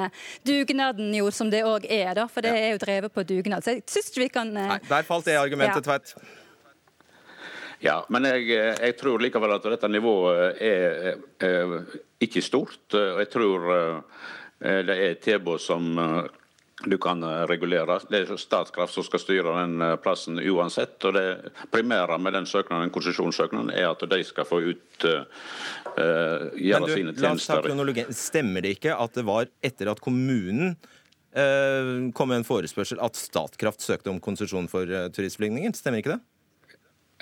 dugnaden 0.48 1.14
jo 1.18 1.32
som 1.34 1.52
det 1.54 1.64
òg 1.68 1.88
er, 1.90 2.14
da. 2.18 2.28
For 2.32 2.46
det 2.46 2.54
er 2.58 2.72
jo 2.74 2.82
drevet 2.82 3.14
på 3.14 3.26
dugnad. 3.28 3.66
Så 3.66 3.78
jeg 3.78 3.86
syns 3.90 4.12
ikke 4.12 4.26
vi 4.26 4.32
kan 4.34 4.54
Nei, 4.54 4.78
Der 4.86 5.06
falt 5.08 5.26
det 5.28 5.38
argumentet, 5.40 5.82
ja. 5.82 5.94
Tveit. 5.94 6.42
Ja, 7.84 7.98
men 8.14 8.24
jeg, 8.30 8.48
jeg, 8.54 8.96
tror 8.96 9.20
likevel 9.20 9.58
at 9.58 9.66
dette 9.68 9.90
nivået 9.92 10.62
er, 10.64 11.18
er 11.44 11.74
ikke 12.24 12.44
stort. 12.44 12.96
Jeg 12.96 13.28
tror 13.34 13.68
eh, 13.76 14.80
det 14.88 14.96
er 14.96 15.10
et 15.10 15.24
tilbud 15.26 15.60
som 15.60 15.90
eh, 16.00 16.44
du 16.86 16.98
kan 16.98 17.24
regulere. 17.48 18.00
Det 18.10 18.24
er 18.24 18.40
Statkraft 18.40 18.96
som 18.96 19.06
skal 19.06 19.22
styre 19.22 19.54
den 19.62 19.84
eh, 19.84 19.96
plassen 20.04 20.40
uansett. 20.40 20.98
og 21.08 21.16
Det 21.16 21.54
primære 21.72 22.18
med 22.20 22.36
den 22.38 22.48
søknaden, 22.50 22.92
konsesjonssøknaden 22.94 23.72
er 23.76 23.92
at 23.92 24.04
de 24.10 24.24
skal 24.24 24.48
få 24.48 24.62
ut 24.64 25.08
uh, 25.08 25.24
gjøre 26.56 26.88
du, 26.88 26.94
sine 26.94 27.16
tjenester. 27.16 28.04
Stemmer 28.16 28.66
det 28.66 28.78
ikke 28.78 28.96
at 28.96 29.16
det 29.16 29.26
var 29.28 29.48
etter 29.64 29.92
at 29.92 30.02
kommunen 30.04 30.76
uh, 30.76 32.12
kom 32.16 32.32
med 32.32 32.42
en 32.42 32.48
forespørsel 32.48 33.02
at 33.04 33.20
Statkraft 33.20 33.84
søkte 33.84 34.12
om 34.12 34.22
konsesjon 34.24 34.72
for 34.72 34.88
uh, 34.88 35.08
turistflygninger? 35.14 35.76
Stemmer 35.78 36.04
ikke 36.04 36.18
det? 36.18 36.22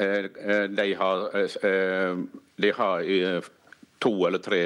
Eh, 0.02 0.08
eh, 0.52 0.64
de 0.64 0.94
har, 0.94 1.18
eh, 1.66 2.16
de 2.56 2.72
har 2.72 3.04
to 4.00 4.28
eller 4.28 4.38
tre 4.38 4.64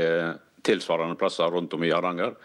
tilsvarende 0.64 1.16
plasser 1.16 1.52
rundt 1.52 1.74
om 1.74 1.84
i 1.84 1.92
Hardanger. 1.92 2.36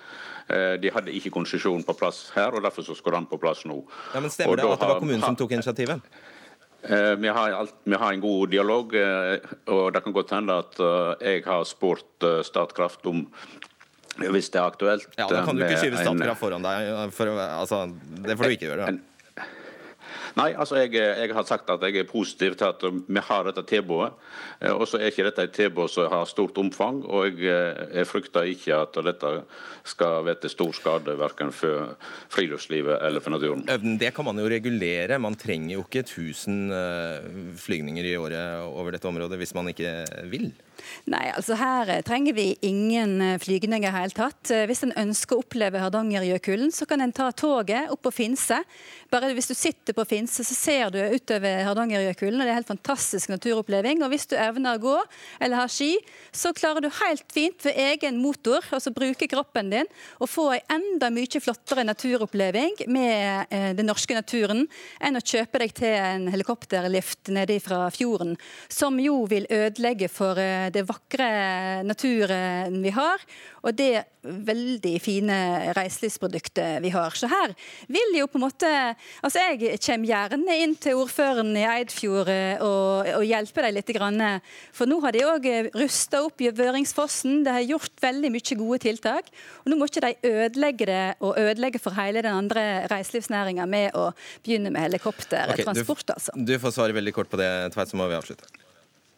De 0.82 0.90
hadde 0.90 1.12
ikke 1.14 1.30
konsesjon 1.30 1.84
på 1.86 1.94
plass 1.94 2.32
her, 2.34 2.50
og 2.50 2.64
derfor 2.64 2.82
så 2.82 2.96
skulle 2.98 3.20
den 3.20 3.28
på 3.30 3.38
plass 3.38 3.60
nå. 3.70 3.76
Ja, 4.10 4.18
men 4.18 4.32
Stemmer 4.34 4.58
det 4.58 4.64
at 4.66 4.80
det 4.80 4.88
var 4.90 4.98
kommunen 4.98 5.22
som 5.22 5.36
tok 5.38 5.52
initiativet? 5.54 6.02
Vi 6.82 7.30
har, 7.30 7.52
alt, 7.54 7.76
vi 7.84 7.94
har, 7.94 8.12
en 8.12 8.24
god 8.24 8.50
dialog, 8.50 8.96
og 9.70 9.92
det 9.94 10.02
kan 10.02 10.16
godt 10.16 10.34
hende 10.34 10.56
at 10.58 10.80
jeg 11.22 11.44
har 11.46 11.62
spurt 11.70 12.26
Statkraft 12.42 13.06
om 13.06 13.28
hvis 14.18 14.50
det 14.50 14.58
er 14.58 14.66
aktuelt. 14.66 15.06
Ja, 15.14 15.28
Da 15.30 15.44
kan 15.46 15.54
du 15.54 15.62
ikke 15.62 15.84
skyve 15.84 16.02
Statkraft 16.02 16.42
foran 16.42 16.66
deg. 16.66 17.14
For, 17.14 17.30
altså, 17.46 17.84
det 18.26 18.34
får 18.34 18.50
du 18.50 18.56
ikke 18.58 18.72
gjøre. 18.72 18.90
En, 18.90 19.00
Nei, 20.38 20.50
altså 20.54 20.78
jeg, 20.78 20.94
jeg, 20.94 21.32
har 21.34 21.46
sagt 21.48 21.70
at 21.72 21.82
jeg 21.86 22.00
er 22.00 22.08
positiv 22.08 22.54
til 22.58 22.68
at 22.68 22.84
vi 22.84 23.22
har 23.26 23.46
dette 23.48 23.64
tilbudet. 23.66 24.12
Eh, 24.60 24.72
og 24.72 24.86
så 24.88 25.00
er 25.00 25.10
ikke 25.10 25.26
dette 25.26 25.46
et 25.48 25.56
tilbud 25.56 25.90
som 25.90 26.10
har 26.12 26.28
stort 26.30 26.58
omfang. 26.60 27.02
Og 27.08 27.26
jeg, 27.28 27.50
eh, 27.50 27.82
jeg, 27.98 28.08
frykter 28.10 28.48
ikke 28.52 28.78
at 28.84 29.00
dette 29.10 29.32
skal 29.90 30.24
være 30.26 30.42
til 30.44 30.54
stor 30.54 30.72
skade 30.76 31.16
verken 31.18 31.52
for 31.54 31.94
friluftslivet 32.32 33.00
eller 33.06 33.24
for 33.24 33.34
naturen. 33.34 33.66
Det 34.00 34.12
kan 34.16 34.28
man 34.28 34.38
jo 34.38 34.48
regulere. 34.50 35.18
Man 35.22 35.38
trenger 35.38 35.76
jo 35.76 35.86
ikke 35.86 36.04
1000 36.06 36.74
eh, 36.74 37.30
flygninger 37.60 38.12
i 38.12 38.16
året 38.20 38.66
over 38.70 38.94
dette 38.94 39.10
området 39.10 39.40
hvis 39.40 39.56
man 39.56 39.72
ikke 39.72 39.94
vil. 40.30 40.50
Nei, 41.10 41.26
altså 41.36 41.58
her 41.60 41.94
eh, 41.98 42.04
trenger 42.06 42.36
vi 42.36 42.50
ingen 42.66 43.18
flygninger 43.38 43.50
flygning 43.50 43.84
i 43.84 43.90
hele 43.92 44.14
tatt. 44.14 44.50
Eh, 44.50 44.66
hvis 44.68 44.84
en 44.84 44.94
ønsker 44.96 45.36
å 45.36 45.42
oppleve 45.42 45.80
Hardangerjøkulen, 45.82 46.70
så 46.72 46.86
kan 46.86 47.00
en 47.02 47.12
ta 47.12 47.30
toget 47.32 47.90
opp 47.90 48.02
på 48.06 48.12
Finse. 48.14 48.60
Bare 49.10 49.32
hvis 49.34 49.50
du 49.50 49.54
sitter 49.54 49.92
på 49.96 50.04
Finse, 50.08 50.44
så 50.44 50.54
ser 50.54 50.90
du 50.94 50.98
utover 51.00 51.64
Hardangerjøkulen, 51.66 52.38
og 52.38 52.46
det 52.46 52.50
er 52.50 52.54
en 52.54 52.60
helt 52.60 52.70
fantastisk 52.70 53.30
naturoppleving. 53.32 54.02
Og 54.04 54.12
hvis 54.12 54.28
du 54.30 54.36
evner 54.38 54.78
å 54.78 54.82
gå 54.82 54.96
eller 55.40 55.60
har 55.60 55.72
ski, 55.72 55.98
så 56.32 56.52
klarer 56.54 56.84
du 56.84 56.90
helt 57.00 57.26
fint 57.32 57.66
ved 57.66 57.76
egen 57.90 58.20
motor, 58.22 58.64
altså 58.70 58.92
bruke 58.94 59.28
kroppen 59.30 59.72
din, 59.72 59.90
og 60.20 60.30
få 60.30 60.46
en 60.54 60.80
enda 60.80 61.10
mye 61.12 61.42
flottere 61.42 61.84
naturoppleving 61.84 62.86
med 62.90 63.50
eh, 63.50 63.70
den 63.76 63.88
norske 63.90 64.14
naturen 64.16 64.64
enn 65.02 65.18
å 65.18 65.24
kjøpe 65.24 65.60
deg 65.60 65.74
til 65.76 65.96
en 65.98 66.28
helikopterlift 66.32 67.30
nede 67.34 67.58
fra 67.62 67.82
fjorden, 67.92 68.36
som 68.72 68.96
jo 69.02 69.24
vil 69.30 69.48
ødelegge 69.50 70.08
for 70.12 70.38
eh, 70.40 70.69
det 70.74 70.86
vakre 70.88 71.28
naturen 71.86 72.80
vi 72.84 72.92
har, 72.94 73.22
og 73.60 73.76
det 73.76 74.04
veldig 74.20 74.94
fine 75.00 75.36
reiselivsproduktet 75.76 76.80
vi 76.84 76.90
har. 76.92 77.14
Så 77.16 77.28
her 77.30 77.54
vil 77.88 78.18
jo 78.18 78.26
på 78.28 78.36
en 78.36 78.44
måte 78.44 78.68
Altså, 79.24 79.40
jeg 79.40 79.78
kommer 79.80 80.08
gjerne 80.08 80.56
inn 80.60 80.74
til 80.80 80.98
ordføreren 81.00 81.54
i 81.56 81.64
Eidfjord 81.64 82.28
eh, 82.32 82.60
og, 82.64 83.08
og 83.16 83.24
hjelper 83.26 83.66
dem 83.66 83.76
litt. 83.76 83.90
Grann, 83.90 84.22
for 84.76 84.86
nå 84.86 85.00
har 85.02 85.16
de 85.16 85.24
òg 85.26 85.46
rusta 85.74 86.20
opp 86.22 86.40
Gjøvøringsfossen. 86.44 87.40
De 87.46 87.54
har 87.56 87.66
gjort 87.66 87.96
veldig 88.02 88.30
mye 88.32 88.58
gode 88.60 88.80
tiltak. 88.84 89.30
Og 89.64 89.72
nå 89.72 89.78
må 89.80 89.88
ikke 89.90 90.04
de 90.04 90.30
ødelegge 90.30 90.88
det 90.90 91.02
og 91.18 91.38
ødelegge 91.40 91.82
for 91.82 91.96
hele 91.98 92.22
den 92.22 92.36
andre 92.36 92.86
reiselivsnæringa 92.92 93.66
med 93.70 93.98
å 93.98 94.10
begynne 94.44 94.72
med 94.72 94.86
helikoptertransport, 94.86 96.06
okay, 96.06 96.16
altså. 96.16 96.36
Du 96.36 96.56
får 96.62 96.76
svare 96.76 96.96
veldig 96.96 97.16
kort 97.16 97.30
på 97.32 97.40
det, 97.40 97.50
Tveit, 97.74 97.90
så 97.90 97.98
må 97.98 98.08
vi 98.10 98.18
avslutte. 98.18 98.48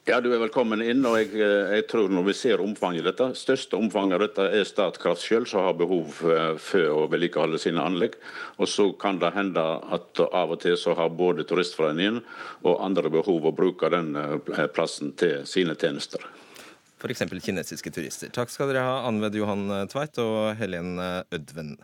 Ja, 0.04 0.20
Du 0.20 0.32
er 0.34 0.40
velkommen 0.42 0.82
inn. 0.82 1.04
og 1.06 1.14
jeg, 1.14 1.28
eh, 1.38 1.76
jeg, 1.76 1.86
tror 1.86 2.08
Når 2.10 2.24
vi 2.26 2.32
ser 2.34 2.60
omfanget 2.60 3.04
i 3.04 3.06
dette, 3.06 3.28
største 3.38 3.78
omfanget 3.78 4.14
av 4.14 4.24
dette 4.24 4.46
er 4.50 4.64
Statkraft 4.66 5.22
selv 5.22 5.46
som 5.46 5.62
har 5.62 5.74
behov 5.78 6.18
eh, 6.26 6.56
for 6.58 6.88
å 6.90 7.06
vedlikeholde 7.06 7.58
sine 7.58 7.78
anlegg. 7.78 8.18
Og 8.58 8.66
Så 8.66 8.98
kan 8.98 9.20
det 9.20 9.32
hende 9.32 9.62
at 9.62 10.18
av 10.18 10.50
og 10.50 10.60
til 10.60 10.76
så 10.76 10.96
har 10.98 11.08
både 11.08 11.46
Turistforeningen 11.46 12.20
og 12.64 12.82
andre 12.82 13.10
behov 13.10 13.46
å 13.46 13.54
bruke 13.54 13.90
den 13.90 14.16
eh, 14.16 14.66
plassen 14.74 15.14
til 15.14 15.46
sine 15.46 15.78
tjenester. 15.78 16.26
F.eks. 16.98 17.22
kinesiske 17.22 17.90
turister. 17.94 18.30
Takk 18.34 18.50
skal 18.50 18.70
dere 18.70 18.82
ha, 18.82 19.06
Anved 19.06 19.34
Johan 19.34 19.86
Tveit 19.90 20.18
og 20.18 20.56
Helen 20.58 20.98
Ødven. 21.30 21.76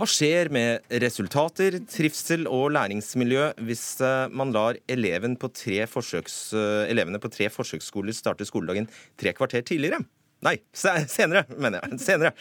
Hva 0.00 0.06
skjer 0.08 0.48
med 0.48 0.86
resultater, 1.02 1.74
trivsel 1.84 2.46
og 2.48 2.70
læringsmiljø 2.72 3.50
hvis 3.68 3.82
eh, 4.00 4.30
man 4.32 4.48
lar 4.54 4.78
eleven 4.88 5.34
på 5.36 5.50
forsøks, 5.92 6.36
eh, 6.56 6.88
elevene 6.88 7.20
på 7.20 7.28
tre 7.28 7.50
forsøksskoler 7.52 8.16
starte 8.16 8.46
skoledagen 8.48 8.88
tre 9.20 9.34
kvarter 9.36 9.60
tidligere? 9.60 10.00
Nei, 10.40 10.56
senere, 10.72 11.44
mener 11.52 11.84
jeg. 11.84 12.00
Senere. 12.00 12.32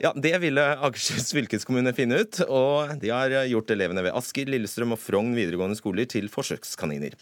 Ja, 0.00 0.14
Det 0.16 0.32
ville 0.40 0.64
Akershus 0.88 1.34
fylkeskommune 1.36 1.92
finne 1.92 2.22
ut, 2.24 2.40
og 2.48 2.96
de 3.04 3.12
har 3.12 3.36
gjort 3.44 3.76
elevene 3.76 4.08
ved 4.08 4.16
Asker, 4.16 4.48
Lillestrøm 4.48 4.96
og 4.96 5.02
Frogn 5.02 5.36
videregående 5.36 5.76
skoler 5.76 6.08
til 6.08 6.32
forsøkskaniner. 6.32 7.12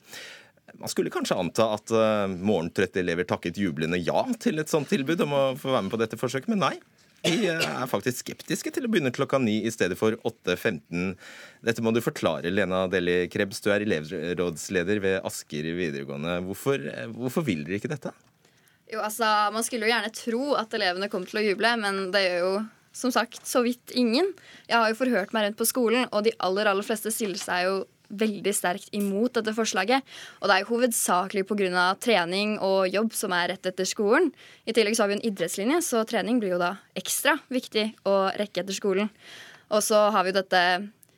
Man 0.79 0.91
skulle 0.91 1.11
kanskje 1.11 1.39
anta 1.39 1.73
at 1.75 1.91
uh, 1.91 2.31
morgentrøtte 2.31 3.03
elever 3.03 3.27
takket 3.27 3.59
jublende 3.59 3.99
ja 3.99 4.23
til 4.39 4.63
et 4.63 4.71
sånt 4.71 4.87
tilbud 4.91 5.27
om 5.27 5.35
å 5.35 5.45
få 5.59 5.75
være 5.75 5.89
med 5.89 5.95
på 5.99 6.05
dette 6.07 6.19
forsøket, 6.19 6.55
men 6.55 6.63
nei. 6.63 6.77
De 7.25 7.49
er 7.49 7.89
faktisk 7.89 8.21
skeptiske 8.21 8.71
til 8.75 8.85
å 8.85 8.91
begynne 8.93 9.13
klokka 9.15 9.39
ni 9.41 9.63
i 9.65 9.73
stedet 9.73 9.97
for 9.97 10.17
8.15. 10.29 11.15
Dette 11.65 11.85
må 11.85 11.95
du 11.95 12.03
forklare, 12.05 12.53
Lena 12.53 12.85
Deli 12.93 13.25
Krebs. 13.33 13.63
Du 13.65 13.71
er 13.73 13.87
elevrådsleder 13.87 15.01
ved 15.01 15.19
Asker 15.25 15.71
videregående. 15.79 16.37
Hvorfor, 16.45 16.85
hvorfor 17.17 17.47
vil 17.47 17.65
dere 17.65 17.81
ikke 17.81 17.93
dette? 17.95 18.13
Jo, 18.93 19.01
altså, 19.01 19.25
Man 19.55 19.65
skulle 19.65 19.89
jo 19.89 19.95
gjerne 19.95 20.13
tro 20.15 20.53
at 20.61 20.77
elevene 20.77 21.09
kom 21.13 21.25
til 21.29 21.41
å 21.41 21.47
juble, 21.47 21.73
men 21.81 22.09
det 22.13 22.27
gjør 22.27 22.43
jo 22.43 22.55
som 22.95 23.11
sagt 23.11 23.43
så 23.49 23.65
vidt 23.65 23.91
ingen. 23.97 24.29
Jeg 24.69 24.79
har 24.79 24.93
jo 24.93 25.01
forhørt 25.01 25.33
meg 25.35 25.49
rundt 25.49 25.59
på 25.59 25.67
skolen, 25.67 26.07
og 26.13 26.27
de 26.27 26.35
aller, 26.45 26.69
aller 26.71 26.87
fleste 26.87 27.11
stiller 27.11 27.41
seg 27.41 27.67
jo 27.67 27.79
veldig 28.21 28.55
sterkt 28.55 28.91
imot 28.97 29.37
dette 29.39 29.55
forslaget. 29.57 30.03
Og 30.41 30.51
det 30.51 30.57
er 30.59 30.69
hovedsakelig 30.69 31.47
pga. 31.49 31.87
trening 32.01 32.59
og 32.59 32.89
jobb 32.89 33.13
som 33.13 33.33
er 33.33 33.55
rett 33.55 33.67
etter 33.67 33.85
skolen. 33.85 34.33
I 34.67 34.73
tillegg 34.73 34.97
så 34.97 35.05
har 35.05 35.13
vi 35.13 35.21
en 35.21 35.27
idrettslinje, 35.31 35.81
så 35.83 36.05
trening 36.05 36.41
blir 36.41 36.55
jo 36.57 36.59
da 36.63 36.77
ekstra 36.95 37.39
viktig 37.49 37.95
å 38.05 38.31
rekke 38.37 38.63
etter 38.63 38.75
skolen. 38.77 39.11
Og 39.71 39.83
så 39.83 40.11
har 40.11 40.25
vi 40.25 40.31
jo 40.31 40.41
dette 40.41 40.65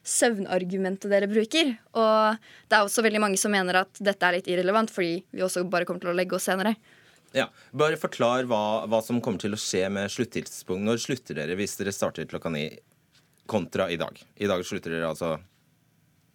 søvnargumentet 0.06 1.11
dere 1.11 1.28
bruker. 1.30 1.74
Og 1.98 2.37
det 2.68 2.78
er 2.78 2.85
også 2.85 3.04
veldig 3.06 3.22
mange 3.22 3.40
som 3.40 3.52
mener 3.54 3.82
at 3.82 3.98
dette 3.98 4.26
er 4.26 4.38
litt 4.38 4.50
irrelevant, 4.50 4.92
fordi 4.92 5.24
vi 5.35 5.44
også 5.44 5.66
bare 5.70 5.88
kommer 5.88 6.04
til 6.04 6.12
å 6.12 6.16
legge 6.16 6.38
oss 6.38 6.46
senere. 6.48 6.76
Ja, 7.37 7.50
Bare 7.76 7.98
forklar 8.00 8.46
hva, 8.48 8.87
hva 8.88 9.02
som 9.04 9.18
kommer 9.20 9.42
til 9.42 9.56
å 9.56 9.61
skje 9.61 9.88
med 9.92 10.12
sluttidspunkt. 10.12 10.87
Når 10.87 11.02
slutter 11.02 11.40
dere 11.42 11.59
hvis 11.59 11.76
dere 11.80 11.92
starter 11.92 12.28
klokka 12.30 12.52
ni 12.54 12.68
kontra 13.50 13.90
i 13.92 13.98
dag? 14.00 14.16
I 14.37 14.48
dag 14.48 14.62
slutter 14.66 14.94
dere 14.94 15.11
altså 15.11 15.35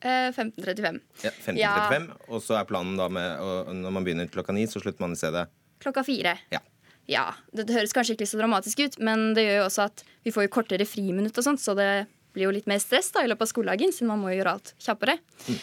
15.35. 0.02 1.00
Eh, 1.22 1.28
ja, 1.28 1.32
15.35, 1.32 1.58
ja. 1.62 2.20
Og 2.30 2.44
så 2.44 2.58
er 2.58 2.68
planen 2.70 2.98
da 2.98 3.06
med 3.12 3.42
Når 3.82 3.94
man 3.94 4.06
begynner 4.06 4.30
klokka 4.32 4.56
ni, 4.56 4.66
så 4.70 4.82
slutter 4.82 5.04
man 5.04 5.14
i 5.14 5.20
stedet 5.20 5.48
Klokka 5.82 6.04
fire. 6.06 6.36
Ja. 6.54 6.62
ja. 7.10 7.28
Det 7.54 7.70
høres 7.74 7.94
kanskje 7.98 8.18
ikke 8.18 8.30
så 8.30 8.38
dramatisk 8.42 8.84
ut, 8.86 9.00
men 9.02 9.32
det 9.38 9.48
gjør 9.48 9.64
jo 9.64 9.68
også 9.68 9.86
at 9.90 10.04
vi 10.26 10.34
får 10.34 10.46
jo 10.46 10.54
kortere 10.54 10.86
friminutt 10.86 11.38
og 11.42 11.48
sånt, 11.48 11.64
så 11.64 11.74
det 11.78 11.90
blir 12.36 12.46
jo 12.46 12.54
litt 12.54 12.70
mer 12.70 12.82
stress 12.82 13.10
da 13.16 13.24
i 13.26 13.30
løpet 13.32 13.48
av 13.48 13.50
skoledagen, 13.50 13.94
siden 13.96 14.12
man 14.12 14.22
må 14.22 14.36
gjøre 14.36 14.54
alt 14.54 14.76
kjappere. 14.82 15.18
Mm. 15.48 15.58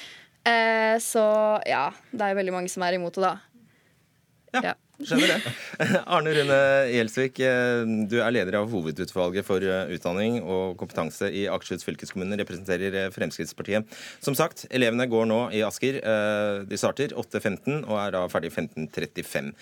Eh, 0.51 0.96
så 1.03 1.24
ja, 1.68 1.85
det 2.11 2.24
er 2.24 2.35
jo 2.35 2.40
veldig 2.40 2.57
mange 2.57 2.72
som 2.72 2.83
er 2.87 2.98
imot 2.98 3.14
det 3.14 3.24
da. 3.24 3.35
Ja. 4.57 4.62
ja. 4.70 4.74
Skjønner 4.98 5.30
det. 5.30 5.50
Arne 6.11 6.32
Rune 6.34 6.58
Gjelsvik, 6.90 7.38
eh, 7.46 7.84
du 8.11 8.16
er 8.18 8.32
leder 8.34 8.56
av 8.58 8.70
Hovedutvalget 8.72 9.46
for 9.46 9.62
eh, 9.62 9.92
utdanning 9.94 10.40
og 10.42 10.74
kompetanse 10.80 11.28
i 11.30 11.44
Akershus 11.46 11.87
fylkeskommune, 11.87 12.34
representerer 12.40 12.96
eh, 13.04 13.11
Fremskrittspartiet. 13.14 13.87
Som 14.24 14.34
sagt, 14.38 14.64
elevene 14.74 15.06
går 15.11 15.28
nå 15.30 15.38
i 15.54 15.62
Asker. 15.62 16.00
De 16.68 16.78
starter 16.80 17.14
8.15 17.14 17.84
og 17.84 17.94
er 18.00 18.16
da 18.16 18.24
ferdig 18.32 18.50
15.35. 18.50 19.52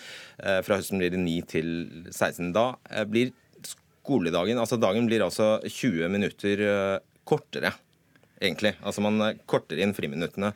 Fra 0.65 0.79
høsten 0.79 1.03
blir 1.03 1.13
det 1.13 1.21
9 1.21 1.35
til 1.51 1.69
16. 2.09 2.55
Da 2.57 2.71
blir 3.11 3.35
skoledagen, 3.67 4.61
altså 4.63 4.79
dagen 4.81 5.09
blir 5.11 5.25
altså 5.27 5.59
20 5.67 6.09
minutter 6.15 6.63
kortere, 7.29 7.75
egentlig. 8.41 8.73
Altså 8.81 9.05
man 9.05 9.37
korter 9.51 9.83
inn 9.83 9.93
friminuttene. 9.97 10.55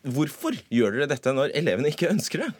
Hvorfor 0.00 0.56
gjør 0.72 0.96
dere 0.96 1.10
dette 1.12 1.36
når 1.36 1.54
elevene 1.60 1.92
ikke 1.92 2.10
ønsker 2.10 2.46
det? 2.46 2.50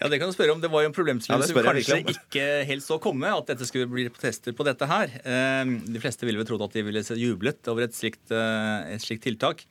Ja, 0.00 0.08
Det 0.08 0.18
kan 0.20 0.30
du 0.30 0.34
spørre 0.34 0.54
om. 0.54 0.60
Det 0.62 0.70
var 0.72 0.84
jo 0.84 0.90
en 0.90 0.96
problemstilling 0.96 1.42
ja, 1.42 1.48
som 1.48 1.58
kanskje 1.60 1.98
ikke 2.14 2.44
helt 2.68 2.84
så 2.84 2.96
komme, 3.02 3.28
at 3.28 3.50
dette 3.52 3.66
skulle 3.68 3.88
bli 3.90 4.06
protester 4.12 4.54
på 4.56 4.64
dette 4.66 4.88
her. 4.88 5.12
Ehm, 5.28 5.74
de 5.84 6.00
fleste 6.02 6.24
ville 6.24 6.40
vel 6.40 6.48
trodd 6.48 6.64
at 6.64 6.76
de 6.76 6.84
ville 6.86 7.02
jublet 7.20 7.70
over 7.72 7.84
et 7.84 7.96
slikt, 7.96 8.22
eh, 8.32 8.94
et 8.94 9.04
slikt, 9.04 9.26
tiltak. 9.26 9.66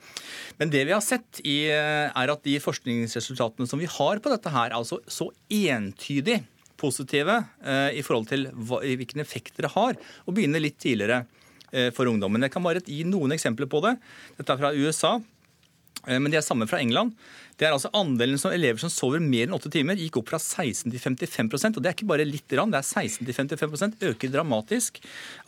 Men 0.62 0.70
det 0.74 0.84
vi 0.86 0.94
har 0.94 1.02
sett, 1.02 1.42
i, 1.42 1.66
eh, 1.74 2.12
er 2.14 2.34
at 2.34 2.46
de 2.46 2.60
forskningsresultatene 2.62 3.68
som 3.68 3.82
vi 3.82 3.90
har 3.90 4.22
på 4.22 4.30
dette 4.30 4.54
her, 4.54 4.76
altså 4.78 5.02
så 5.10 5.32
entydig 5.50 6.44
positive 6.78 7.42
eh, 7.66 7.98
i 7.98 8.06
forhold 8.06 8.30
til 8.30 8.48
hva, 8.54 8.84
hvilken 8.86 9.20
effekt 9.20 9.58
det 9.58 9.74
har 9.74 9.98
å 9.98 10.34
begynne 10.36 10.62
litt 10.62 10.80
tidligere 10.80 11.26
for 11.94 12.10
ungdommen. 12.10 12.42
Jeg 12.42 12.50
kan 12.50 12.64
bare 12.66 12.82
gi 12.82 13.04
noen 13.06 13.30
eksempler 13.36 13.68
på 13.70 13.78
det. 13.86 13.92
Dette 14.40 14.56
er 14.56 14.58
fra 14.58 14.72
USA. 14.74 15.20
Men 16.08 16.32
de 16.32 16.38
er 16.40 16.46
samme 16.46 16.68
fra 16.70 16.80
England. 16.80 17.12
Det 17.60 17.68
er 17.68 17.74
altså 17.76 17.92
Andelen 17.98 18.40
som 18.40 18.54
elever 18.56 18.80
som 18.80 18.92
sover 18.94 19.20
mer 19.20 19.50
enn 19.50 19.56
åtte 19.58 19.72
timer, 19.74 20.00
gikk 20.00 20.22
opp 20.22 20.30
fra 20.32 20.40
16 20.40 20.94
til 20.94 21.02
55% 21.02 21.76
og 21.76 21.84
Det 21.84 21.90
er 21.90 21.98
ikke 21.98 22.08
bare 22.08 22.28
litt, 22.28 22.48
rann, 22.56 22.72
det 22.72 22.80
er 22.80 22.88
16 22.88 23.28
til 23.28 23.36
55% 23.36 24.06
øker 24.14 24.32
dramatisk. 24.32 25.02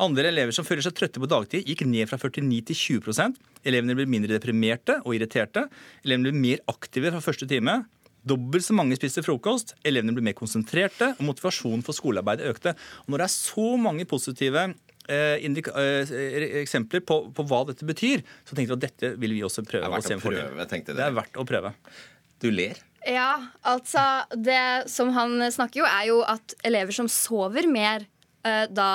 Andelen 0.03 0.33
elever 0.33 0.55
som 0.55 0.67
føler 0.67 0.83
seg 0.83 0.97
trøtte 0.97 1.23
på 1.23 1.29
dagtid, 1.31 1.63
gikk 1.69 1.85
ned 1.87 2.11
fra 2.11 2.19
49 2.19 2.67
til 2.67 2.81
20% 2.99 3.39
Elevene 3.67 3.95
blir 3.97 4.09
mindre 4.09 4.35
deprimerte 4.35 4.97
og 5.05 5.15
irriterte. 5.15 5.67
Elevene 6.05 6.29
blir 6.29 6.39
mer 6.41 6.63
aktive 6.71 7.11
fra 7.13 7.21
første 7.23 7.47
time. 7.49 7.83
Dobbelt 8.27 8.65
så 8.65 8.75
mange 8.77 8.97
spiste 8.97 9.23
frokost, 9.25 9.73
elevene 9.87 10.13
ble 10.13 10.23
mer 10.27 10.37
konsentrerte, 10.37 11.15
og 11.17 11.25
motivasjonen 11.25 11.81
for 11.85 11.97
skolearbeidet 11.97 12.49
økte. 12.51 12.75
Og 13.05 13.13
når 13.13 13.23
det 13.23 13.27
er 13.27 13.33
så 13.33 13.67
mange 13.81 14.05
positive 14.09 14.65
eh, 14.67 14.75
eh, 14.75 14.90
eksempler 16.61 17.03
på, 17.07 17.17
på, 17.35 17.45
hva 17.49 17.63
dette 17.69 17.87
betyr, 17.87 18.23
så 18.45 18.55
tenkte 18.55 18.73
vi 18.73 18.77
at 18.79 18.85
dette 18.87 19.11
vil 19.21 19.35
vi 19.37 19.43
også 19.47 19.65
prøve. 19.67 19.83
Det 19.83 19.91
er 19.91 19.97
verdt 19.97 20.15
å, 20.15 20.23
prøve, 20.23 20.69
tenkte 20.71 20.95
Det 20.97 21.05
er 21.05 21.17
verdt 21.17 21.41
å 21.41 21.45
prøve. 21.47 21.73
Du 22.41 22.49
ler? 22.53 22.79
Ja, 23.07 23.47
altså 23.65 24.01
Det 24.37 24.89
som 24.91 25.09
han 25.15 25.39
snakker 25.51 25.81
jo, 25.81 25.87
er 25.89 26.07
jo 26.11 26.19
at 26.27 26.55
elever 26.67 26.93
som 26.93 27.09
sover 27.09 27.65
mer, 27.69 28.05
eh, 28.05 28.10
da 28.41 28.87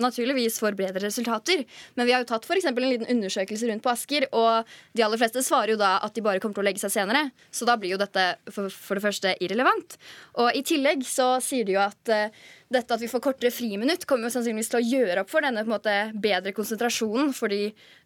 naturligvis 0.00 0.56
får 0.62 0.76
bedre 0.78 1.02
resultater. 1.04 1.64
Men 1.94 2.08
vi 2.08 2.14
har 2.14 2.22
jo 2.22 2.28
tatt 2.30 2.46
for 2.48 2.56
en 2.56 2.78
liten 2.80 3.10
undersøkelse 3.10 3.68
rundt 3.68 3.84
på 3.84 3.92
Asker, 3.92 4.26
og 4.32 4.70
de 4.96 5.04
aller 5.04 5.20
fleste 5.20 5.42
svarer 5.44 5.74
jo 5.74 5.80
da 5.80 5.96
at 6.04 6.14
de 6.16 6.24
bare 6.24 6.40
kommer 6.42 6.56
til 6.56 6.64
å 6.64 6.68
legge 6.68 6.82
seg 6.82 6.94
senere. 6.94 7.26
Så 7.54 7.68
da 7.68 7.76
blir 7.80 7.94
jo 7.94 8.00
dette 8.00 8.26
for, 8.50 8.72
for 8.72 8.98
det 8.98 9.04
første 9.04 9.34
irrelevant. 9.44 9.96
Og 10.40 10.56
i 10.56 10.64
tillegg 10.66 11.04
så 11.08 11.34
sier 11.44 11.66
de 11.68 11.76
jo 11.76 11.82
at 11.84 12.12
uh, 12.12 12.44
dette 12.74 12.96
at 12.96 13.02
vi 13.02 13.10
får 13.10 13.22
kortere 13.24 13.52
friminutt, 13.54 14.06
kommer 14.08 14.28
jo 14.28 14.34
sannsynligvis 14.36 14.72
til 14.72 14.80
å 14.80 14.84
gjøre 14.84 15.24
opp 15.24 15.32
for 15.32 15.46
denne 15.46 15.64
måte, 15.68 15.94
bedre 16.14 16.54
konsentrasjonen. 16.56 17.32
Fordi 17.36 17.62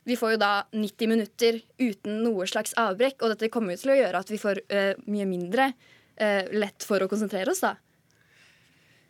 vi 0.09 0.17
får 0.19 0.35
jo 0.35 0.41
da 0.43 0.53
90 0.75 1.13
minutter 1.13 1.61
uten 1.81 2.23
noe 2.25 2.49
slags 2.51 2.77
avbrekk, 2.81 3.21
og 3.23 3.35
dette 3.35 3.53
kommer 3.53 3.75
jo 3.75 3.85
til 3.85 3.95
å 3.95 4.01
gjøre 4.03 4.25
at 4.25 4.33
vi 4.33 4.41
får 4.41 4.65
uh, 4.67 4.95
mye 5.11 5.29
mindre 5.29 5.73
uh, 5.73 6.45
lett 6.55 6.87
for 6.87 7.05
å 7.05 7.11
konsentrere 7.11 7.55
oss. 7.55 7.65
da. 7.65 7.77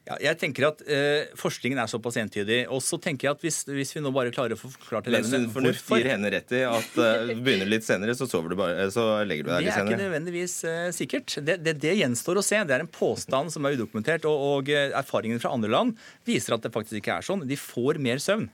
Ja, 0.09 0.17
jeg 0.25 0.39
tenker 0.41 0.71
at 0.71 0.81
eh, 0.89 1.29
Forskningen 1.37 1.81
er 1.83 1.91
såpass 1.91 2.17
entydig. 2.21 2.63
Og 2.73 2.81
så 2.85 2.97
tenker 3.03 3.29
jeg 3.29 3.37
at 3.37 3.43
hvis, 3.45 3.61
hvis, 3.69 3.93
vi 3.97 4.03
nå 4.05 4.13
bare 4.15 4.33
klarer 4.33 4.57
å 4.57 4.61
få 4.61 4.71
forklart 4.73 5.09
til 5.09 5.19
elevene 5.19 5.51
Fornuft 5.53 5.91
gir 5.93 6.09
henne 6.15 6.31
rett 6.33 6.55
i 6.57 6.63
at 6.65 6.95
uh, 6.97 7.33
begynner 7.45 7.69
litt 7.69 7.85
senere, 7.85 8.15
så, 8.17 8.29
sover 8.31 8.55
du 8.55 8.59
bare, 8.59 8.89
så 8.95 9.05
legger 9.29 9.45
du 9.45 9.53
deg 9.53 9.67
litt 9.67 9.77
senere. 9.77 9.91
Det 9.91 9.93
er 9.93 9.99
ikke 9.99 10.07
nødvendigvis 10.07 10.55
uh, 10.65 10.87
sikkert. 10.97 11.37
Det, 11.45 11.59
det, 11.67 11.77
det, 11.83 11.93
gjenstår 12.01 12.41
å 12.41 12.47
se. 12.47 12.63
Det 12.65 12.79
er 12.79 12.87
en 12.87 12.95
påstand 12.95 13.53
som 13.53 13.69
er 13.69 13.77
udokumentert. 13.77 14.25
Og, 14.31 14.47
og 14.49 14.73
erfaringen 14.73 15.43
fra 15.43 15.53
andre 15.53 15.73
land 15.75 16.09
viser 16.29 16.57
at 16.57 16.65
det 16.65 16.73
faktisk 16.73 17.03
ikke 17.03 17.19
er 17.21 17.29
sånn. 17.29 17.45
De 17.49 17.61
får 17.61 18.01
mer 18.03 18.23
søvn 18.23 18.49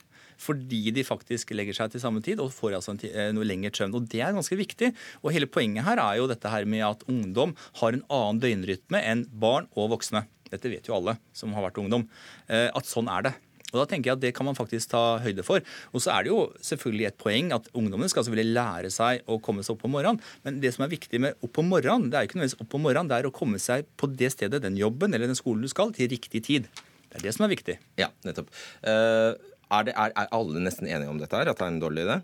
fordi 0.45 0.91
de 0.91 1.05
faktisk 1.07 1.53
legger 1.55 1.77
seg 1.77 1.93
til 1.93 2.03
samme 2.03 2.19
tid 2.25 2.41
og 2.43 2.51
får 2.51 2.75
altså 2.81 2.97
noe 2.99 3.47
lengre 3.47 3.71
søvn. 3.71 3.95
Og 3.95 4.09
Det 4.11 4.19
er 4.19 4.35
ganske 4.35 4.59
viktig. 4.59 4.91
Og 5.23 5.31
Hele 5.31 5.47
poenget 5.47 5.87
her 5.87 6.03
er 6.03 6.19
jo 6.19 6.27
dette 6.27 6.51
her 6.51 6.67
med 6.67 6.83
at 6.83 7.07
ungdom 7.07 7.55
har 7.79 7.95
en 7.95 8.03
annen 8.11 8.43
døgnrytme 8.43 8.99
enn 8.99 9.29
barn 9.31 9.71
og 9.79 9.93
voksne 9.95 10.27
dette 10.55 10.71
vet 10.73 10.89
jo 10.89 10.97
alle 10.97 11.19
som 11.37 11.53
har 11.57 11.67
vært 11.69 11.83
ungdom, 11.83 12.07
eh, 12.49 12.71
at 12.71 12.89
sånn 12.89 13.11
er 13.13 13.29
det. 13.29 13.35
Og 13.75 13.81
da 13.83 13.89
tenker 13.91 14.13
jeg 14.13 14.19
at 14.19 14.23
Det 14.23 14.33
kan 14.37 14.47
man 14.47 14.57
faktisk 14.57 14.93
ta 14.93 15.19
høyde 15.23 15.43
for. 15.47 15.65
Og 15.93 16.03
så 16.03 16.15
er 16.15 16.25
det 16.25 16.31
jo 16.31 16.47
selvfølgelig 16.63 17.09
et 17.11 17.19
poeng 17.19 17.51
at 17.57 17.67
ungdommene 17.75 18.11
skal 18.13 18.27
selvfølgelig 18.27 18.55
lære 18.55 18.91
seg 18.95 19.27
å 19.27 19.41
komme 19.43 19.67
seg 19.67 19.75
opp 19.75 19.87
om 19.89 19.97
morgenen. 19.97 20.23
Men 20.47 20.61
det 20.63 20.75
som 20.77 20.87
er 20.87 20.95
viktig 20.95 21.21
med 21.21 21.43
opp 21.43 21.59
om 21.59 21.73
morgenen, 21.75 22.07
det 22.11 22.19
er 22.19 22.25
jo 22.25 22.31
ikke 22.31 22.39
nødvendigvis 22.39 22.63
opp 22.63 22.77
om 22.79 22.87
morgenen, 22.87 23.11
det 23.11 23.19
er 23.19 23.29
å 23.29 23.35
komme 23.35 23.59
seg 23.63 23.89
på 23.99 24.11
det 24.15 24.31
stedet, 24.37 24.63
den 24.63 24.79
jobben 24.79 25.15
eller 25.15 25.27
den 25.27 25.39
skolen 25.39 25.67
du 25.67 25.73
skal, 25.73 25.91
til 25.97 26.13
riktig 26.13 26.45
tid. 26.47 26.71
Det 27.11 27.19
er 27.19 27.27
det 27.27 27.35
som 27.35 27.47
er 27.47 27.55
viktig. 27.55 27.77
Ja, 27.99 28.13
nettopp. 28.27 28.55
Uh, 28.87 29.35
er, 29.75 29.89
det, 29.89 29.95
er, 29.95 30.15
er 30.15 30.31
alle 30.35 30.63
nesten 30.63 30.87
enige 30.87 31.11
om 31.11 31.19
dette 31.19 31.39
her, 31.39 31.51
at 31.51 31.59
det 31.59 31.67
er 31.67 31.75
en 31.75 31.83
dårlig 31.83 32.07
idé? 32.07 32.21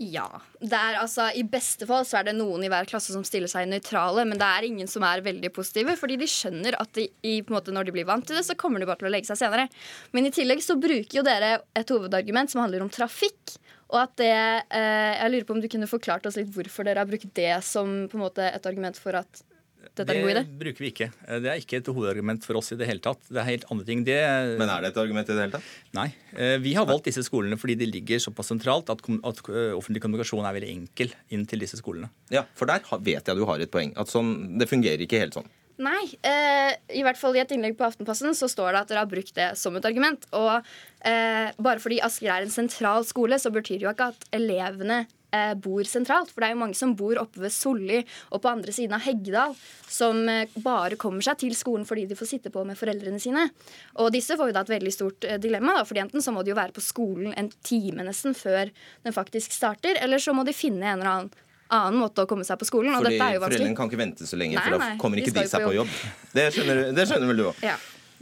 Ja. 0.00 0.26
Det 0.56 0.72
er, 0.72 0.96
altså, 0.96 1.26
I 1.36 1.42
beste 1.44 1.84
fall 1.88 2.06
så 2.08 2.20
er 2.20 2.30
det 2.30 2.32
noen 2.38 2.62
i 2.64 2.70
hver 2.72 2.86
klasse 2.88 3.12
som 3.12 3.24
stiller 3.26 3.50
seg 3.52 3.66
nøytrale, 3.68 4.24
men 4.24 4.40
det 4.40 4.46
er 4.48 4.66
ingen 4.70 4.88
som 4.88 5.04
er 5.04 5.20
veldig 5.24 5.50
positive, 5.52 5.92
fordi 6.00 6.16
de 6.22 6.28
skjønner 6.30 6.78
at 6.80 6.94
de, 6.96 7.04
i, 7.28 7.34
måte, 7.52 7.74
når 7.76 7.88
de 7.88 7.94
blir 7.98 8.08
vant 8.08 8.24
til 8.24 8.38
det, 8.38 8.46
så 8.48 8.56
kommer 8.56 8.80
de 8.80 8.88
bare 8.88 9.02
til 9.02 9.10
å 9.10 9.12
legge 9.12 9.28
seg 9.28 9.42
senere. 9.42 9.68
Men 10.16 10.28
i 10.28 10.32
tillegg 10.32 10.64
så 10.64 10.78
bruker 10.80 11.20
jo 11.20 11.26
dere 11.26 11.58
et 11.76 11.92
hovedargument 11.92 12.52
som 12.52 12.62
handler 12.64 12.86
om 12.86 12.92
trafikk. 12.92 13.58
Og 13.90 13.98
at 14.00 14.16
det, 14.22 14.32
eh, 14.70 15.12
Jeg 15.20 15.30
lurer 15.32 15.44
på 15.44 15.54
om 15.56 15.60
du 15.60 15.68
kunne 15.68 15.90
forklart 15.90 16.26
oss 16.26 16.38
litt 16.38 16.52
hvorfor 16.54 16.86
dere 16.86 17.02
har 17.02 17.10
brukt 17.10 17.34
det 17.34 17.52
som 17.66 18.08
på 18.08 18.16
en 18.16 18.24
måte 18.24 18.46
et 18.46 18.66
argument 18.70 18.96
for 18.96 19.18
at 19.18 19.42
dette 19.88 20.06
er 20.06 20.18
en 20.18 20.26
god 20.26 20.32
idé? 20.32 20.42
Det 20.46 20.60
bruker 20.60 20.84
vi 20.84 20.90
ikke. 20.92 21.08
Det 21.44 21.50
er 21.52 21.60
ikke 21.62 21.80
et 21.80 21.90
hovedargument 21.90 22.46
for 22.46 22.60
oss 22.60 22.72
i 22.74 22.78
det 22.80 22.88
hele 22.88 23.02
tatt. 23.04 23.22
Det 23.28 23.40
er 23.42 23.48
helt 23.48 23.66
andre 23.72 23.86
ting. 23.88 24.02
Det... 24.06 24.18
Men 24.60 24.72
er 24.72 24.84
det 24.84 24.92
et 24.92 25.00
argument 25.02 25.28
i 25.28 25.36
det 25.36 25.46
hele 25.46 25.54
tatt? 25.56 25.70
Nei. 25.96 26.08
Eh, 26.36 26.56
vi 26.62 26.74
har 26.78 26.88
valgt 26.88 27.08
disse 27.10 27.24
skolene 27.26 27.58
fordi 27.60 27.78
de 27.80 27.88
ligger 27.90 28.22
såpass 28.22 28.52
sentralt 28.52 28.92
at, 28.92 29.02
at 29.02 29.40
eh, 29.52 29.72
offentlig 29.76 30.04
kommunikasjon 30.04 30.46
er 30.46 30.58
veldig 30.58 30.74
enkel 30.74 31.14
inn 31.34 31.46
til 31.50 31.64
disse 31.64 31.80
skolene. 31.80 32.10
Ja, 32.32 32.46
for 32.58 32.70
der 32.70 32.84
vet 33.00 33.30
jeg 33.30 33.40
du 33.40 33.46
har 33.48 33.62
et 33.62 33.72
poeng. 33.72 33.94
At 34.00 34.12
sånn, 34.12 34.58
det 34.60 34.70
fungerer 34.70 35.02
ikke 35.06 35.22
helt 35.22 35.38
sånn. 35.38 35.48
Nei. 35.80 36.02
Eh, 36.26 36.74
I 37.00 37.04
hvert 37.04 37.18
fall 37.18 37.36
i 37.38 37.40
et 37.40 37.52
innlegg 37.54 37.78
på 37.78 37.86
Aftenposten 37.86 38.36
så 38.36 38.50
står 38.52 38.74
det 38.74 38.82
at 38.82 38.90
dere 38.90 39.04
har 39.04 39.10
brukt 39.10 39.32
det 39.36 39.48
som 39.56 39.76
et 39.78 39.86
argument. 39.88 40.26
Og 40.36 40.52
eh, 41.08 41.48
bare 41.56 41.80
fordi 41.80 42.02
Asker 42.04 42.34
er 42.34 42.44
en 42.44 42.52
sentral 42.52 43.06
skole, 43.08 43.40
så 43.40 43.52
betyr 43.54 43.80
det 43.80 43.88
jo 43.88 43.94
ikke 43.94 44.10
at 44.12 44.28
elevene 44.36 45.06
eh, 45.34 45.52
bor 45.54 45.86
sentralt. 45.88 46.32
For 46.32 46.42
det 46.42 46.50
er 46.50 46.54
jo 46.56 46.62
mange 46.62 46.78
som 46.78 46.94
bor 46.98 47.20
oppe 47.22 47.42
ved 47.44 47.54
Solli 47.54 48.00
og 48.30 48.42
på 48.42 48.50
andre 48.50 48.74
siden 48.74 48.96
av 48.96 49.04
Heggedal, 49.04 49.56
som 49.88 50.22
eh, 50.28 50.56
bare 50.64 50.98
kommer 51.00 51.24
seg 51.26 51.40
til 51.42 51.56
skolen 51.58 51.86
fordi 51.88 52.06
de 52.10 52.18
får 52.18 52.32
sitte 52.34 52.54
på 52.54 52.64
med 52.68 52.78
foreldrene 52.78 53.20
sine. 53.22 53.48
Og 54.00 54.12
disse 54.14 54.38
får 54.38 54.50
jo 54.50 54.56
da 54.56 54.64
et 54.66 54.74
veldig 54.76 54.94
stort 54.94 55.28
eh, 55.28 55.40
dilemma, 55.42 55.78
da, 55.80 55.86
fordi 55.88 56.04
enten 56.04 56.24
så 56.24 56.34
må 56.34 56.44
de 56.46 56.54
jo 56.54 56.58
være 56.60 56.76
på 56.76 56.84
skolen 56.84 57.34
en 57.36 57.52
time 57.66 58.06
nesten 58.06 58.36
før 58.36 58.72
den 59.04 59.16
faktisk 59.16 59.54
starter, 59.54 59.98
eller 60.02 60.22
så 60.22 60.34
må 60.36 60.46
de 60.46 60.56
finne 60.56 60.86
en 60.86 61.00
eller 61.00 61.14
annen 61.14 61.46
annen 61.70 62.00
måte 62.02 62.24
å 62.24 62.26
komme 62.26 62.42
seg 62.42 62.58
på 62.58 62.66
skolen. 62.66 62.90
Fordi 62.96 62.98
og 62.98 63.12
dette 63.14 63.28
er 63.28 63.36
jo 63.36 63.42
Foreldrene 63.44 63.78
kan 63.78 63.90
ikke 63.90 64.00
vente 64.00 64.26
så 64.26 64.38
lenge, 64.40 64.58
nei, 64.58 64.66
for 64.66 64.74
da 64.74 64.88
kommer 64.98 65.22
ikke 65.22 65.34
de, 65.36 65.46
seg 65.46 65.62
på 65.62 65.76
jobb. 65.76 65.96
Det 66.34 66.46
skjønner, 66.56 66.80
det 66.96 67.04
skjønner 67.06 67.30
vel 67.30 67.42
du 67.42 67.44
òg? 67.52 67.60
Ja. 67.62 67.76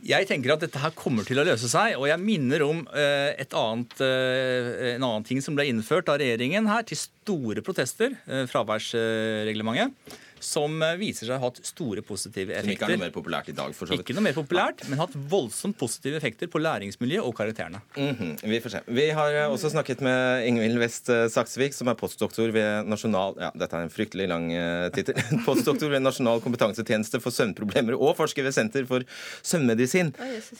Jeg 0.07 0.29
tenker 0.29 0.55
at 0.55 0.63
dette 0.63 0.81
her 0.83 0.95
kommer 0.97 1.27
til 1.27 1.41
å 1.41 1.47
løse 1.49 1.69
seg. 1.71 1.97
Og 1.99 2.07
jeg 2.11 2.23
minner 2.23 2.63
om 2.67 2.85
uh, 2.93 3.35
annet, 3.35 3.99
uh, 3.99 4.71
en 4.95 5.05
annen 5.09 5.27
ting 5.27 5.43
som 5.45 5.59
ble 5.59 5.67
innført 5.71 6.11
av 6.13 6.21
regjeringen 6.23 6.71
her, 6.71 6.87
til 6.87 7.01
store 7.01 7.65
protester. 7.67 8.15
Uh, 8.31 8.45
fraværsreglementet 8.51 10.25
som 10.45 10.83
eh, 10.83 10.97
viser 11.01 11.27
seg 11.27 11.37
å 11.37 11.41
ha 11.43 11.49
hatt 11.49 11.61
store 11.67 12.03
positive 12.07 12.55
effekter. 12.55 12.67
Som 12.67 12.75
ikke 12.75 12.89
er 12.89 12.97
noe 12.97 13.05
mer 13.07 13.15
populært 13.15 13.51
i 13.53 13.55
dag, 13.57 13.75
for 13.77 13.89
så 13.89 13.95
vidt. 13.95 14.05
Ikke 14.05 14.17
noe 14.17 14.25
mer 14.27 14.37
populært, 14.37 14.85
men 14.89 15.01
hatt 15.01 15.15
voldsomt 15.31 15.79
positive 15.81 16.19
effekter 16.21 16.51
på 16.51 16.61
læringsmiljøet 16.63 17.27
og 17.27 17.35
karakterene. 17.37 17.81
Mm 17.97 18.15
-hmm. 18.17 18.33
Vi 18.43 18.61
får 18.61 18.71
se. 18.71 18.81
Vi 18.87 19.11
har 19.11 19.35
eh, 19.35 19.51
også 19.51 19.71
snakket 19.71 20.01
med 20.01 20.47
Ingvild 20.47 20.79
West 20.79 21.09
eh, 21.09 21.29
Saksvik, 21.29 21.75
som 21.75 21.89
er 21.89 21.95
postdoktor 21.95 22.53
ved 22.53 22.87
Nasjonal 22.87 23.35
Ja, 23.41 23.51
dette 23.55 23.77
er 23.77 23.83
en 23.83 23.91
fryktelig 23.91 24.29
lang 24.29 24.51
tittel. 24.93 25.15
postdoktor 25.47 25.91
ved 25.91 26.01
Nasjonal 26.03 26.41
kompetansetjeneste 26.41 27.21
for 27.21 27.31
søvnproblemer 27.31 27.95
og 27.95 28.17
forsker 28.17 28.43
ved 28.43 28.53
Senter 28.53 28.87
for 28.87 29.03
søvnmedisin. 29.43 30.15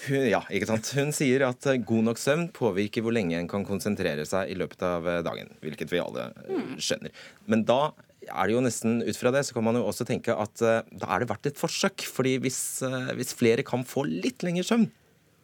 Hun, 0.09 0.29
ja, 0.29 0.43
ikke 0.51 0.67
sant? 0.67 0.93
Hun 0.95 1.13
sier 1.13 1.49
at 1.49 1.63
god 1.87 2.03
nok 2.03 2.19
søvn 2.19 2.49
påvirker 2.49 3.03
hvor 3.03 3.13
lenge 3.13 3.39
en 3.39 3.49
kan 3.49 3.65
konsentrere 3.65 4.27
seg 4.27 4.51
i 4.51 4.55
løpet 4.55 4.83
av 4.83 5.23
dagen. 5.25 5.49
Hvilket 5.61 5.93
vi 5.93 5.99
alle 5.99 6.33
mm. 6.49 6.79
skjønner. 6.79 7.11
Men 7.47 7.65
da 7.65 7.93
er 8.29 8.49
det 8.49 8.55
jo 8.55 8.63
nesten 8.65 9.01
ut 9.03 9.19
fra 9.19 9.33
det, 9.35 9.45
så 9.49 9.57
kan 9.57 9.67
man 9.67 9.79
jo 9.81 9.87
også 9.89 10.07
tenke 10.09 10.37
at 10.37 10.63
uh, 10.65 10.81
da 10.93 11.11
er 11.15 11.25
det 11.25 11.31
verdt 11.33 11.51
et 11.51 11.61
forsøk. 11.61 12.07
fordi 12.07 12.37
hvis, 12.45 12.61
uh, 12.87 13.13
hvis, 13.19 13.35
flere 13.37 13.67
kan 13.67 13.85
få 13.87 14.07
litt 14.09 14.45
lengre 14.47 14.67
søvn, 14.67 14.89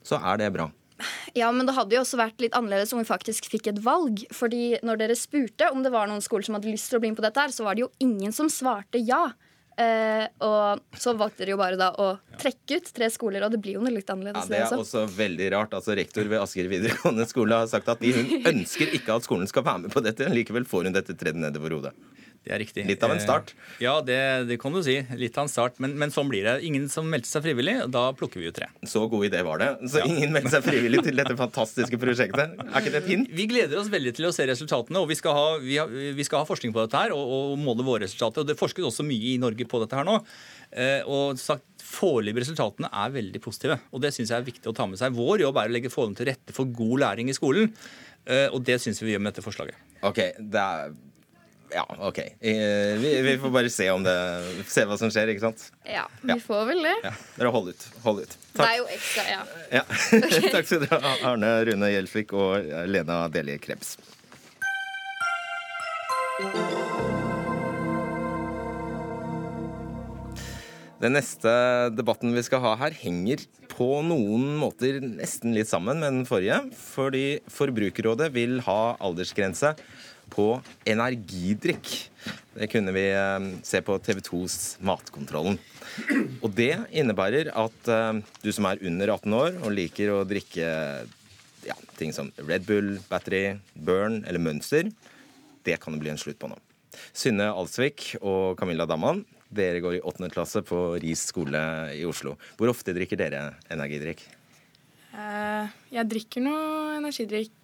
så 0.05 0.20
er 0.20 0.41
det 0.41 0.53
bra. 0.55 0.70
Ja, 1.35 1.49
men 1.51 1.66
det 1.66 1.74
hadde 1.74 1.97
jo 1.97 2.05
også 2.05 2.20
vært 2.20 2.43
litt 2.43 2.55
annerledes 2.55 2.93
om 2.95 3.01
vi 3.01 3.09
faktisk 3.09 3.49
fikk 3.51 3.72
et 3.72 3.80
valg. 3.82 4.22
fordi 4.32 4.78
når 4.87 5.01
dere 5.01 5.18
spurte 5.18 5.72
om 5.72 5.82
det 5.82 5.93
var 5.95 6.07
noen 6.11 6.22
skoler 6.22 6.47
som 6.47 6.59
hadde 6.59 6.70
lyst 6.70 6.91
til 6.91 7.01
å 7.01 7.03
bli 7.03 7.11
med 7.11 7.18
på 7.18 7.26
dette, 7.26 7.41
her, 7.41 7.55
så 7.55 7.66
var 7.66 7.74
det 7.74 7.87
jo 7.87 7.93
ingen 8.05 8.32
som 8.32 8.51
svarte 8.53 9.03
ja. 9.03 9.26
Eh, 9.74 10.26
og 10.47 10.99
så 11.03 11.16
valgte 11.18 11.43
dere 11.43 11.57
jo 11.57 11.59
bare 11.59 11.78
da 11.78 11.89
å 11.99 12.12
trekke 12.39 12.78
ut 12.78 12.91
tre 12.95 13.09
skoler, 13.11 13.43
og 13.43 13.51
det 13.51 13.59
blir 13.62 13.74
jo 13.74 13.82
noe 13.82 13.95
litt 13.97 14.11
annerledes. 14.12 14.47
Ja, 14.47 14.68
Det 14.68 14.76
er 14.76 14.82
også 14.85 15.03
veldig 15.11 15.49
rart. 15.57 15.74
altså 15.74 15.97
Rektor 15.99 16.28
ved 16.30 16.39
Asker 16.39 16.70
videregående 16.70 17.26
skole 17.26 17.59
har 17.59 17.70
sagt 17.70 17.91
at 17.91 18.03
de, 18.03 18.12
hun 18.14 18.47
ønsker 18.53 18.95
ikke 18.95 19.18
at 19.18 19.26
skolen 19.26 19.51
skal 19.51 19.66
være 19.66 19.87
med 19.87 19.95
på 19.95 20.05
dette. 20.05 20.30
Likevel 20.30 20.68
får 20.68 20.87
hun 20.87 20.95
dette 20.95 21.18
tredd 21.18 21.41
nedover 21.43 21.74
hodet. 21.74 21.95
Det 22.45 22.53
er 22.53 22.61
riktig. 22.61 22.82
Litt 22.84 23.05
av 23.07 23.12
en 23.14 23.20
start? 23.22 23.55
Eh, 23.57 23.84
ja, 23.86 23.95
det, 24.05 24.18
det 24.51 24.59
kan 24.61 24.74
du 24.74 24.82
si. 24.84 24.99
Litt 25.16 25.38
av 25.40 25.47
en 25.47 25.53
start. 25.53 25.78
Men, 25.80 25.95
men, 26.01 26.12
sånn 26.12 26.28
blir 26.28 26.45
det. 26.45 26.59
Ingen 26.68 26.90
som 26.92 27.07
meldte 27.09 27.30
seg 27.30 27.47
frivillig, 27.47 27.78
da 27.92 28.03
plukker 28.16 28.42
vi 28.42 28.51
jo 28.51 28.55
tre. 28.57 28.68
Så 28.88 29.07
god 29.09 29.24
idé 29.30 29.40
var 29.47 29.62
det. 29.62 29.70
Så 29.88 30.03
ja. 30.03 30.09
ingen 30.11 30.34
meldte 30.34 30.53
seg 30.53 30.66
frivillig 30.66 31.01
til 31.07 31.16
dette 31.16 31.36
fantastiske 31.45 32.01
prosjektet. 32.03 32.53
Er 32.66 32.76
ikke 32.82 32.92
det 32.92 33.01
et 33.01 33.09
hint? 33.14 33.32
Vi 33.32 33.49
gleder 33.49 33.80
oss 33.80 33.88
veldig 33.92 34.12
til 34.18 34.28
å 34.28 34.34
se 34.36 34.45
resultatene, 34.51 35.01
og 35.01 35.09
vi 35.09 35.16
skal 35.16 35.38
ha, 35.38 35.47
vi 35.62 35.78
har, 35.80 35.88
vi 35.88 36.26
skal 36.28 36.42
ha 36.42 36.49
forskning 36.49 36.74
på 36.76 36.84
dette 36.84 37.01
her 37.01 37.16
og, 37.16 37.32
og, 37.38 37.55
måle 37.64 37.86
våre 37.86 38.05
resultater. 38.05 38.45
Og 38.45 38.53
det 38.53 38.59
forskes 38.61 38.90
også 38.90 39.09
mye 39.09 39.32
i 39.32 39.38
Norge 39.40 39.68
på 39.70 39.80
dette 39.80 39.97
her 39.97 40.05
nå. 40.09 40.18
Eh, 40.74 41.01
og 41.09 41.40
sagt, 41.40 41.66
Foreløpige 41.84 42.47
resultatene 42.47 42.88
er 42.97 43.12
veldig 43.12 43.40
positive, 43.45 43.76
og 43.92 44.01
det 44.03 44.11
syns 44.14 44.32
jeg 44.32 44.40
er 44.40 44.47
viktig 44.47 44.70
å 44.70 44.74
ta 44.74 44.86
med 44.88 44.99
seg. 44.99 45.14
Vår 45.14 45.45
jobb 45.45 45.59
er 45.61 45.68
å 45.68 45.74
legge 45.74 45.92
forholdene 45.92 46.16
til 46.18 46.30
rette 46.30 46.55
for 46.57 46.70
god 46.74 47.03
læring 47.03 47.28
i 47.30 47.36
skolen, 47.36 47.68
eh, 48.24 48.49
og 48.49 48.64
det 48.66 48.80
syns 48.82 49.03
vi 49.03 49.11
vi 49.11 49.12
gjør 49.14 49.22
med 49.22 49.34
dette 49.34 49.45
forslaget. 49.45 49.82
Ok, 50.09 50.20
det 50.40 50.62
er 50.62 50.95
ja, 51.73 51.85
OK. 51.99 52.19
Vi, 52.41 53.23
vi, 53.23 53.39
får 53.39 53.51
bare 53.51 53.71
se, 53.71 53.91
om 53.91 54.03
det, 54.05 54.15
se 54.69 54.85
hva 54.87 54.99
som 55.01 55.11
skjer, 55.12 55.33
ikke 55.33 55.47
sant? 55.47 55.69
Ja, 55.89 56.05
vi 56.23 56.37
får 56.43 56.67
vel 56.71 56.83
det. 56.87 56.95
Ja. 57.07 57.15
Dere 57.39 57.55
hold 57.55 57.73
ut. 57.73 57.87
Hold 58.05 58.25
ut. 58.25 58.37
Takk. 58.55 58.61
Det 58.61 58.69
er 58.69 58.77
jo 58.79 58.91
ekstra, 58.99 59.25
ja. 59.31 59.41
ja. 59.81 59.85
Takk 60.55 60.69
skal 60.69 60.85
dere 60.87 61.01
ha, 61.03 61.15
Arne 61.33 61.55
Rune 61.71 61.91
Gjelsvik 61.95 62.37
og 62.37 62.75
Lena 62.91 63.25
Delie 63.33 63.59
Krebs. 63.62 63.97
Den 71.05 71.12
neste 71.19 71.51
debatten 71.93 72.33
vi 72.33 72.43
skal 72.47 72.62
ha 72.65 72.71
her, 72.81 72.95
henger 72.97 73.43
på 73.69 73.99
noen 74.07 74.55
måter 74.57 75.03
nesten 75.05 75.53
litt 75.57 75.69
sammen 75.69 76.01
med 76.01 76.09
den 76.09 76.29
forrige. 76.29 76.61
Fordi 76.79 77.27
Forbrukerrådet 77.51 78.31
vil 78.33 78.61
ha 78.65 78.95
aldersgrense 79.05 79.75
på 80.35 80.49
energidrikk. 80.89 81.93
Det 82.55 82.68
kunne 82.72 82.95
vi 82.95 83.07
eh, 83.14 83.49
se 83.66 83.80
på 83.85 83.97
TV 84.03 84.20
2s 84.24 84.59
Matkontrollen. 84.85 85.59
Og 86.43 86.51
det 86.55 86.72
innebærer 86.95 87.53
at 87.55 87.91
eh, 87.91 88.20
du 88.43 88.51
som 88.55 88.68
er 88.70 88.82
under 88.82 89.14
18 89.16 89.39
år 89.39 89.59
og 89.62 89.74
liker 89.74 90.12
å 90.14 90.22
drikke 90.28 90.68
ja, 91.64 91.76
ting 91.99 92.12
som 92.14 92.30
Red 92.43 92.66
Bull, 92.68 92.97
Battery, 93.11 93.59
Burn 93.74 94.22
eller 94.28 94.43
Mønster, 94.43 94.91
det 95.64 95.80
kan 95.80 95.95
det 95.95 96.03
bli 96.03 96.12
en 96.12 96.20
slutt 96.20 96.41
på 96.41 96.51
nå. 96.51 96.59
Synne 97.16 97.49
Alsvik 97.51 98.12
og 98.20 98.55
Camilla 98.61 98.87
Damman, 98.87 99.24
dere 99.55 99.82
går 99.82 99.99
i 99.99 100.05
åttende 100.05 100.30
klasse 100.35 100.62
på 100.66 100.95
Ris 101.03 101.28
skole 101.30 101.61
i 101.95 102.05
Oslo. 102.07 102.37
Hvor 102.59 102.72
ofte 102.72 102.95
drikker 102.97 103.18
dere 103.20 103.47
energidrikk? 103.72 104.22
Uh, 105.14 105.70
jeg 105.95 106.11
drikker 106.11 106.43
noe 106.43 106.97
energidrikk 106.99 107.55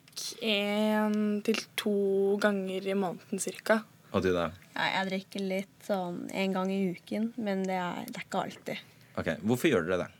én 0.42 1.40
til 1.46 1.58
to 1.78 2.36
ganger 2.42 2.86
i 2.86 2.96
måneden 2.98 3.42
cirka. 3.42 3.82
Og 4.10 4.24
du 4.24 4.32
da? 4.34 4.50
Ja, 4.74 4.86
jeg 4.96 5.10
drikker 5.10 5.44
litt 5.46 5.84
sånn 5.86 6.24
en 6.34 6.54
gang 6.56 6.70
i 6.72 6.80
uken, 6.94 7.32
men 7.38 7.62
det 7.68 7.78
er, 7.78 8.06
det 8.08 8.18
er 8.18 8.26
ikke 8.26 8.46
alltid. 8.46 8.86
Ok, 9.20 9.36
Hvorfor 9.44 9.70
gjør 9.70 9.86
dere 9.86 10.04
det? 10.04 10.10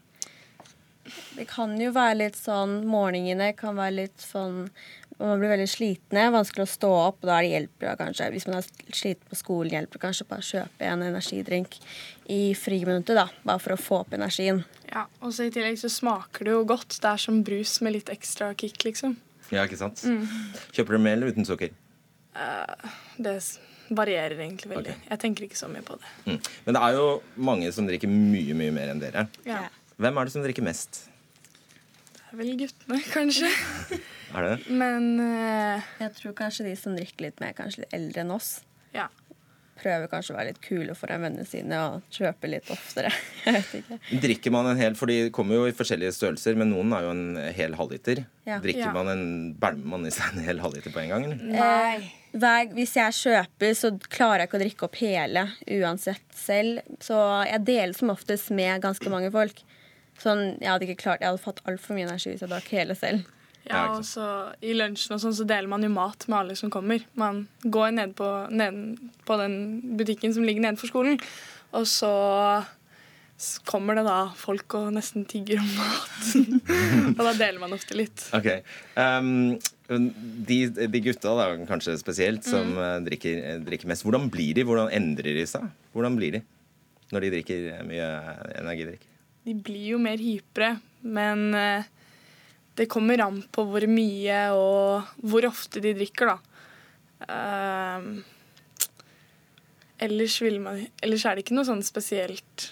Det 1.34 1.47
kan 1.51 1.72
jo 1.80 1.91
være 1.95 2.18
litt 2.20 2.36
sånn 2.38 2.84
Morgenene 2.86 3.49
kan 3.59 3.74
være 3.74 3.95
litt 3.97 4.20
sånn 4.22 4.66
Man 5.18 5.41
blir 5.41 5.51
veldig 5.55 5.66
slitne, 5.70 6.26
vanskelig 6.30 6.66
å 6.66 6.70
stå 6.70 6.91
opp, 6.97 7.18
og 7.22 7.30
da 7.30 7.38
er 7.38 7.47
det 7.47 7.51
hjelper 7.55 7.88
det 7.88 7.95
kanskje. 8.01 8.28
Hvis 8.32 8.47
man 8.49 8.61
er 8.61 8.68
sliten 8.97 9.28
på 9.28 9.36
skolen, 9.36 9.72
hjelper 9.74 9.99
det 9.99 10.05
kanskje 10.07 10.26
bare 10.30 10.45
å 10.45 10.49
kjøpe 10.49 10.86
en 10.88 11.03
energidrink 11.05 11.76
i 12.32 12.38
friminuttet, 12.57 13.18
da. 13.18 13.26
Bare 13.45 13.61
for 13.61 13.74
å 13.74 13.80
få 13.80 13.99
opp 13.99 14.14
energien. 14.16 14.62
Ja, 14.88 15.03
og 15.20 15.34
så 15.36 15.45
i 15.45 15.53
tillegg 15.53 15.76
så 15.82 15.91
smaker 15.93 16.49
det 16.49 16.55
jo 16.55 16.62
godt. 16.72 16.97
Det 17.03 17.11
er 17.11 17.20
som 17.20 17.43
brus 17.45 17.74
med 17.84 17.99
litt 17.99 18.09
ekstra 18.14 18.55
kick, 18.57 18.80
liksom. 18.86 19.18
Ja, 19.51 19.64
ikke 19.66 19.78
sant? 19.80 20.03
Mm. 20.07 20.24
Kjøper 20.74 20.96
du 20.96 21.03
med 21.03 21.16
eller 21.18 21.32
uten 21.34 21.46
sukker? 21.48 21.72
Uh, 22.36 22.90
det 23.18 23.36
varierer 23.90 24.38
egentlig 24.38 24.70
veldig. 24.70 24.94
Okay. 24.94 25.09
Jeg 25.11 25.22
tenker 25.24 25.46
ikke 25.48 25.59
så 25.59 25.68
mye 25.70 25.82
på 25.86 25.96
det. 25.98 26.11
Mm. 26.26 26.38
Men 26.66 26.76
det 26.76 26.82
er 26.86 26.98
jo 26.98 27.07
mange 27.51 27.70
som 27.74 27.88
drikker 27.88 28.11
mye, 28.11 28.57
mye 28.59 28.74
mer 28.74 28.92
enn 28.92 29.03
dere. 29.03 29.26
Ja. 29.48 29.64
Hvem 30.01 30.20
er 30.20 30.28
det 30.28 30.34
som 30.36 30.44
drikker 30.46 30.64
mest? 30.66 31.03
Det 32.14 32.22
er 32.30 32.38
vel 32.38 32.53
guttene, 32.61 33.01
kanskje. 33.16 33.51
er 34.38 34.46
det? 34.46 34.57
Men 34.70 35.11
uh, 35.18 35.88
Jeg 35.98 36.14
tror 36.20 36.36
kanskje 36.38 36.68
de 36.68 36.76
som 36.78 36.94
drikker 36.96 37.26
litt 37.26 37.42
mer, 37.42 37.57
kanskje 37.59 37.84
litt 37.84 37.96
eldre 37.98 38.22
enn 38.24 38.34
oss. 38.36 38.53
Ja. 38.94 39.09
Prøver 39.81 40.11
kanskje 40.12 40.35
å 40.35 40.37
være 40.37 40.53
litt 40.53 40.61
kule 40.64 40.95
for 40.99 41.12
vennene 41.12 41.47
sine 41.49 41.78
og 41.87 42.12
kjøpe 42.12 42.51
litt 42.53 42.68
oftere. 42.72 43.12
Jeg 43.47 43.57
vet 43.57 43.74
ikke. 43.81 43.99
Drikker 44.26 44.55
man 44.55 44.68
en 44.68 44.81
hel, 44.81 44.97
for 44.99 45.11
de 45.11 45.31
kommer 45.35 45.57
jo 45.57 45.66
i 45.70 45.76
forskjellige 45.76 46.12
størrelser, 46.18 46.59
men 46.61 46.72
noen 46.74 46.93
er 46.97 47.07
jo 47.07 47.14
en 47.14 47.41
hel 47.57 47.76
halvliter. 47.78 48.24
Ja. 48.49 48.61
Drikker 48.61 48.91
ja. 48.91 48.95
man 48.97 49.12
en, 49.12 49.26
Bælmer 49.61 49.95
man 49.95 50.07
i 50.09 50.14
seg 50.14 50.35
en 50.35 50.45
hel 50.45 50.61
halvliter 50.62 50.93
på 50.95 51.03
en 51.03 51.14
gang? 51.14 51.26
Eller? 51.31 51.43
Nei. 51.57 52.16
Hver, 52.31 52.70
hvis 52.76 52.95
jeg 52.95 53.16
kjøper, 53.16 53.74
så 53.74 53.91
klarer 54.07 54.45
jeg 54.45 54.51
ikke 54.51 54.59
å 54.61 54.62
drikke 54.62 54.87
opp 54.87 55.01
hele 55.01 55.45
uansett 55.81 56.37
selv. 56.37 56.85
Så 57.03 57.18
jeg 57.49 57.66
deler 57.66 57.97
som 57.97 58.12
oftest 58.14 58.53
med 58.55 58.85
ganske 58.85 59.11
mange 59.11 59.33
folk. 59.35 59.64
Sånn, 60.20 60.59
jeg 60.61 60.68
hadde 60.68 60.87
ikke 60.87 61.03
klart, 61.03 61.24
jeg 61.24 61.33
hadde 61.33 61.43
fått 61.43 61.62
altfor 61.68 61.97
mye 61.97 62.07
energi 62.07 62.35
hvis 62.35 62.45
jeg 62.45 62.53
drakk 62.53 62.72
hele 62.76 62.97
selv. 62.99 63.24
Ja, 63.68 63.84
og 63.92 64.04
så 64.08 64.24
I 64.64 64.72
lunsjen 64.74 65.14
og 65.14 65.22
sånn 65.22 65.36
så 65.36 65.46
deler 65.48 65.68
man 65.70 65.84
jo 65.84 65.92
mat 65.92 66.26
med 66.30 66.38
alle 66.38 66.58
som 66.58 66.72
kommer. 66.72 67.02
Man 67.18 67.44
går 67.62 67.94
ned 67.96 68.14
på, 68.18 68.28
ned 68.50 69.00
på 69.28 69.38
den 69.40 69.56
butikken 69.98 70.34
som 70.34 70.46
ligger 70.46 70.64
nedenfor 70.64 70.90
skolen, 70.90 71.18
og 71.76 71.86
så 71.90 72.12
kommer 73.64 73.96
det 73.96 74.04
da 74.04 74.18
folk 74.36 74.74
og 74.76 74.90
nesten 74.92 75.24
tigger 75.28 75.62
om 75.62 75.68
mat. 75.76 76.32
og 77.18 77.20
da 77.24 77.34
deler 77.38 77.61
man 77.62 77.76
ofte 77.76 77.96
litt. 77.96 78.26
Ok. 78.36 78.50
Um, 78.96 79.56
de, 79.88 80.58
de, 80.80 81.04
gutta 81.04 81.32
da, 81.38 81.46
kanskje 81.68 81.96
spesielt, 82.00 82.44
som 82.46 82.74
mm. 82.74 82.82
Eh, 82.84 82.96
drikker, 83.08 83.38
drikker, 83.66 83.90
mest, 83.90 84.04
hvordan 84.06 84.28
blir 84.32 84.58
de? 84.58 84.66
Hvordan 84.68 84.92
endrer 84.94 85.40
de 85.40 85.46
seg? 85.48 85.64
Hvordan 85.96 86.18
blir 86.20 86.36
de 86.38 86.44
når 87.11 87.24
de 87.24 87.32
drikker 87.32 87.64
mye 87.88 88.11
energidrikk? 88.61 89.08
de 89.46 89.56
blir 89.56 89.94
jo 89.94 90.00
mer 90.02 90.20
hypre, 90.20 90.74
men 91.02 91.50
eh, 91.56 91.88
det 92.81 92.89
kommer 92.89 93.20
an 93.20 93.43
på 93.53 93.66
hvor 93.68 93.85
mye 93.93 94.43
og 94.57 95.09
hvor 95.20 95.45
ofte 95.51 95.83
de 95.85 95.93
drikker, 95.99 96.31
da. 96.33 96.39
Uh, 97.20 98.22
ellers, 100.01 100.39
man, 100.64 100.87
ellers, 101.05 101.26
er 101.28 101.37
det 101.37 101.45
ikke 101.45 101.59
noe 101.59 101.68
sånn 101.68 101.83
spesielt 101.85 102.70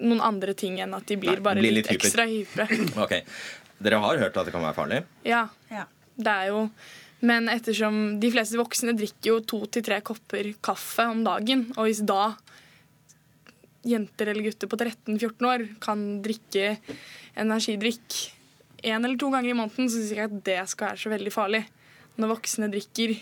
noen 0.00 0.20
andre 0.24 0.52
ting 0.56 0.76
enn 0.80 0.92
at 0.96 1.08
de 1.08 1.16
blir 1.20 1.38
Nei, 1.38 1.44
bare 1.44 1.62
blir 1.62 1.72
litt, 1.78 1.88
litt 1.88 2.04
ekstra 2.04 2.26
hype. 2.28 2.66
ok. 3.04 3.14
Dere 3.80 4.00
har 4.02 4.20
hørt 4.20 4.36
at 4.36 4.48
det 4.48 4.52
kan 4.52 4.64
være 4.66 4.76
farlig? 4.76 4.98
Ja. 5.24 5.46
ja. 5.72 5.86
Det 6.20 6.34
er 6.34 6.50
jo 6.52 6.66
Men 7.24 7.48
ettersom 7.52 8.20
de 8.20 8.30
fleste 8.32 8.56
voksne 8.60 8.94
drikker 8.96 9.28
jo 9.28 9.38
to 9.44 9.62
til 9.72 9.84
tre 9.84 9.98
kopper 10.04 10.52
kaffe 10.64 11.04
om 11.08 11.20
dagen, 11.24 11.66
og 11.76 11.88
hvis 11.88 12.00
da 12.08 12.34
jenter 13.84 14.30
eller 14.32 14.44
gutter 14.44 14.68
på 14.68 14.76
13-14 14.76 15.48
år 15.48 15.66
kan 15.84 16.04
drikke 16.24 16.78
energidrikk 17.40 18.16
én 18.82 18.98
eller 18.98 19.18
to 19.20 19.30
ganger 19.32 19.52
i 19.52 19.56
måneden, 19.56 19.88
så 19.90 19.98
syns 19.98 20.12
jeg 20.12 20.18
ikke 20.18 20.30
at 20.30 20.46
det 20.48 20.60
skal 20.72 20.90
være 20.90 21.02
så 21.02 21.12
veldig 21.12 21.34
farlig. 21.34 21.62
Når 22.20 22.32
voksne 22.34 22.70
drikker 22.72 23.14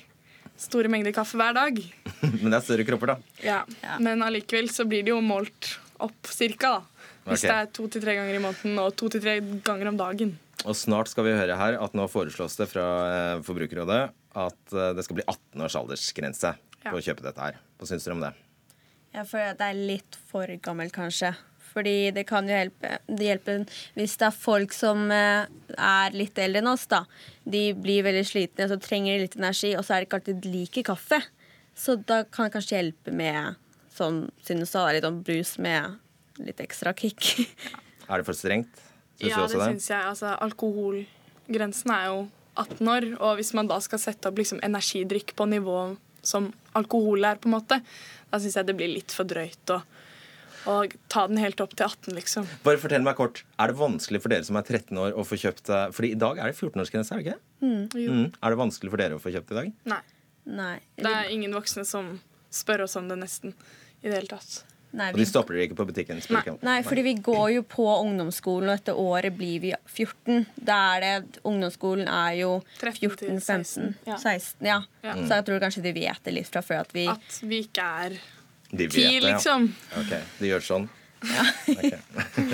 store 0.59 0.91
mengder 0.91 1.15
kaffe 1.15 1.39
hver 1.39 1.55
dag. 1.57 1.79
Men 2.41 2.51
det 2.51 2.59
er 2.59 2.67
større 2.67 2.87
kropper, 2.89 3.15
da. 3.15 3.37
Ja, 3.45 3.61
ja. 3.85 3.99
Men 4.03 4.25
allikevel 4.27 4.71
så 4.75 4.87
blir 4.89 5.07
det 5.07 5.15
jo 5.15 5.21
målt 5.25 5.77
opp 6.03 6.31
cirka, 6.31 6.79
da. 6.79 7.09
Hvis 7.29 7.45
okay. 7.45 7.51
det 7.51 7.57
er 7.57 7.73
to 7.77 7.89
til 7.93 8.03
tre 8.05 8.15
ganger 8.17 8.39
i 8.39 8.43
måneden 8.43 8.79
og 8.81 8.95
to 8.97 9.11
til 9.13 9.23
tre 9.23 9.37
ganger 9.67 9.91
om 9.91 9.99
dagen. 10.01 10.37
Og 10.67 10.75
snart 10.75 11.11
skal 11.11 11.27
vi 11.29 11.37
høre 11.37 11.59
her 11.61 11.77
at 11.79 11.95
nå 11.95 12.09
foreslås 12.11 12.57
det 12.59 12.67
fra 12.71 12.87
eh, 13.13 13.43
Forbrukerrådet 13.47 14.01
at 14.39 14.75
eh, 14.75 14.91
det 14.97 15.05
skal 15.07 15.21
bli 15.21 15.27
18 15.27 15.67
års 15.67 15.77
aldersgrense 15.79 16.55
ja. 16.57 16.89
på 16.89 16.97
å 16.99 17.05
kjøpe 17.05 17.27
dette 17.27 17.45
her. 17.45 17.61
Hva 17.79 17.91
syns 17.91 18.07
dere 18.07 18.17
om 18.17 18.25
det? 18.25 18.33
Jeg 19.15 19.29
føler 19.29 19.53
at 19.53 19.61
det 19.61 19.69
er 19.69 19.85
litt 19.93 20.19
for 20.31 20.51
gammelt, 20.65 20.95
kanskje. 20.97 21.33
Fordi 21.69 22.11
det 22.17 22.25
kan 22.29 22.49
jo 22.49 22.57
hjelpe, 22.57 22.97
det 23.07 23.27
hjelper 23.27 23.65
hvis 23.99 24.17
det 24.21 24.29
er 24.29 24.37
folk 24.37 24.75
som 24.77 25.11
eh, 25.15 25.49
er 25.77 26.17
litt 26.17 26.39
eldre 26.41 26.63
enn 26.63 26.71
oss, 26.73 26.87
da. 26.91 27.03
De 27.45 27.71
blir 27.77 28.07
veldig 28.07 28.25
slitne, 28.27 28.69
så 28.71 28.79
trenger 28.83 29.15
de 29.15 29.27
litt 29.27 29.39
energi, 29.39 29.75
og 29.77 29.85
så 29.85 29.95
er 29.95 30.01
det 30.01 30.09
ikke 30.09 30.21
alltid 30.23 30.43
de 30.45 30.55
liker 30.55 30.89
kaffe. 30.91 31.21
Så 31.79 31.99
da 32.01 32.23
kan 32.27 32.49
det 32.49 32.57
kanskje 32.57 32.81
hjelpe 32.81 33.15
med 33.15 33.59
sånn, 33.95 34.25
siden 34.43 34.65
du 34.65 34.69
sa 34.69 34.89
litt 34.95 35.07
om 35.07 35.21
brus 35.27 35.57
med 35.63 35.99
litt 36.43 36.61
ekstra 36.63 36.95
kick. 36.97 37.21
er 38.09 38.21
det 38.21 38.27
for 38.27 38.37
strengt? 38.39 38.83
Synes 39.19 39.33
ja, 39.33 39.45
det, 39.45 39.59
det? 39.59 39.71
syns 39.73 39.89
jeg. 39.91 40.03
Altså, 40.13 40.35
alkoholgrensen 40.47 41.95
er 41.95 42.11
jo 42.11 42.19
18 42.59 42.91
år, 42.91 43.07
og 43.23 43.39
hvis 43.39 43.53
man 43.55 43.71
da 43.71 43.79
skal 43.83 44.03
sette 44.03 44.31
opp 44.31 44.39
liksom, 44.39 44.63
energidrikk 44.67 45.35
på 45.39 45.47
nivå 45.51 45.79
som 46.27 46.51
alkohol 46.79 47.27
er, 47.27 47.39
på 47.39 47.51
en 47.51 47.57
måte, 47.57 47.79
da 48.31 48.41
syns 48.41 48.59
jeg 48.59 48.69
det 48.69 48.77
blir 48.79 48.91
litt 48.91 49.15
for 49.15 49.29
drøyt 49.29 49.75
å, 49.75 49.81
å 50.67 50.79
ta 51.13 51.27
den 51.31 51.41
helt 51.43 51.61
opp 51.63 51.75
til 51.77 51.87
18, 51.87 52.15
liksom. 52.17 52.49
Bare 52.65 52.81
fortell 52.83 53.05
meg 53.07 53.19
kort, 53.19 53.45
Er 53.59 53.71
det 53.71 53.79
vanskelig 53.79 54.23
for 54.25 54.35
dere 54.35 54.47
som 54.49 54.59
er 54.59 54.67
13 54.67 54.99
år 54.99 55.19
å 55.19 55.25
få 55.27 55.39
kjøpt 55.39 55.71
Fordi 55.95 56.13
i 56.15 56.19
dag 56.19 56.39
er 56.39 56.51
det 56.51 56.59
14-årsgrense, 56.59 57.15
er 57.15 57.23
det 57.23 57.27
ikke? 57.27 57.41
Mm. 57.61 57.85
Mm. 57.95 58.25
Er 58.43 58.55
det 58.55 58.63
vanskelig 58.63 58.95
for 58.95 59.03
dere 59.03 59.19
å 59.19 59.23
få 59.23 59.35
kjøpt 59.35 59.53
i 59.55 59.61
dag? 59.61 59.71
Nei. 59.95 60.03
Nei. 60.49 60.75
Det 60.97 61.13
er 61.13 61.31
ingen 61.35 61.55
voksne 61.55 61.85
som 61.85 62.17
spør 62.51 62.87
oss 62.87 62.97
om 62.97 63.09
det, 63.11 63.19
nesten. 63.21 63.55
I 64.01 64.09
det 64.09 64.21
hele 64.21 64.31
tatt. 64.31 64.63
Nei, 64.91 65.11
vi... 65.11 65.19
Og 65.19 65.21
de 65.21 65.27
stopper 65.29 65.57
dere 65.57 65.67
ikke 65.69 65.77
på 65.83 65.87
butikken? 65.91 66.21
Nei. 66.33 66.43
Nei, 66.65 66.77
fordi 66.87 67.05
vi 67.05 67.15
går 67.21 67.49
jo 67.59 67.65
på 67.69 67.85
ungdomsskolen, 68.07 68.71
og 68.71 68.79
etter 68.79 68.97
året 68.97 69.37
blir 69.37 69.61
vi 69.61 69.73
14. 69.85 70.47
Da 70.57 70.79
er 70.95 71.05
det, 71.05 71.43
Ungdomsskolen 71.49 72.09
er 72.09 72.39
jo 72.41 72.55
14, 72.81 73.37
15, 73.37 73.93
16. 74.07 74.65
Ja. 74.65 74.81
ja. 75.05 75.17
Så 75.21 75.29
jeg 75.35 75.47
tror 75.51 75.63
kanskje 75.67 75.85
de 75.85 75.95
vet 75.99 76.25
det 76.25 76.37
litt 76.39 76.49
fra 76.49 76.65
før 76.65 76.87
at 76.87 76.97
vi 76.97 77.05
At 77.13 77.41
vi 77.45 77.61
ikke 77.67 77.85
er 78.07 78.17
ti, 78.71 79.09
liksom. 79.25 79.71
Ja. 79.73 80.03
Ok, 80.03 80.15
De 80.41 80.53
gjør 80.53 80.65
sånn? 80.65 80.87
Ja. 81.25 81.47
okay. 81.73 81.99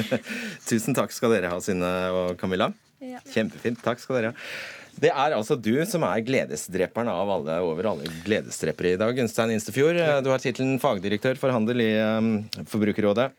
Tusen 0.68 0.96
takk 0.96 1.12
skal 1.12 1.34
dere 1.36 1.50
ha, 1.52 1.60
Synne 1.62 1.90
og 2.14 2.38
Camilla. 2.40 2.70
Ja. 3.04 3.20
Kjempefint. 3.28 3.82
Takk 3.84 4.00
skal 4.02 4.20
dere 4.20 4.32
ha. 4.32 4.48
Det 4.94 5.10
er 5.10 5.34
altså 5.34 5.56
du 5.58 5.72
som 5.90 6.04
er 6.06 6.22
gledesdreperen 6.22 7.08
av 7.10 7.30
alle 7.34 7.56
over 7.66 7.88
alle 7.90 8.10
gledesdrepere 8.24 8.94
i 8.94 9.00
dag. 9.00 9.16
Gunstein 9.18 9.50
Instefjord, 9.56 9.98
du 10.22 10.30
har 10.30 10.42
tittelen 10.42 10.78
fagdirektør 10.82 11.40
for 11.40 11.50
handel 11.50 11.82
i 11.82 11.90
um, 11.98 12.36
Forbrukerrådet. 12.70 13.32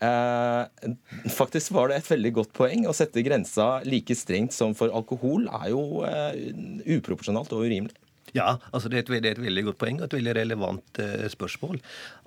Eh, 0.00 0.90
faktisk 1.28 1.74
var 1.76 1.90
det 1.90 1.98
et 2.00 2.08
veldig 2.08 2.32
godt 2.38 2.52
poeng. 2.56 2.86
Å 2.88 2.96
sette 2.96 3.24
grensa 3.24 3.80
like 3.84 4.16
strengt 4.16 4.56
som 4.56 4.72
for 4.76 4.92
alkohol 4.96 5.44
er 5.60 5.72
jo 5.74 6.04
eh, 6.08 6.54
uproporsjonalt 6.96 7.52
og 7.56 7.66
urimelig. 7.66 7.98
Ja, 8.36 8.58
altså 8.70 8.90
det 8.90 9.00
er, 9.00 9.04
et, 9.04 9.22
det 9.22 9.30
er, 9.30 9.38
et, 9.38 9.42
veldig 9.42 9.64
godt 9.70 9.80
poeng 9.80 10.00
og 10.00 10.06
et 10.06 10.16
veldig 10.18 10.34
relevant 10.38 11.00
eh, 11.02 11.26
spørsmål. 11.32 11.80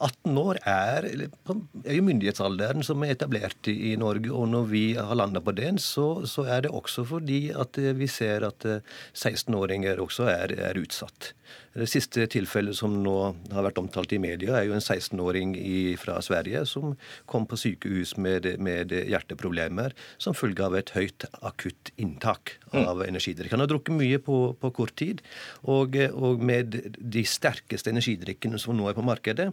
18 0.04 0.40
år 0.42 0.60
er, 0.68 1.08
er, 1.08 1.94
jo 1.96 2.08
myndighetsalderen 2.08 2.84
som 2.86 3.04
er 3.06 3.16
etablert 3.16 3.72
i, 3.72 3.78
i 3.92 3.96
Norge. 4.00 4.32
Og 4.34 4.50
når 4.52 4.68
vi 4.72 4.84
har 5.00 5.16
landa 5.20 5.44
på 5.44 5.56
den, 5.56 5.80
så, 5.82 6.26
så, 6.30 6.48
er 6.50 6.66
det 6.66 6.74
også 6.74 7.06
fordi 7.08 7.46
at 7.56 7.80
eh, 7.80 7.94
vi 7.98 8.10
ser 8.12 8.48
at 8.50 8.68
16-åringer 8.68 9.96
eh, 9.96 10.04
også 10.04 10.28
er, 10.34 10.58
er 10.72 10.82
utsatt. 10.82 11.34
Det 11.74 11.88
siste 11.90 12.28
tilfellet 12.30 12.78
som 12.78 12.94
nå 13.02 13.16
har 13.54 13.66
vært 13.66 13.80
omtalt 13.82 14.14
i 14.14 14.20
media, 14.22 14.60
er 14.60 14.68
jo 14.68 14.76
en 14.78 14.84
16-åring 14.84 15.56
fra 15.98 16.20
Sverige 16.22 16.62
som 16.70 16.94
kom 17.30 17.48
på 17.50 17.58
sykehus 17.58 18.14
med, 18.22 18.46
med, 18.62 18.94
hjerteproblemer 19.10 19.96
som 20.22 20.38
følge 20.38 20.68
av 20.68 20.78
et 20.78 20.94
høyt 20.94 21.26
akutt 21.42 21.90
inntak 21.98 22.58
av 22.70 23.02
mm. 23.02 23.08
energidrikk. 23.08 23.56
Han 23.56 23.66
har 23.66 23.72
drukket 23.72 23.98
mye 23.98 24.22
på, 24.22 24.38
på, 24.62 24.74
kort 24.78 24.94
tid, 25.02 25.24
og 25.66 25.93
Og, 25.94 26.18
og, 26.18 26.44
med 26.44 26.78
de 26.98 27.24
sterkeste 27.28 27.92
energidrikkene 27.94 28.60
som 28.62 28.76
nå 28.78 28.90
er 28.90 28.98
på 28.98 29.06
markedet, 29.06 29.50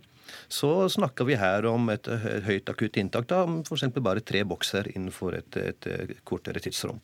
så 0.49 0.87
snakker 0.91 1.27
vi 1.27 1.39
her 1.39 1.67
om 1.67 1.91
et 1.93 2.07
høyt 2.47 2.71
akutt 2.71 2.99
inntak. 3.01 3.27
da, 3.31 3.43
F.eks. 3.65 3.89
bare 3.99 4.23
tre 4.25 4.45
bokser 4.49 4.91
innenfor 4.95 5.37
et, 5.41 5.57
et, 5.59 5.89
kortere 6.25 6.63
tidsrom. 6.63 7.01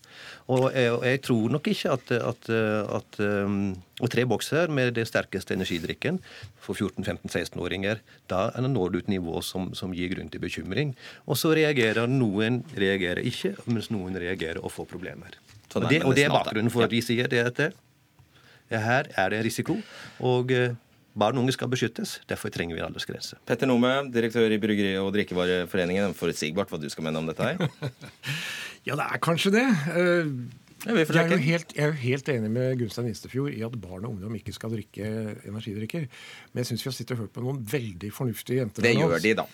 Og 0.53 0.71
jeg, 0.71 0.93
og 0.95 1.07
jeg, 1.07 1.23
tror 1.27 1.57
nok 1.57 1.73
ikke 1.73 1.97
at, 1.97 2.13
at, 2.17 2.51
at 3.01 3.21
um, 3.27 3.75
og 3.97 4.11
tre 4.13 4.27
bokser 4.29 4.69
med 4.69 4.93
det 4.99 5.07
sterkeste 5.09 5.55
energidrikken 5.57 6.19
for 6.61 6.77
14-15-16-åringer, 6.77 8.03
da 8.29 8.51
når 8.61 8.93
du 8.93 8.99
et 8.99 9.09
nivå 9.09 9.41
som, 9.41 9.71
som, 9.75 9.95
gir 9.97 10.13
grunn 10.13 10.29
til 10.29 10.43
bekymring. 10.43 10.93
Og 11.25 11.39
så 11.41 11.55
reagerer 11.57 12.11
noen 12.11 12.61
reagerer 12.77 13.25
ikke, 13.25 13.55
mens 13.71 13.89
noen 13.95 14.19
reagerer 14.21 14.61
og 14.61 14.75
får 14.75 14.91
problemer. 14.91 15.39
Og 15.77 15.89
det, 15.89 16.03
og 16.05 16.15
det 16.17 16.27
er 16.27 16.33
bakgrunnen 16.33 16.73
for 16.73 16.85
at 16.87 16.93
vi 16.93 17.03
sier 17.05 17.29
det 17.33 17.43
at 17.43 17.61
her 18.71 19.09
er 19.15 19.31
det 19.33 19.45
risiko. 19.47 19.79
og 20.19 20.51
eh, 20.53 20.75
Barn 21.17 21.39
og 21.39 21.47
unge 21.47 21.55
skal 21.57 21.71
beskyttes. 21.73 22.19
Derfor 22.29 22.53
trenger 22.53 22.77
vi 22.77 22.83
aldersgrense. 22.85 23.39
Petter 23.49 23.67
Nome, 23.67 23.89
direktør 24.13 24.53
i 24.53 24.59
Bryggeri- 24.61 24.99
og 25.01 25.15
drikkevareforeningen. 25.15 26.13
Forutsigbart 26.15 26.69
hva 26.69 26.81
du 26.81 26.91
skal 26.93 27.07
mene 27.07 27.23
om 27.23 27.31
dette 27.31 27.47
her? 27.47 27.63
ja, 28.89 28.99
det 28.99 29.07
er 29.07 29.23
kanskje 29.25 29.55
det. 29.55 29.65
Uh, 29.97 30.29
jeg 30.87 31.07
er, 31.09 31.31
jo 31.33 31.39
helt, 31.41 31.73
jeg 31.73 31.83
er 31.83 31.89
jo 31.89 31.97
helt 32.03 32.29
enig 32.29 32.51
med 32.53 32.77
Gunstein 32.79 33.09
Instefjord 33.09 33.55
i 33.57 33.63
at 33.65 33.79
barn 33.81 34.05
og 34.05 34.13
ungdom 34.13 34.35
ikke 34.37 34.53
skal 34.55 34.75
drikke 34.77 35.09
energidrikker. 35.49 36.05
Men 36.53 36.63
jeg 36.63 36.71
syns 36.71 36.85
vi 36.85 36.91
har 36.91 36.97
sittet 36.99 37.17
og 37.17 37.25
hørt 37.25 37.33
på 37.35 37.47
noen 37.47 37.63
veldig 37.73 38.13
fornuftige 38.15 38.61
jenter. 38.61 38.85
Det 38.85 38.93
gjør 38.99 39.17
de, 39.25 39.33
da. 39.41 39.47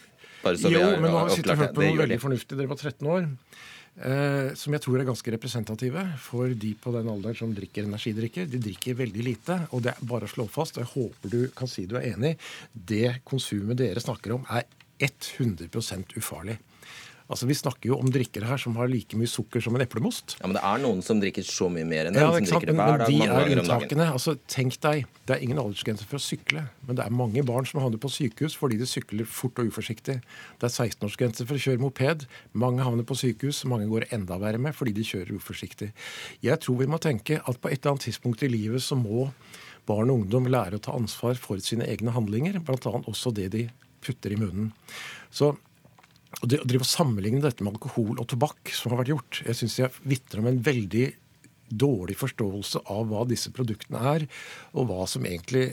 jo, 0.67 0.83
men 0.99 1.07
nå 1.07 1.15
har 1.15 1.31
vi 1.31 1.39
sittet 1.39 1.55
og 1.55 1.63
hørt 1.63 1.79
på 1.79 1.87
noen 1.87 2.03
veldig 2.03 2.19
fornuftige. 2.27 2.59
Dere 2.59 2.73
var 2.75 2.83
13 2.83 3.13
år. 3.15 3.31
Eh, 3.93 4.55
som 4.57 4.73
jeg 4.73 4.81
tror 4.87 5.03
er 5.03 5.05
ganske 5.05 5.33
representative 5.35 6.03
for 6.25 6.55
de 6.57 6.71
på 6.81 6.95
den 6.95 7.11
alderen 7.13 7.37
som 7.37 7.53
drikker 7.53 7.85
energidrikker. 7.85 8.49
De 8.49 8.61
drikker 8.63 8.97
veldig 9.03 9.27
lite, 9.27 9.59
og 9.71 9.85
det 9.85 9.93
er 9.93 10.09
bare 10.09 10.29
å 10.29 10.33
slå 10.33 10.47
fast, 10.49 10.79
og 10.79 10.87
jeg 10.87 10.93
håper 10.95 11.35
du 11.35 11.43
kan 11.57 11.69
si 11.69 11.85
du 11.87 11.99
er 12.01 12.15
enig, 12.15 12.39
det 12.73 13.19
konsumet 13.29 13.81
dere 13.83 14.01
snakker 14.01 14.39
om, 14.39 14.47
er 14.49 14.65
100% 15.03 16.17
ufarlig. 16.17 16.57
Altså, 17.33 17.49
Vi 17.49 17.57
snakker 17.57 17.89
jo 17.89 17.97
om 17.97 18.11
drikkere 18.13 18.45
her 18.51 18.61
som 18.61 18.77
har 18.77 18.91
like 18.93 19.17
mye 19.17 19.31
sukker 19.31 19.63
som 19.65 19.77
en 19.77 19.85
eplemost. 19.85 20.37
Ja, 20.41 20.47
Men 20.47 20.59
det 20.59 20.63
er 20.69 20.83
noen 20.83 21.01
som 21.05 21.21
drikker 21.23 21.47
så 21.49 21.71
mye 21.73 21.87
mer 21.89 22.11
enn 22.11 22.17
den. 22.17 22.21
Ja, 22.21 22.33
som 22.37 22.45
drikker 22.45 22.75
hver 22.77 23.01
dag, 23.01 23.09
Men 23.09 23.09
de 23.09 23.63
er 23.63 23.69
dagen. 23.71 24.05
Altså, 24.05 24.37
Tenk 24.53 24.77
deg, 24.85 25.07
det 25.27 25.37
er 25.37 25.45
ingen 25.47 25.61
aldersgrense 25.63 26.05
for 26.05 26.21
å 26.21 26.23
sykle, 26.23 26.67
men 26.87 26.99
det 26.99 27.07
er 27.07 27.15
mange 27.15 27.45
barn 27.49 27.65
som 27.69 27.81
havner 27.81 28.01
på 28.03 28.11
sykehus 28.13 28.57
fordi 28.59 28.77
de 28.81 28.89
sykler 28.91 29.25
fort 29.25 29.59
og 29.63 29.73
uforsiktig. 29.73 30.19
Det 30.61 30.69
er 30.69 30.75
16-årsgrense 30.75 31.47
for 31.49 31.57
å 31.57 31.65
kjøre 31.65 31.81
moped. 31.81 32.27
Mange 32.53 32.85
havner 32.85 33.07
på 33.09 33.17
sykehus, 33.17 33.65
mange 33.71 33.89
går 33.89 34.11
enda 34.13 34.37
verre 34.43 34.61
med 34.61 34.77
fordi 34.77 34.93
de 34.99 35.07
kjører 35.07 35.39
uforsiktig. 35.39 35.93
Jeg 36.45 36.61
tror 36.61 36.81
vi 36.83 36.91
må 36.91 37.01
tenke 37.01 37.41
at 37.41 37.61
på 37.63 37.73
et 37.73 37.81
eller 37.81 37.95
annet 37.95 38.09
tidspunkt 38.11 38.45
i 38.45 38.53
livet 38.53 38.85
så 38.85 38.99
må 38.99 39.31
barn 39.89 40.13
og 40.13 40.23
ungdom 40.23 40.47
lære 40.53 40.79
å 40.79 40.83
ta 40.83 40.95
ansvar 40.95 41.39
for 41.41 41.63
sine 41.65 41.89
egne 41.91 42.15
handlinger, 42.15 42.61
bl.a. 42.63 42.93
også 43.01 43.33
det 43.35 43.49
de 43.55 43.67
putter 44.03 44.35
i 44.35 44.39
munnen. 44.39 44.73
Så 45.33 45.55
Å 46.41 46.49
drive 46.49 46.83
og 46.83 46.89
sammenligne 46.89 47.43
dette 47.45 47.65
med 47.65 47.77
alkohol 47.77 48.17
og 48.17 48.29
tobakk, 48.33 48.73
som 48.75 48.93
har 48.93 49.03
vært 49.03 49.13
gjort, 49.13 49.43
jeg 49.47 49.59
syns 49.59 49.79
jeg 49.79 50.05
vitner 50.09 50.43
om 50.43 50.49
en 50.51 50.63
veldig 50.65 51.07
dårlig 51.73 52.17
forståelse 52.21 52.83
av 52.93 53.07
hva 53.11 53.23
disse 53.29 53.53
produktene 53.55 54.01
er, 54.15 54.27
og 54.73 54.89
hva 54.91 55.07
som 55.09 55.27
egentlig 55.29 55.71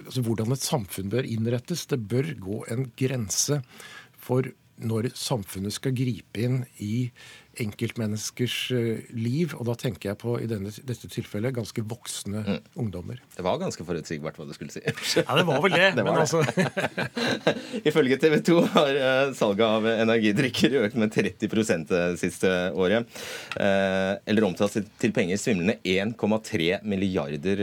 altså 0.00 0.24
hvordan 0.24 0.54
et 0.54 0.64
samfunn 0.64 1.12
bør 1.12 1.28
innrettes. 1.28 1.86
Det 1.90 2.00
bør 2.00 2.32
gå 2.40 2.62
en 2.72 2.88
grense 2.98 3.60
for 4.22 4.48
når 4.82 5.10
samfunnet 5.18 5.74
skal 5.76 5.94
gripe 5.96 6.42
inn 6.42 6.62
i 6.82 7.10
enkeltmenneskers 7.60 8.56
eh, 8.72 9.02
liv. 9.16 9.52
Og 9.58 9.66
da 9.68 9.74
tenker 9.78 10.12
jeg 10.12 10.20
på 10.22 10.36
i 10.40 10.48
denne, 10.50 10.72
dette 10.88 11.10
tilfellet 11.12 11.54
ganske 11.56 11.84
voksne 11.88 12.42
mm. 12.46 12.60
ungdommer. 12.80 13.20
Det 13.36 13.44
var 13.44 13.60
ganske 13.60 13.84
forutsigbart 13.86 14.38
hva 14.40 14.46
du 14.48 14.54
skulle 14.56 14.72
si. 14.74 14.82
ja, 15.20 15.26
det 15.38 15.44
var 15.48 15.62
vel 15.64 15.76
det. 15.76 15.90
det 15.98 16.06
var 16.06 16.12
men 16.12 16.22
altså 16.24 16.42
Ifølge 17.90 18.18
TV 18.22 18.38
2 18.46 18.58
har 18.76 19.00
uh, 19.02 19.34
salget 19.36 19.64
av 19.66 19.88
energidrikker 19.92 20.78
økt 20.82 20.98
med 21.00 21.12
30 21.14 21.86
det 21.92 22.02
siste 22.20 22.50
året. 22.78 23.08
Eller 23.58 24.46
omtalt 24.46 24.76
til 25.00 25.14
penger 25.14 25.40
svimlende 25.40 25.78
1,3 25.84 26.82
milliarder 26.88 27.62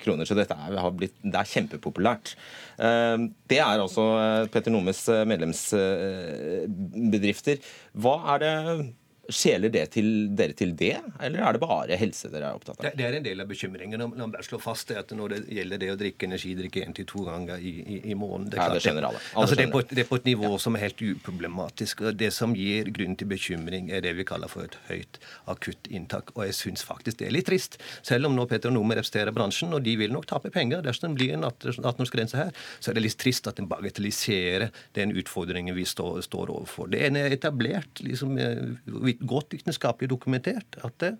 kroner. 0.00 0.28
Så 0.28 0.36
dette 0.38 0.56
er, 0.56 0.78
blitt, 0.96 1.14
det 1.22 1.38
er 1.38 1.52
kjempepopulært. 1.52 2.34
Det 2.78 3.58
er 3.58 3.82
altså 3.82 4.46
Petter 4.54 4.70
Nomes 4.70 5.02
medlemsbedrifter. 5.26 7.58
Hva 7.98 8.14
er 8.34 8.38
det 8.44 8.54
Skjeler 9.28 9.68
det 9.68 9.84
til, 9.92 10.06
dere 10.32 10.54
til 10.56 10.70
det, 10.78 10.94
eller 11.20 11.42
er 11.44 11.56
det 11.56 11.60
bare 11.60 11.96
helse 12.00 12.30
dere 12.32 12.48
er 12.48 12.56
opptatt 12.56 12.78
av? 12.78 12.86
Det, 12.86 12.94
det 12.96 13.04
er 13.04 13.16
en 13.18 13.26
del 13.26 13.42
av 13.44 13.50
bekymringen. 13.50 14.00
La 14.00 14.08
meg 14.08 14.32
bare 14.38 14.46
slå 14.46 14.60
fast 14.62 14.92
at 14.96 15.12
når 15.12 15.34
det 15.34 15.40
gjelder 15.58 15.82
det 15.82 15.90
å 15.92 15.96
drikke 16.00 16.28
energidrikke 16.28 16.84
én 16.86 16.96
til 16.96 17.06
to 17.08 17.24
ganger 17.26 17.60
i, 17.60 17.74
i, 17.82 17.98
i 18.12 18.16
måneden 18.16 18.48
det 18.48 18.58
det, 18.58 19.02
altså 19.36 19.56
det, 19.58 19.66
på, 19.72 19.82
det, 19.90 20.02
er 20.02 20.08
på, 20.08 20.18
et 20.20 20.28
nivå 20.28 20.52
ja. 20.54 20.60
som 20.62 20.76
er 20.76 20.86
helt 20.86 21.02
uproblematisk. 21.02 22.02
og 22.08 22.16
Det 22.18 22.30
som 22.34 22.54
gir 22.56 22.88
grunn 22.94 23.16
til 23.18 23.28
bekymring, 23.30 23.90
er 23.92 24.02
det 24.04 24.14
vi 24.18 24.26
kaller 24.28 24.50
for 24.50 24.64
et 24.64 24.78
høyt 24.88 25.20
akutt 25.50 25.90
inntak. 25.92 26.32
Og 26.36 26.46
jeg 26.48 26.56
syns 26.58 26.84
faktisk 26.86 27.20
det 27.20 27.28
er 27.28 27.36
litt 27.36 27.48
trist. 27.48 27.78
Selv 28.06 28.30
om 28.30 28.36
nå 28.36 28.46
Peter 28.50 28.72
Nome 28.72 28.96
representerer 28.96 29.34
bransjen, 29.36 29.74
og 29.76 29.84
de 29.84 29.96
vil 30.00 30.14
nok 30.14 30.28
tape 30.30 30.52
penger 30.54 30.82
dersom 30.86 31.12
det 31.12 31.20
blir 31.20 31.36
en 31.36 31.46
18-årsgrense 31.48 32.38
her, 32.40 32.52
så 32.80 32.90
er 32.90 32.98
det 32.98 33.04
litt 33.04 33.18
trist 33.20 33.48
at 33.50 33.60
en 33.60 33.68
bagatelliserer 33.70 34.68
den 34.98 35.14
utfordringen 35.18 35.76
vi 35.76 35.86
står, 35.88 36.22
står 36.26 36.54
overfor. 36.54 36.90
Det 36.92 37.02
er 37.04 37.12
en 37.12 37.20
etablert 37.26 38.02
liksom, 38.04 38.38
eh, 38.40 39.17
godt 39.26 39.52
vitenskapelig 39.56 40.10
dokumentert 40.10 40.78
at 40.84 40.96
det, 41.02 41.14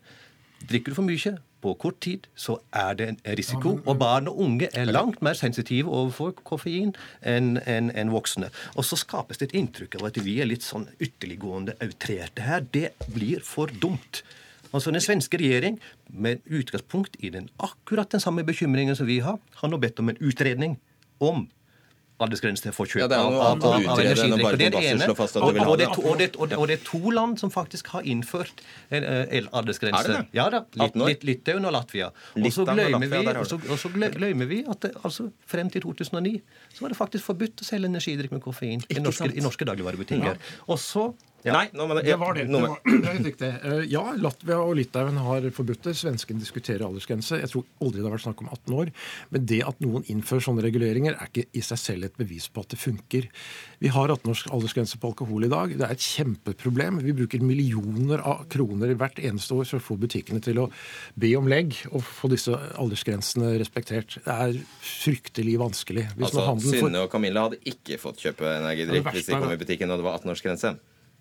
drikker 0.69 0.93
du 0.93 0.99
for 0.99 1.07
mye 1.07 1.37
på 1.63 1.75
kort 1.75 1.99
tid, 2.01 2.27
så 2.39 2.59
er 2.75 2.95
det 2.99 3.07
en 3.09 3.19
risiko. 3.39 3.79
Og 3.87 3.99
barn 3.99 4.29
og 4.31 4.41
unge 4.45 4.69
er 4.75 4.91
langt 4.91 5.23
mer 5.23 5.35
sensitive 5.39 5.91
overfor 5.91 6.37
koffein 6.47 6.93
enn 7.27 7.57
en, 7.67 7.91
en 7.91 8.13
voksne. 8.15 8.51
Og 8.77 8.87
så 8.87 8.99
skapes 8.99 9.41
det 9.41 9.51
et 9.51 9.57
inntrykk 9.59 9.99
av 9.99 10.09
at 10.11 10.21
vi 10.23 10.39
er 10.43 10.51
litt 10.51 10.67
sånn 10.67 10.87
ytterliggående 11.03 11.75
outrerte 11.83 12.47
her. 12.47 12.63
Det 12.63 12.93
blir 13.15 13.43
for 13.47 13.73
dumt. 13.83 14.23
Altså 14.69 14.93
Den 14.93 15.03
svenske 15.03 15.41
regjering, 15.41 15.79
med 16.09 16.45
utgangspunkt 16.47 17.17
i 17.19 17.31
den 17.35 17.49
akkurat 17.59 18.11
den 18.13 18.23
samme 18.23 18.45
bekymringen 18.45 18.97
som 18.97 19.09
vi 19.09 19.19
har, 19.25 19.39
har 19.61 19.71
nå 19.71 19.81
bedt 19.81 19.99
om 20.03 20.13
en 20.13 20.21
utredning 20.21 20.77
om 21.19 21.47
aldersgrense 22.23 22.73
for 22.75 22.91
kjøp 22.91 23.05
ja, 23.05 23.19
av, 23.19 23.35
av, 23.35 23.63
av, 23.63 23.87
av 23.95 24.01
energidrikk. 24.03 24.59
Det 24.59 24.67
er 24.69 24.75
det 24.75 24.83
ene. 24.91 25.09
Og, 25.13 25.21
og, 25.21 25.53
det, 25.55 25.89
og, 26.03 26.19
det, 26.19 26.29
og, 26.39 26.65
det, 26.71 26.79
er 26.79 26.83
to 26.87 27.13
land 27.15 27.39
som 27.41 27.53
faktisk 27.55 27.93
har 27.95 28.07
innført 28.09 28.63
en 28.95 29.07
uh, 29.07 29.51
aldersgrense. 29.61 30.03
Er 30.03 30.11
det 30.11 30.19
det? 30.19 30.39
Ja 30.39 30.49
da. 30.53 30.65
Litt, 31.07 31.27
Litauen 31.27 31.69
og 31.69 31.75
Latvia. 31.77 32.11
Og 32.35 32.51
så 32.53 32.67
glemmer 32.69 34.51
vi, 34.51 34.65
at 34.67 34.83
det, 34.85 34.93
altså, 35.05 35.31
frem 35.47 35.71
til 35.73 35.87
2009 35.87 36.35
så 36.75 36.85
var 36.85 36.95
det 36.95 36.99
faktisk 36.99 37.31
forbudt 37.31 37.63
å 37.63 37.69
selge 37.69 37.91
energidrikk 37.91 38.35
med 38.35 38.43
koffein 38.45 38.83
i 38.89 39.01
norske, 39.03 39.31
i 39.33 39.45
norske 39.45 39.69
dagligvarebutikker. 39.69 40.43
Og 40.69 40.81
så 40.83 41.11
ja. 41.47 41.55
Nei, 41.55 41.69
nå, 41.71 41.87
det, 41.95 42.03
det, 42.03 42.17
var 42.19 42.35
det. 42.35 42.45
Det, 42.51 42.61
var, 42.65 42.81
det 42.83 43.11
er 43.13 43.19
riktig. 43.23 43.49
Eh, 43.63 43.85
ja, 43.93 44.03
Latvia 44.19 44.57
og 44.59 44.75
Litauen 44.75 45.21
har 45.23 45.45
forbudt 45.55 45.87
det. 45.87 45.95
Svenskene 45.95 46.43
diskuterer 46.43 46.83
aldersgrense. 46.89 47.39
Jeg 47.39 47.51
tror 47.53 47.67
aldri 47.85 48.01
det 48.01 48.09
har 48.09 48.15
vært 48.17 48.25
snakk 48.25 48.43
om 48.43 48.51
18 48.51 48.75
år. 48.81 48.91
Men 49.35 49.47
det 49.53 49.61
at 49.69 49.79
noen 49.85 50.07
innfører 50.11 50.43
sånne 50.49 50.65
reguleringer, 50.67 51.15
er 51.15 51.31
ikke 51.31 51.47
i 51.55 51.63
seg 51.63 51.81
selv 51.81 52.09
et 52.09 52.19
bevis 52.19 52.49
på 52.51 52.65
at 52.65 52.75
det 52.75 52.81
funker. 52.83 53.29
Vi 53.79 53.93
har 53.95 54.11
18 54.11 54.33
års 54.35 54.45
aldersgrense 54.51 54.99
på 54.99 55.13
alkohol 55.13 55.47
i 55.47 55.53
dag. 55.53 55.77
Det 55.79 55.87
er 55.87 55.95
et 55.95 56.09
kjempeproblem. 56.09 56.99
Vi 57.07 57.17
bruker 57.23 57.47
millioner 57.47 58.25
av 58.27 58.43
kroner 58.51 58.97
hvert 58.99 59.23
eneste 59.23 59.55
år 59.55 59.71
for 59.71 59.79
å 59.79 59.87
få 59.93 59.99
butikkene 60.03 60.43
til 60.43 60.65
å 60.65 60.69
be 61.15 61.33
om 61.39 61.47
legg 61.51 61.79
og 61.93 62.03
få 62.03 62.33
disse 62.35 62.59
aldersgrensene 62.75 63.55
respektert. 63.63 64.19
Det 64.27 64.39
er 64.49 64.59
fryktelig 64.83 65.59
vanskelig. 65.63 66.09
Hvis 66.19 66.35
altså, 66.35 66.59
Synne 66.67 67.07
og 67.07 67.13
Camilla 67.15 67.47
hadde 67.47 67.63
ikke 67.63 68.03
fått 68.03 68.27
kjøpe 68.27 68.57
energidrikk 68.59 69.13
hvis 69.15 69.31
de 69.31 69.39
kom 69.39 69.55
i 69.55 69.61
butikken 69.61 69.95
og 69.95 70.03
det 70.03 70.11
var 70.11 70.19
18-årsgrense? 70.19 70.77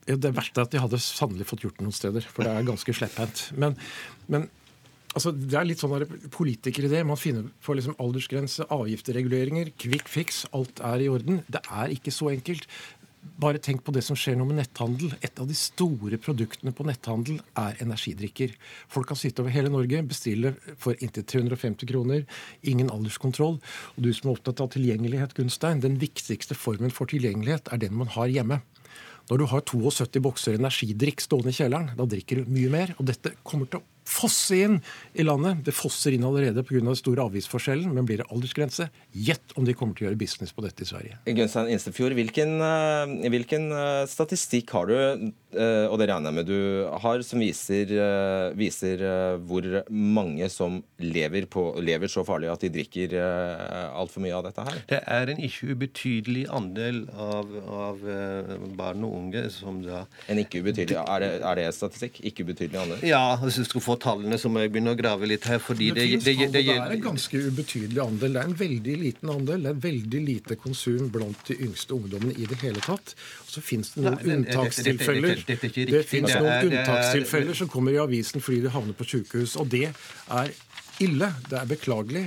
Det 0.08 0.32
verste 0.36 0.62
er 0.62 0.68
at 0.68 0.72
de 0.72 0.80
hadde 0.80 1.02
sannelig 1.04 1.50
fått 1.50 1.66
gjort 1.66 1.80
det 1.80 1.88
noen 1.88 1.96
steder, 1.96 2.24
for 2.32 2.48
det 2.48 2.54
er 2.54 2.68
ganske 2.68 2.96
slepphendt. 2.96 3.50
Men, 3.60 3.76
men 4.32 4.48
altså, 5.12 5.34
det 5.36 5.58
er 5.60 5.68
litt 5.68 5.84
sånn 5.84 6.06
politikeridé. 6.34 7.04
Man 7.08 7.20
finner 7.20 7.50
på 7.66 7.76
liksom 7.76 7.98
aldersgrense, 8.04 8.70
avgiftsreguleringer, 8.74 9.74
quick 9.80 10.08
fix. 10.12 10.46
Alt 10.56 10.80
er 10.86 11.04
i 11.04 11.10
orden. 11.12 11.42
Det 11.52 11.64
er 11.68 11.92
ikke 11.98 12.16
så 12.16 12.32
enkelt. 12.32 12.70
Bare 13.38 13.60
tenk 13.62 13.84
på 13.86 13.92
det 13.94 14.02
som 14.06 14.18
skjer 14.18 14.38
nå 14.40 14.46
med 14.48 14.58
netthandel. 14.62 15.12
Et 15.26 15.42
av 15.42 15.48
de 15.50 15.56
store 15.58 16.20
produktene 16.22 16.72
på 16.74 16.86
netthandel 16.88 17.42
er 17.60 17.82
energidrikker. 17.84 18.54
Folk 18.94 19.12
kan 19.12 19.20
sitte 19.20 19.44
over 19.44 19.54
hele 19.54 19.72
Norge, 19.74 20.00
bestille 20.08 20.54
for 20.80 20.98
inntil 21.04 21.26
350 21.28 21.90
kroner. 21.92 22.24
Ingen 22.64 22.90
alderskontroll. 22.94 23.60
Og 23.96 24.00
du 24.06 24.10
som 24.14 24.32
er 24.32 24.38
opptatt 24.38 24.64
av 24.64 24.72
tilgjengelighet, 24.74 25.36
Gunstein, 25.38 25.84
den 25.84 26.00
viktigste 26.02 26.58
formen 26.58 26.94
for 26.94 27.10
tilgjengelighet 27.12 27.74
er 27.74 27.84
den 27.84 27.98
man 28.00 28.14
har 28.16 28.32
hjemme. 28.32 28.62
Når 29.28 29.42
du 29.42 29.46
har 29.52 29.64
72 29.68 30.22
bokser 30.24 30.56
energidrikk 30.56 31.20
stående 31.24 31.52
i 31.52 31.58
kjelleren, 31.58 31.92
da 32.00 32.06
drikker 32.08 32.42
du 32.42 32.52
mye 32.54 32.72
mer. 32.72 32.94
Og 32.96 33.10
dette 33.10 33.34
kommer 33.44 33.68
til 33.68 33.82
å 33.82 33.88
fosse 34.08 34.56
inn 34.56 34.78
i 35.20 35.26
landet. 35.26 35.66
Det 35.68 35.74
fosser 35.76 36.16
inn 36.16 36.24
allerede 36.24 36.64
pga. 36.64 36.80
den 36.80 36.96
store 36.96 37.26
avgiftsforskjellen, 37.28 37.92
men 37.94 38.08
blir 38.08 38.22
det 38.22 38.30
aldersgrense? 38.32 38.88
Gjett 39.12 39.52
om 39.60 39.68
de 39.68 39.76
kommer 39.76 39.98
til 39.98 40.06
å 40.06 40.10
gjøre 40.10 40.22
business 40.22 40.56
på 40.56 40.64
dette 40.64 40.86
i 40.86 40.88
Sverige. 40.88 41.20
Gunstein 41.28 41.74
Instefjord, 41.74 42.16
hvilken, 42.16 42.56
eh, 42.64 43.30
hvilken 43.34 43.72
eh, 43.72 44.06
statistikk 44.08 44.72
har 44.72 44.88
du 44.88 45.34
og 45.58 45.98
det 46.00 46.08
regner 46.10 46.30
jeg 46.30 46.38
med 46.38 46.48
du 46.48 46.60
har, 47.04 47.24
som 47.26 47.42
viser, 47.42 47.92
viser 48.58 49.04
hvor 49.48 49.66
mange 49.90 50.48
som 50.54 50.80
lever, 51.02 51.48
på, 51.50 51.64
lever, 51.84 52.12
så 52.12 52.24
farlig 52.28 52.52
at 52.52 52.64
de 52.64 52.72
drikker 52.74 53.16
altfor 53.18 54.24
mye 54.24 54.36
av 54.38 54.46
dette 54.48 54.66
her? 54.68 54.80
Det 54.90 55.02
er 55.18 55.34
en 55.34 55.42
ikke 55.48 55.74
ubetydelig 55.74 56.46
andel 56.54 57.04
av, 57.14 57.52
av 57.68 58.04
barn 58.78 59.06
og 59.08 59.18
unge 59.22 59.48
som 59.54 59.82
da 59.84 60.04
En 60.32 60.40
ikke 60.42 60.62
ubetydelig, 60.64 60.98
Er 60.98 61.24
det, 61.24 61.32
er 61.42 61.60
det 61.60 61.68
statistikk? 61.76 62.20
Ikke 62.28 62.46
ubetydelig 62.48 62.80
andel? 62.82 63.04
Ja, 63.08 63.38
hvis 63.42 63.60
du 63.62 63.66
skal 63.68 63.84
få 63.84 63.98
tallene, 64.02 64.38
så 64.42 64.50
må 64.52 64.64
jeg 64.64 64.74
begynne 64.74 64.94
å 64.96 65.00
grave 65.00 65.30
litt 65.30 65.46
her. 65.50 65.60
fordi 65.64 65.92
det, 65.96 66.08
det, 66.24 66.36
det, 66.40 66.50
det, 66.54 66.64
er 66.74 66.96
en 66.96 67.04
ganske 67.04 67.42
ubetydelig 67.48 68.02
andel. 68.04 68.36
Det 68.36 68.42
er 68.42 68.52
en 68.52 68.60
veldig 68.62 68.96
liten 69.04 69.34
andel. 69.34 69.66
Det 69.66 69.74
er 69.74 69.82
veldig 69.88 70.22
lite 70.28 70.58
konsum 70.62 71.12
blant 71.14 71.44
de 71.50 71.58
yngste 71.68 71.96
ungdommene 71.98 72.36
i 72.38 72.48
det 72.50 72.60
hele 72.64 72.84
tatt. 72.84 73.16
Og 73.46 73.54
så 73.56 73.64
finnes 73.66 73.94
det 73.96 74.06
noen 74.06 74.20
unntakstilfeller 74.38 75.44
Det 75.48 76.04
finnes 76.08 76.36
noen 76.36 76.68
unntakstilfeller 76.68 77.58
som 77.58 77.72
kommer 77.72 77.96
i 77.96 78.02
avisen 78.02 78.44
fordi 78.44 78.62
de 78.66 78.74
havner 78.74 78.98
på 78.98 79.08
sykehus. 79.08 79.56
Og 79.62 79.70
det 79.72 79.88
er 79.88 80.54
ille. 81.04 81.32
Det 81.50 81.60
er 81.62 81.70
beklagelig. 81.70 82.26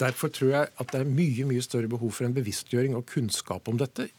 Derfor 0.00 0.30
tror 0.34 0.50
jeg 0.54 0.70
at 0.82 0.92
det 0.92 1.00
er 1.00 1.08
mye 1.10 1.46
mye 1.48 1.62
større 1.64 1.90
behov 1.90 2.12
for 2.14 2.26
en 2.26 2.34
bevisstgjøring 2.34 2.94
og 2.98 3.08
kunnskap 3.10 3.70
om 3.70 3.78
dette 3.80 4.10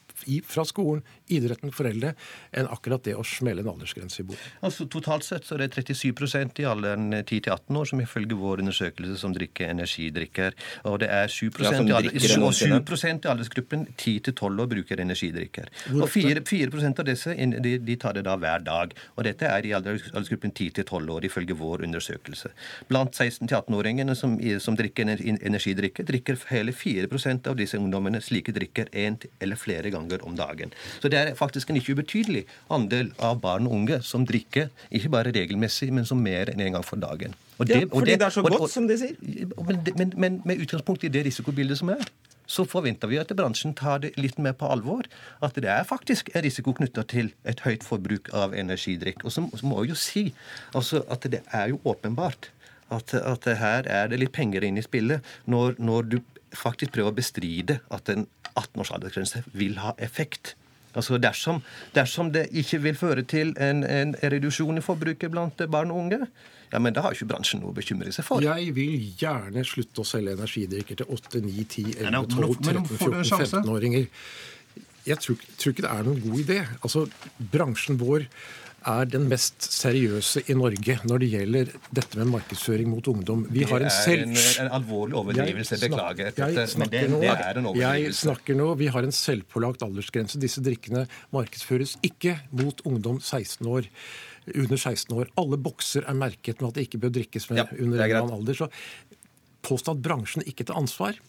fra 0.48 0.66
skolen, 0.68 1.04
idretten, 1.32 1.72
foreldre, 1.76 2.14
enn 2.52 2.70
akkurat 2.72 3.04
det 3.06 3.16
å 3.18 3.26
smelle 3.26 3.64
en 3.64 3.72
aldersgrense 3.74 4.22
i 4.24 4.28
bordet. 4.28 4.48
Altså, 4.66 4.88
totalt 4.92 5.26
sett 5.28 5.48
så 5.48 5.58
er 5.58 5.66
det 5.66 5.72
37% 5.78 6.62
i 6.64 6.68
alderen 6.68 7.12
10-18 7.22 7.80
år 7.82 7.90
som 7.92 8.02
ifølge 8.04 8.38
vår 8.38 8.64
undersøkelse 8.66 9.18
som 9.22 9.34
drikker 9.36 9.72
energidrikker. 9.74 10.56
Og 10.90 11.00
det 11.04 11.10
er 11.14 11.32
7 11.32 11.50
ja, 11.62 11.72
i, 11.72 11.92
alder, 11.98 12.16
i 12.16 13.32
aldersgruppen 13.32 13.88
10-12 13.96 14.64
år 14.64 14.70
bruker 14.72 15.02
energidrikker. 15.04 15.72
Og 15.98 16.08
4, 16.12 16.44
4% 16.48 17.02
av 17.02 17.08
disse 17.08 17.36
de, 17.36 17.76
de, 17.80 17.98
tar 18.00 18.18
det 18.18 18.26
da 18.28 18.36
hver 18.40 18.64
dag. 18.66 18.96
Og 19.16 19.26
dette 19.28 19.48
er 19.48 19.68
i 19.68 19.74
aldersgruppen 19.78 20.54
10-12 20.54 21.12
år 21.16 21.28
ifølge 21.28 21.58
vår 21.58 21.86
undersøkelse. 21.88 22.52
Blant 22.90 23.16
16-18-åringene 23.18 24.16
som, 24.18 24.38
som, 24.64 24.78
drikker 24.80 25.12
energidrikker, 25.12 26.08
drikker 26.08 26.40
hele 26.52 26.76
4% 26.76 27.50
av 27.52 27.58
disse 27.60 27.80
ungdommene 27.80 28.22
slike 28.24 28.54
drikker 28.56 28.92
én 28.98 29.20
eller 29.40 29.60
flere 29.60 29.92
ganger 29.94 30.11
ganger 30.12 30.28
om 30.28 30.36
dagen. 30.36 30.74
Så 31.02 31.10
det 31.10 31.20
er 31.20 31.36
faktisk 31.36 31.70
en 31.70 31.80
ikke 31.80 31.96
ubetydelig 31.96 32.46
andel 32.70 33.12
av 33.20 33.40
barn 33.42 33.68
og 33.68 33.74
unge 33.74 34.02
som 34.04 34.26
drikker, 34.26 34.70
ikke 34.92 35.10
bare 35.10 35.32
regelmessig, 35.32 35.92
men 35.94 36.06
som 36.06 36.22
mer 36.22 36.52
enn 36.52 36.62
en 36.62 36.74
gang 36.74 36.86
for 36.86 36.98
dagen. 36.98 37.34
Og 37.58 37.68
det, 37.68 37.84
ja, 37.84 37.88
fordi 37.92 38.12
det, 38.12 38.20
det, 38.20 38.26
er 38.26 38.30
så 38.30 38.42
godt, 38.42 38.60
og, 38.60 38.70
som 38.70 38.88
de 38.88 38.98
sier. 38.98 39.16
Men, 39.68 39.82
men, 39.98 40.14
men 40.18 40.42
med 40.46 40.62
utgangspunkt 40.62 41.04
i 41.04 41.12
det 41.14 41.26
risikobildet 41.26 41.78
som 41.78 41.94
er 41.94 42.06
så 42.52 42.66
forventer 42.68 43.08
vi 43.08 43.20
at 43.22 43.30
bransjen 43.38 43.72
tar 43.78 44.02
det 44.04 44.10
litt 44.20 44.40
mer 44.42 44.52
på 44.58 44.68
alvor. 44.68 45.08
At 45.40 45.56
det 45.56 45.70
er 45.72 45.86
faktisk 45.88 46.34
en 46.34 46.44
risiko 46.44 46.74
knytta 46.76 47.06
til 47.08 47.32
et 47.48 47.62
høyt 47.64 47.86
forbruk 47.88 48.28
av 48.36 48.56
energidrikk. 48.58 49.24
Og 49.24 49.32
så, 49.32 49.46
må 49.64 49.86
jeg 49.86 49.94
jo 49.94 50.00
si 50.00 50.24
altså, 50.76 51.06
at 51.08 51.30
det 51.32 51.46
er 51.48 51.72
jo 51.72 51.80
åpenbart 51.88 52.50
at, 52.92 53.14
at 53.16 53.48
her 53.56 53.88
er 53.88 54.12
det 54.12 54.20
litt 54.20 54.36
penger 54.36 54.66
inne 54.68 54.84
i 54.84 54.88
spillet. 54.88 55.24
Når, 55.48 55.78
når 55.80 56.12
du 56.12 56.18
faktisk 56.56 56.96
prøver 56.96 57.14
å 57.14 57.18
bestride 57.18 57.80
at 57.94 58.10
en 58.14 58.26
18 58.56 58.84
års 58.84 58.92
aldersgrense 58.96 59.44
vil 59.54 59.78
ha 59.82 59.94
effekt. 60.04 60.56
Altså 60.92 61.18
dersom, 61.22 61.62
dersom, 61.96 62.34
det 62.36 62.50
ikke 62.52 62.82
vil 62.84 62.98
føre 63.00 63.24
til 63.24 63.54
en, 63.64 63.86
en 63.88 64.16
reduksjon 64.20 64.78
i 64.78 64.84
forbruket 64.84 65.32
blant 65.32 65.64
barn 65.72 65.92
og 65.94 66.02
unge, 66.06 66.26
ja, 66.72 66.80
men 66.80 66.96
da 66.96 67.04
har 67.04 67.16
ikke 67.16 67.28
bransjen 67.28 67.60
noe 67.64 67.74
å 67.74 67.76
bekymre 67.76 68.12
seg 68.16 68.26
for. 68.28 68.44
Jeg 68.44 68.72
vil 68.76 69.10
gjerne 69.20 69.64
slutte 69.68 70.04
å 70.04 70.08
selge 70.08 70.38
energidrikker 70.38 71.02
til 71.02 71.10
8, 71.12 71.42
9, 71.44 71.66
10, 71.76 71.90
11, 72.08 72.28
12, 72.32 72.56
13, 72.64 72.86
14, 72.92 73.26
15-åringer. 73.44 74.06
Jeg 75.08 75.22
tror, 75.24 75.38
tror, 75.58 75.74
ikke 75.74 75.86
det 75.86 75.94
er 75.94 76.08
noen 76.08 76.20
god 76.24 76.42
idé. 76.44 76.60
Altså, 76.82 77.06
Bransjen 77.54 77.98
vår 78.02 78.28
er 78.90 79.06
den 79.06 79.28
mest 79.30 79.68
seriøse 79.70 80.42
i 80.50 80.56
Norge 80.58 80.96
når 81.06 81.22
det 81.22 81.28
gjelder 81.36 81.70
dette 81.94 82.18
med 82.18 82.32
markedsføring 82.32 82.90
mot 82.90 83.06
ungdom. 83.12 83.44
Vi 83.54 83.66
har 83.70 83.86
en 83.86 83.94
selv... 83.94 84.32
Det 84.34 84.42
er 84.42 84.64
en, 84.64 84.66
en 84.66 84.78
alvorlig 84.80 85.18
overdrivelse, 85.20 85.78
beklager. 85.84 86.32
Jeg 86.38 86.72
snakker, 86.74 87.12
nå, 87.12 87.22
det 87.22 87.36
er 87.36 87.62
en 87.62 87.70
jeg 87.78 88.16
snakker 88.18 88.58
nå, 88.58 88.72
Vi 88.82 88.90
har 88.94 89.06
en 89.06 89.14
selvpålagt 89.16 89.86
aldersgrense. 89.86 90.42
Disse 90.42 90.64
drikkene 90.66 91.06
markedsføres 91.36 91.98
ikke 92.06 92.40
mot 92.58 92.82
ungdom 92.90 93.22
16 93.22 93.70
år. 93.70 93.90
Under 94.56 94.78
16 94.78 95.14
år. 95.14 95.30
Alle 95.38 95.62
bokser 95.62 96.08
er 96.10 96.18
merket 96.18 96.62
med 96.62 96.72
at 96.72 96.80
det 96.80 96.88
ikke 96.88 97.04
bør 97.04 97.14
drikkes 97.20 97.52
med 97.52 97.62
ja, 97.62 97.68
under 97.78 98.02
en 98.02 98.16
annen 98.24 98.40
alder. 98.40 98.64
Så 98.64 98.72
påstå 99.62 99.94
at 99.94 100.02
bransjen 100.02 100.48
ikke 100.50 100.66
tar 100.66 100.82
ansvar, 100.82 101.22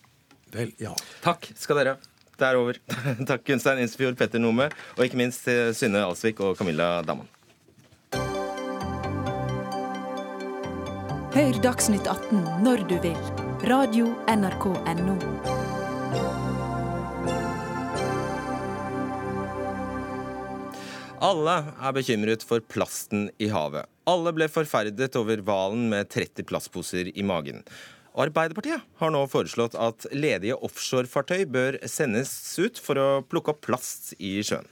vel, 0.56 0.72
ja. 0.80 0.94
Takk 1.24 1.50
skal 1.60 1.82
dere 1.82 1.98
ha. 1.98 2.11
Det 2.42 2.48
er 2.48 2.58
over. 2.58 2.78
Takk 3.30 3.46
Gunstein 3.46 3.84
Insfjord, 3.84 4.18
Petter 4.18 4.42
Nome, 4.42 4.66
og 4.98 5.04
ikke 5.06 5.20
minst 5.20 5.46
Synne 5.78 6.02
Alsvik 6.02 6.42
og 6.42 6.58
Camilla 6.58 6.96
Damman. 7.06 7.30
Hør 11.32 11.62
Dagsnytt 11.64 12.10
18 12.10 12.42
når 12.66 12.82
du 12.90 12.98
vil. 13.00 13.16
Radio 13.70 14.10
NRK 14.26 14.66
Radio.nrk.no. 14.74 15.14
Alle 21.22 21.54
er 21.70 21.94
bekymret 21.94 22.42
for 22.42 22.60
plasten 22.66 23.28
i 23.38 23.46
havet. 23.54 23.86
Alle 24.10 24.32
ble 24.34 24.48
forferdet 24.50 25.14
over 25.20 25.40
hvalen 25.46 25.86
med 25.92 26.10
30 26.10 26.42
plastposer 26.50 27.12
i 27.14 27.22
magen. 27.22 27.62
Arbeiderpartiet 28.12 28.84
har 29.00 29.12
nå 29.14 29.22
foreslått 29.32 29.76
at 29.80 30.04
ledige 30.12 30.58
offshorefartøy 30.60 31.46
bør 31.48 31.78
sendes 31.88 32.32
ut 32.60 32.76
for 32.76 33.00
å 33.00 33.08
plukke 33.24 33.54
opp 33.54 33.62
plast 33.64 34.12
i 34.20 34.34
sjøen. 34.44 34.68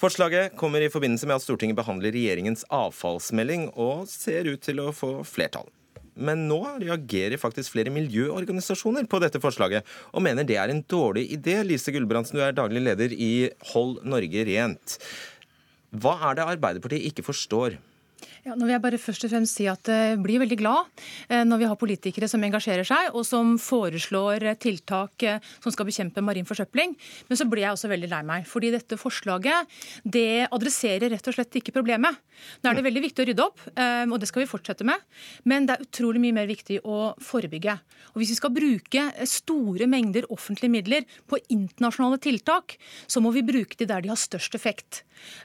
Forslaget 0.00 0.54
kommer 0.60 0.84
i 0.84 0.90
forbindelse 0.92 1.28
med 1.28 1.38
at 1.38 1.44
Stortinget 1.44 1.76
behandler 1.76 2.12
regjeringens 2.12 2.66
avfallsmelding, 2.72 3.68
og 3.76 4.06
ser 4.08 4.48
ut 4.48 4.62
til 4.64 4.80
å 4.80 4.92
få 4.96 5.18
flertall. 5.28 5.68
Men 6.20 6.46
nå 6.48 6.60
reagerer 6.82 7.40
faktisk 7.40 7.72
flere 7.74 7.92
miljøorganisasjoner 7.92 9.08
på 9.08 9.20
dette 9.24 9.40
forslaget, 9.40 9.84
og 10.12 10.24
mener 10.24 10.44
det 10.48 10.56
er 10.60 10.72
en 10.72 10.84
dårlig 10.84 11.26
idé. 11.36 11.60
Lise 11.64 11.92
Gulbrandsen, 11.92 12.36
du 12.36 12.44
er 12.44 12.56
daglig 12.56 12.84
leder 12.84 13.12
i 13.12 13.48
Hold 13.72 14.02
Norge 14.08 14.44
rent. 14.48 14.98
Hva 15.96 16.18
er 16.28 16.36
det 16.38 16.48
Arbeiderpartiet 16.56 17.08
ikke 17.08 17.24
forstår? 17.28 17.80
Ja, 18.40 18.54
nå 18.56 18.64
vil 18.64 18.72
jeg 18.72 18.80
bare 18.80 18.96
først 18.96 19.26
og 19.26 19.32
fremst 19.34 19.58
si 19.58 19.66
at 19.68 19.88
jeg 19.90 20.14
eh, 20.14 20.20
blir 20.20 20.40
veldig 20.40 20.56
glad 20.56 20.86
eh, 21.28 21.42
når 21.44 21.58
vi 21.60 21.66
har 21.68 21.76
politikere 21.76 22.28
som 22.30 22.40
engasjerer 22.46 22.86
seg, 22.88 23.10
og 23.12 23.26
som 23.28 23.58
foreslår 23.60 24.46
eh, 24.48 24.56
tiltak 24.56 25.26
som 25.60 25.74
skal 25.74 25.84
bekjempe 25.84 26.24
marin 26.24 26.48
forsøpling. 26.48 26.94
Men 27.28 27.36
så 27.36 27.44
blir 27.44 27.66
jeg 27.66 27.76
også 27.76 27.90
veldig 27.92 28.08
lei 28.08 28.22
meg. 28.24 28.46
fordi 28.48 28.70
dette 28.72 28.96
forslaget 28.96 29.68
det 30.08 30.48
adresserer 30.48 31.12
rett 31.12 31.28
og 31.28 31.36
slett 31.36 31.58
ikke 31.60 31.74
problemet. 31.76 32.16
Nå 32.64 32.70
er 32.70 32.78
det 32.78 32.86
veldig 32.86 33.02
viktig 33.04 33.20
å 33.20 33.28
rydde 33.28 33.44
opp, 33.44 33.60
og 33.76 34.14
det 34.16 34.28
skal 34.30 34.40
vi 34.40 34.48
fortsette 34.48 34.86
med. 34.88 35.02
Men 35.44 35.66
det 35.68 35.74
er 35.74 35.84
utrolig 35.84 36.22
mye 36.22 36.38
mer 36.38 36.48
viktig 36.48 36.78
å 36.88 37.12
forebygge. 37.20 37.74
Og 38.14 38.22
Hvis 38.22 38.32
vi 38.32 38.38
skal 38.38 38.54
bruke 38.56 39.04
store 39.28 39.84
mengder 39.90 40.24
offentlige 40.32 40.72
midler 40.72 41.04
på 41.28 41.36
internasjonale 41.52 42.16
tiltak, 42.24 42.78
så 43.04 43.20
må 43.20 43.34
vi 43.36 43.44
bruke 43.44 43.76
de 43.76 43.88
der 43.90 44.00
de 44.00 44.12
har 44.12 44.20
størst 44.20 44.56
effekt. 44.56 45.02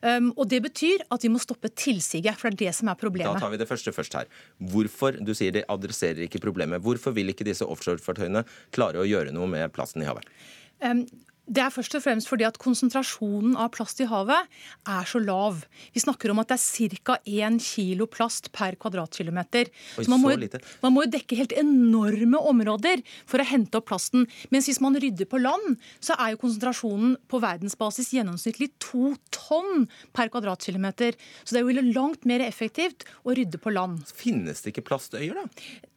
Og 0.07 0.45
Det 0.47 0.61
betyr 0.63 1.03
at 1.11 1.27
vi 1.27 1.33
må 1.33 1.43
stoppe 1.43 1.67
tilsiget. 1.75 2.39
for 2.39 2.49
det 2.49 2.55
er 2.55 2.71
det 2.71 2.75
som 2.79 2.84
er 2.91 2.99
problemet. 2.99 3.37
Da 3.37 3.45
tar 3.45 3.53
vi 3.53 3.61
det 3.61 3.69
første 3.69 3.93
først 3.95 4.17
her. 4.19 4.31
Hvorfor 4.73 5.19
du 5.19 5.33
sier 5.37 5.55
de 5.55 5.65
adresserer 5.71 6.25
ikke 6.27 6.43
problemet. 6.43 6.83
Hvorfor 6.85 7.15
vil 7.15 7.31
ikke 7.33 7.47
disse 7.47 7.65
offshorefartøyene 7.65 8.45
klare 8.75 9.01
å 9.01 9.07
gjøre 9.07 9.33
noe 9.35 9.49
med 9.51 9.73
plasten 9.75 10.03
i 10.03 10.09
havet? 10.09 10.27
Um, 10.83 11.05
det 11.45 11.61
er 11.61 11.73
først 11.73 11.95
og 11.97 12.03
fremst 12.03 12.29
fordi 12.29 12.45
at 12.47 12.57
konsentrasjonen 12.61 13.55
av 13.59 13.71
plast 13.75 13.99
i 14.01 14.07
havet 14.09 14.49
er 14.89 15.09
så 15.09 15.21
lav. 15.21 15.61
Vi 15.93 16.01
snakker 16.01 16.33
om 16.33 16.41
at 16.41 16.51
det 16.51 16.57
er 16.57 16.97
ca. 17.05 17.17
1 17.25 17.59
kilo 17.61 18.07
plast 18.09 18.51
per 18.55 18.77
kvadratkilometer. 18.81 19.69
Oi, 19.69 20.05
så 20.05 20.11
man, 20.11 20.23
må 20.23 20.33
jo, 20.33 20.49
man 20.81 20.95
må 20.95 21.05
jo 21.05 21.13
dekke 21.15 21.37
helt 21.39 21.55
enorme 21.57 22.41
områder 22.51 23.03
for 23.29 23.41
å 23.41 23.47
hente 23.47 23.79
opp 23.79 23.89
plasten. 23.91 24.25
Mens 24.53 24.69
hvis 24.69 24.81
man 24.83 24.97
rydder 24.97 25.29
på 25.29 25.41
land, 25.41 25.77
så 26.03 26.17
er 26.17 26.33
jo 26.33 26.41
konsentrasjonen 26.41 27.15
på 27.29 27.41
verdensbasis 27.43 28.13
gjennomsnittlig 28.15 28.71
to 28.81 29.13
tonn 29.35 29.85
per 30.15 30.31
kvadratkilometer. 30.33 31.17
Så 31.43 31.55
det 31.55 31.61
er 31.61 31.69
jo 31.69 31.89
langt 31.95 32.25
mer 32.25 32.43
effektivt 32.45 33.05
å 33.23 33.35
rydde 33.37 33.61
på 33.61 33.73
land. 33.75 34.01
Finnes 34.17 34.65
det 34.65 34.73
ikke 34.73 34.87
plastøyer, 34.89 35.37
da? 35.37 35.45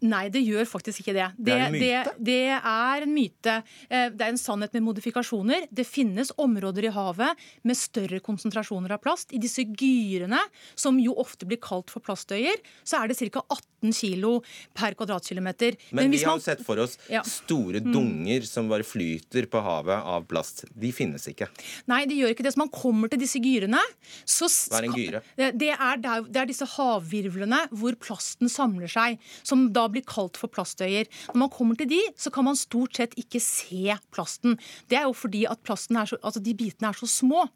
Nei, 0.07 0.29
det 0.31 0.45
gjør 0.47 0.67
faktisk 0.69 1.03
ikke 1.03 1.15
det. 1.17 1.27
Det, 1.35 1.49
det 1.49 1.55
er 1.57 1.65
en? 1.67 1.77
Det, 1.79 2.13
det 2.29 2.43
er 2.55 3.05
en 3.05 3.15
myte. 3.15 3.55
Eh, 3.91 4.07
det 4.15 4.27
er 4.27 4.31
en 4.31 4.39
sannhet 4.39 4.75
med 4.77 4.85
modifikasjoner. 4.87 5.67
Det 5.75 5.87
finnes 5.89 6.31
områder 6.39 6.87
i 6.87 6.93
havet 6.95 7.49
med 7.67 7.79
større 7.79 8.21
konsentrasjoner 8.23 8.95
av 8.95 9.03
plast. 9.03 9.35
I 9.35 9.41
disse 9.43 9.65
gyrene, 9.67 10.41
som 10.79 11.01
jo 11.03 11.17
ofte 11.19 11.49
blir 11.51 11.59
kalt 11.63 11.91
for 11.91 12.05
plastøyer, 12.05 12.63
så 12.87 13.03
er 13.03 13.11
det 13.11 13.19
ca. 13.19 13.43
18 13.43 13.95
kg 13.95 14.39
per 14.79 14.95
kvadratkilometer. 14.99 15.75
Men, 15.91 16.05
Men 16.05 16.15
vi 16.15 16.23
har 16.23 16.39
jo 16.39 16.45
sett 16.47 16.63
for 16.67 16.79
oss 16.83 16.95
ja. 17.11 17.25
store 17.27 17.83
mm. 17.83 17.91
dunger 17.91 18.47
mm. 18.47 18.49
som 18.49 18.71
bare 18.71 18.87
flyter 18.87 19.51
på 19.51 19.65
havet 19.67 19.99
av 19.99 20.29
plast. 20.31 20.65
De 20.79 20.93
finnes 20.95 21.27
ikke. 21.31 21.51
Nei, 21.91 22.05
de 22.07 22.21
gjør 22.21 22.37
ikke 22.37 22.47
det. 22.47 22.55
Så 22.55 22.63
man 22.63 22.73
kommer 22.75 23.11
til 23.11 23.23
disse 23.25 23.43
gyrene, 23.43 23.83
så 24.23 24.47
Hva 24.47 24.79
er 24.79 24.89
en 24.89 24.97
gyre? 24.97 25.25
Det 25.59 25.75
er, 25.75 25.99
det 25.99 26.39
er 26.39 26.49
disse 26.49 26.67
havvirvlene 26.79 27.65
hvor 27.75 27.99
plasten 27.99 28.51
samler 28.53 28.91
seg. 28.91 29.19
Som 29.43 29.69
da 29.75 29.88
blir 29.93 30.07
kalt 30.09 30.39
for 30.41 30.53
plastøyer. 30.53 31.09
Når 31.33 31.43
man 31.45 31.53
kommer 31.53 31.79
til 31.79 31.91
de, 31.93 32.01
så 32.19 32.33
kan 32.35 32.47
man 32.49 32.59
stort 32.59 32.99
sett 32.99 33.17
ikke 33.21 33.41
se 33.43 33.97
plasten. 34.15 34.59
Det 34.91 34.99
er 35.01 35.09
jo 35.09 35.15
fordi 35.17 35.45
at 35.51 35.63
plasten 35.67 35.99
er 36.01 36.11
så, 36.11 36.19
altså 36.23 36.43
de 36.45 36.55
bitene 36.59 36.91
er 36.91 36.99
så 36.99 37.09
små. 37.11 37.47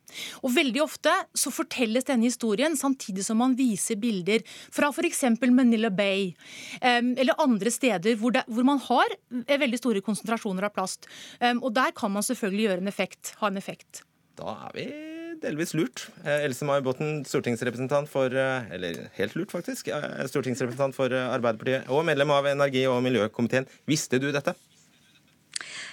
Og 0.43 0.55
veldig 0.55 0.83
ofte 0.85 1.14
så 1.39 1.53
fortelles 1.55 2.09
denne 2.09 2.28
historien 2.28 2.76
samtidig 2.78 3.26
som 3.26 3.41
man 3.43 3.57
viser 3.59 4.01
bilder 4.01 4.45
fra 4.72 4.93
f.eks. 4.93 5.24
Manila 5.53 5.91
Bay 5.93 6.33
um, 6.80 7.12
eller 7.16 7.39
andre 7.43 7.72
steder 7.72 8.16
hvor, 8.20 8.35
det, 8.35 8.45
hvor, 8.49 8.66
man 8.66 8.80
har 8.89 9.16
veldig 9.30 9.80
store 9.80 10.05
konsentrasjoner 10.05 10.68
av 10.68 10.76
plast. 10.76 11.09
Um, 11.41 11.62
og 11.62 11.72
der 11.76 11.95
kan 11.97 12.12
man 12.14 12.26
selvfølgelig 12.26 12.68
gjøre 12.68 12.85
en 12.85 12.93
effekt, 12.93 13.35
ha 13.41 13.53
en 13.53 13.61
effekt. 13.61 14.05
Da 14.39 14.57
er 14.68 14.78
vi 14.78 15.11
delvis 15.43 15.74
lurt. 15.76 16.07
Eh, 16.24 16.45
Else 16.47 16.66
May 16.66 16.82
Botten, 16.84 17.22
stortingsrepresentant 17.28 18.11
for 18.11 18.32
eh, 18.32 18.72
Eller 18.74 19.09
helt 19.18 19.36
lurt, 19.38 19.53
faktisk. 19.55 19.90
Stortingsrepresentant 20.30 20.97
for 20.97 21.12
eh, 21.12 21.30
Arbeiderpartiet 21.34 21.90
og 21.93 22.07
medlem 22.09 22.32
av 22.34 22.49
energi- 22.51 22.86
og 22.90 23.03
miljøkomiteen. 23.05 23.68
Visste 23.90 24.20
du 24.22 24.30
dette? 24.34 24.55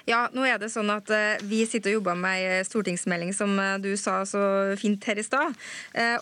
Ja, 0.07 0.25
nå 0.33 0.45
er 0.47 0.59
det 0.61 0.69
sånn 0.71 0.89
at 0.93 1.09
uh, 1.11 1.41
Vi 1.49 1.63
sitter 1.67 1.93
og 1.93 1.99
jobber 1.99 2.17
med 2.19 2.39
ei 2.39 2.63
stortingsmelding, 2.67 3.33
som 3.35 3.55
uh, 3.59 3.77
du 3.81 3.91
sa 3.99 4.21
så 4.27 4.41
fint 4.79 5.03
her 5.09 5.19
i 5.19 5.25
stad. 5.25 5.55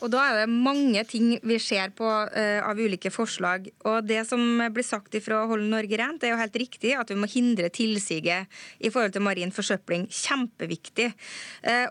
Og 0.02 0.08
Da 0.14 0.24
er 0.24 0.42
det 0.42 0.52
mange 0.52 1.02
ting 1.10 1.36
vi 1.46 1.58
ser 1.62 1.92
på 1.96 2.08
av 2.08 2.80
ulike 2.80 3.10
forslag. 3.14 3.68
Og 3.90 4.06
Det 4.08 4.22
som 4.30 4.42
blir 4.74 4.86
sagt 4.86 5.16
ifra 5.18 5.44
Hold 5.50 5.68
Norge 5.72 6.00
rent, 6.00 6.24
er 6.24 6.34
jo 6.34 6.40
helt 6.40 6.56
riktig 6.60 6.94
at 6.98 7.12
vi 7.12 7.18
må 7.20 7.30
hindre 7.30 7.70
tilsiget 7.74 8.48
i 8.80 8.92
forhold 8.94 9.16
til 9.16 9.26
marin 9.26 9.54
forsøpling. 9.54 10.08
Kjempeviktig. 10.14 11.10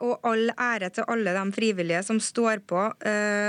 og 0.05 0.27
all 0.27 0.51
ære 0.53 0.91
til 0.95 1.07
alle 1.13 1.35
de 1.37 1.45
frivillige 1.57 2.03
som 2.07 2.21
står 2.23 2.63
på. 2.67 2.83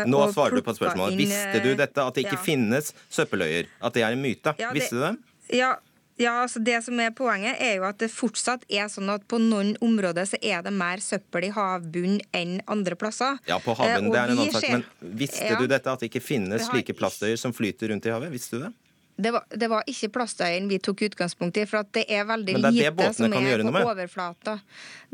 nå 0.07 0.23
svarer 0.33 0.59
du 0.59 0.65
på 0.65 0.75
spørsmålet. 0.77 1.17
Visste 1.23 1.63
du 1.63 1.71
dette, 1.75 2.03
at 2.03 2.15
det 2.15 2.27
ikke 2.27 2.39
ja. 2.39 2.45
finnes 2.45 2.93
søppeløyer? 3.09 3.71
At 3.81 3.97
det 3.97 4.05
er 4.05 4.15
en 4.15 4.23
myte? 4.23 4.53
Ja, 4.59 4.71
det, 4.71 4.81
Visste 4.81 4.97
du 4.97 5.03
det? 5.03 5.15
Ja, 5.55 5.75
ja, 6.17 6.33
altså 6.41 6.59
Det 6.65 6.77
som 6.85 6.99
er 7.01 7.11
Poenget 7.17 7.61
er 7.61 7.77
jo 7.77 7.85
at 7.87 7.99
det 8.01 8.09
fortsatt 8.13 8.65
er 8.69 8.89
sånn 8.91 9.09
at 9.13 9.25
på 9.29 9.39
noen 9.41 9.75
områder 9.85 10.25
så 10.29 10.39
er 10.41 10.63
det 10.65 10.73
mer 10.73 11.01
søppel 11.03 11.47
i 11.49 11.51
havbunnen 11.53 12.19
enn 12.35 12.57
andre 12.65 12.97
plasser. 12.99 13.37
Ja, 13.49 13.59
på 13.61 13.75
havbunnen, 13.77 14.09
eh, 14.09 14.15
det 14.15 14.21
er 14.23 14.33
en 14.33 14.41
annen 14.41 14.57
sak. 14.57 14.67
Men 14.73 15.15
visste 15.21 15.45
ja, 15.45 15.59
du 15.61 15.69
dette, 15.69 15.93
at 15.93 16.01
det 16.01 16.09
ikke 16.11 16.23
finnes 16.25 16.65
slike 16.69 16.97
plastøyer 16.97 17.37
som 17.39 17.53
flyter 17.53 17.93
rundt 17.93 18.09
i 18.09 18.13
havet? 18.13 18.33
Visste 18.33 18.57
du 18.57 18.65
det? 18.65 18.73
Det 19.17 19.31
var, 19.33 19.43
det 19.49 19.67
var, 19.67 19.85
ikke 19.89 20.11
plastøyen 20.13 20.67
vi 20.69 20.77
tok 20.83 21.01
utgangspunkt 21.07 21.57
i, 21.57 21.63
for 21.65 21.87
det 21.95 22.03
er 22.05 22.27
veldig 22.29 22.53
det 22.53 22.69
er 22.69 22.75
lite 22.75 23.07
som 23.17 23.33
er 23.33 23.63
på 23.65 23.81
overflata. 23.81 24.59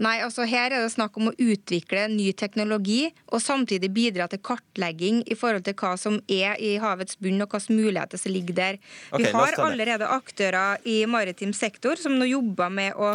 Nei, 0.04 0.18
altså 0.26 0.43
Her 0.49 0.74
er 0.74 0.84
det 0.84 0.91
snakk 0.91 1.16
om 1.22 1.30
å 1.30 1.34
utvikle 1.39 2.10
ny 2.12 2.34
teknologi 2.36 3.06
og 3.30 3.39
samtidig 3.43 3.93
bidra 3.95 4.28
til 4.28 4.41
kartlegging 4.43 5.22
i 5.32 5.38
forhold 5.39 5.64
til 5.64 5.78
hva 5.80 5.93
som 6.01 6.18
er 6.28 6.60
i 6.60 6.74
havets 6.84 7.16
bunn 7.22 7.45
og 7.45 7.56
hvilke 7.56 7.78
muligheter 7.78 8.20
som 8.20 8.36
ligger 8.36 8.58
der. 8.58 8.80
Okay, 9.12 9.30
vi 9.30 9.32
har 9.38 9.60
allerede 9.64 10.10
aktører 10.12 10.84
i 10.84 10.97
maritim 11.08 11.54
sektor 11.56 11.95
som 12.01 12.18
nå 12.20 12.28
jobber 12.28 12.74
med 12.74 12.99
å, 12.99 13.14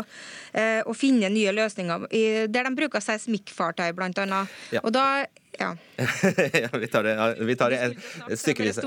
eh, 0.55 0.80
å 0.89 0.97
finne 0.97 1.28
nye 1.34 1.53
løsninger, 1.53 2.09
der 2.49 2.64
de 2.64 2.74
bruker 2.78 3.05
seismikkfartøy 3.05 3.93
bl.a. 3.93 4.41
Ja. 4.72 4.80
Og 4.80 4.95
da 4.97 5.26
ja. 5.59 5.74
ja, 6.62 6.68
vi 6.78 6.86
tar 6.86 7.02
det, 7.02 7.34
vi 7.44 7.56
tar 7.56 7.70
det 7.74 8.38
stykkevis. 8.38 8.78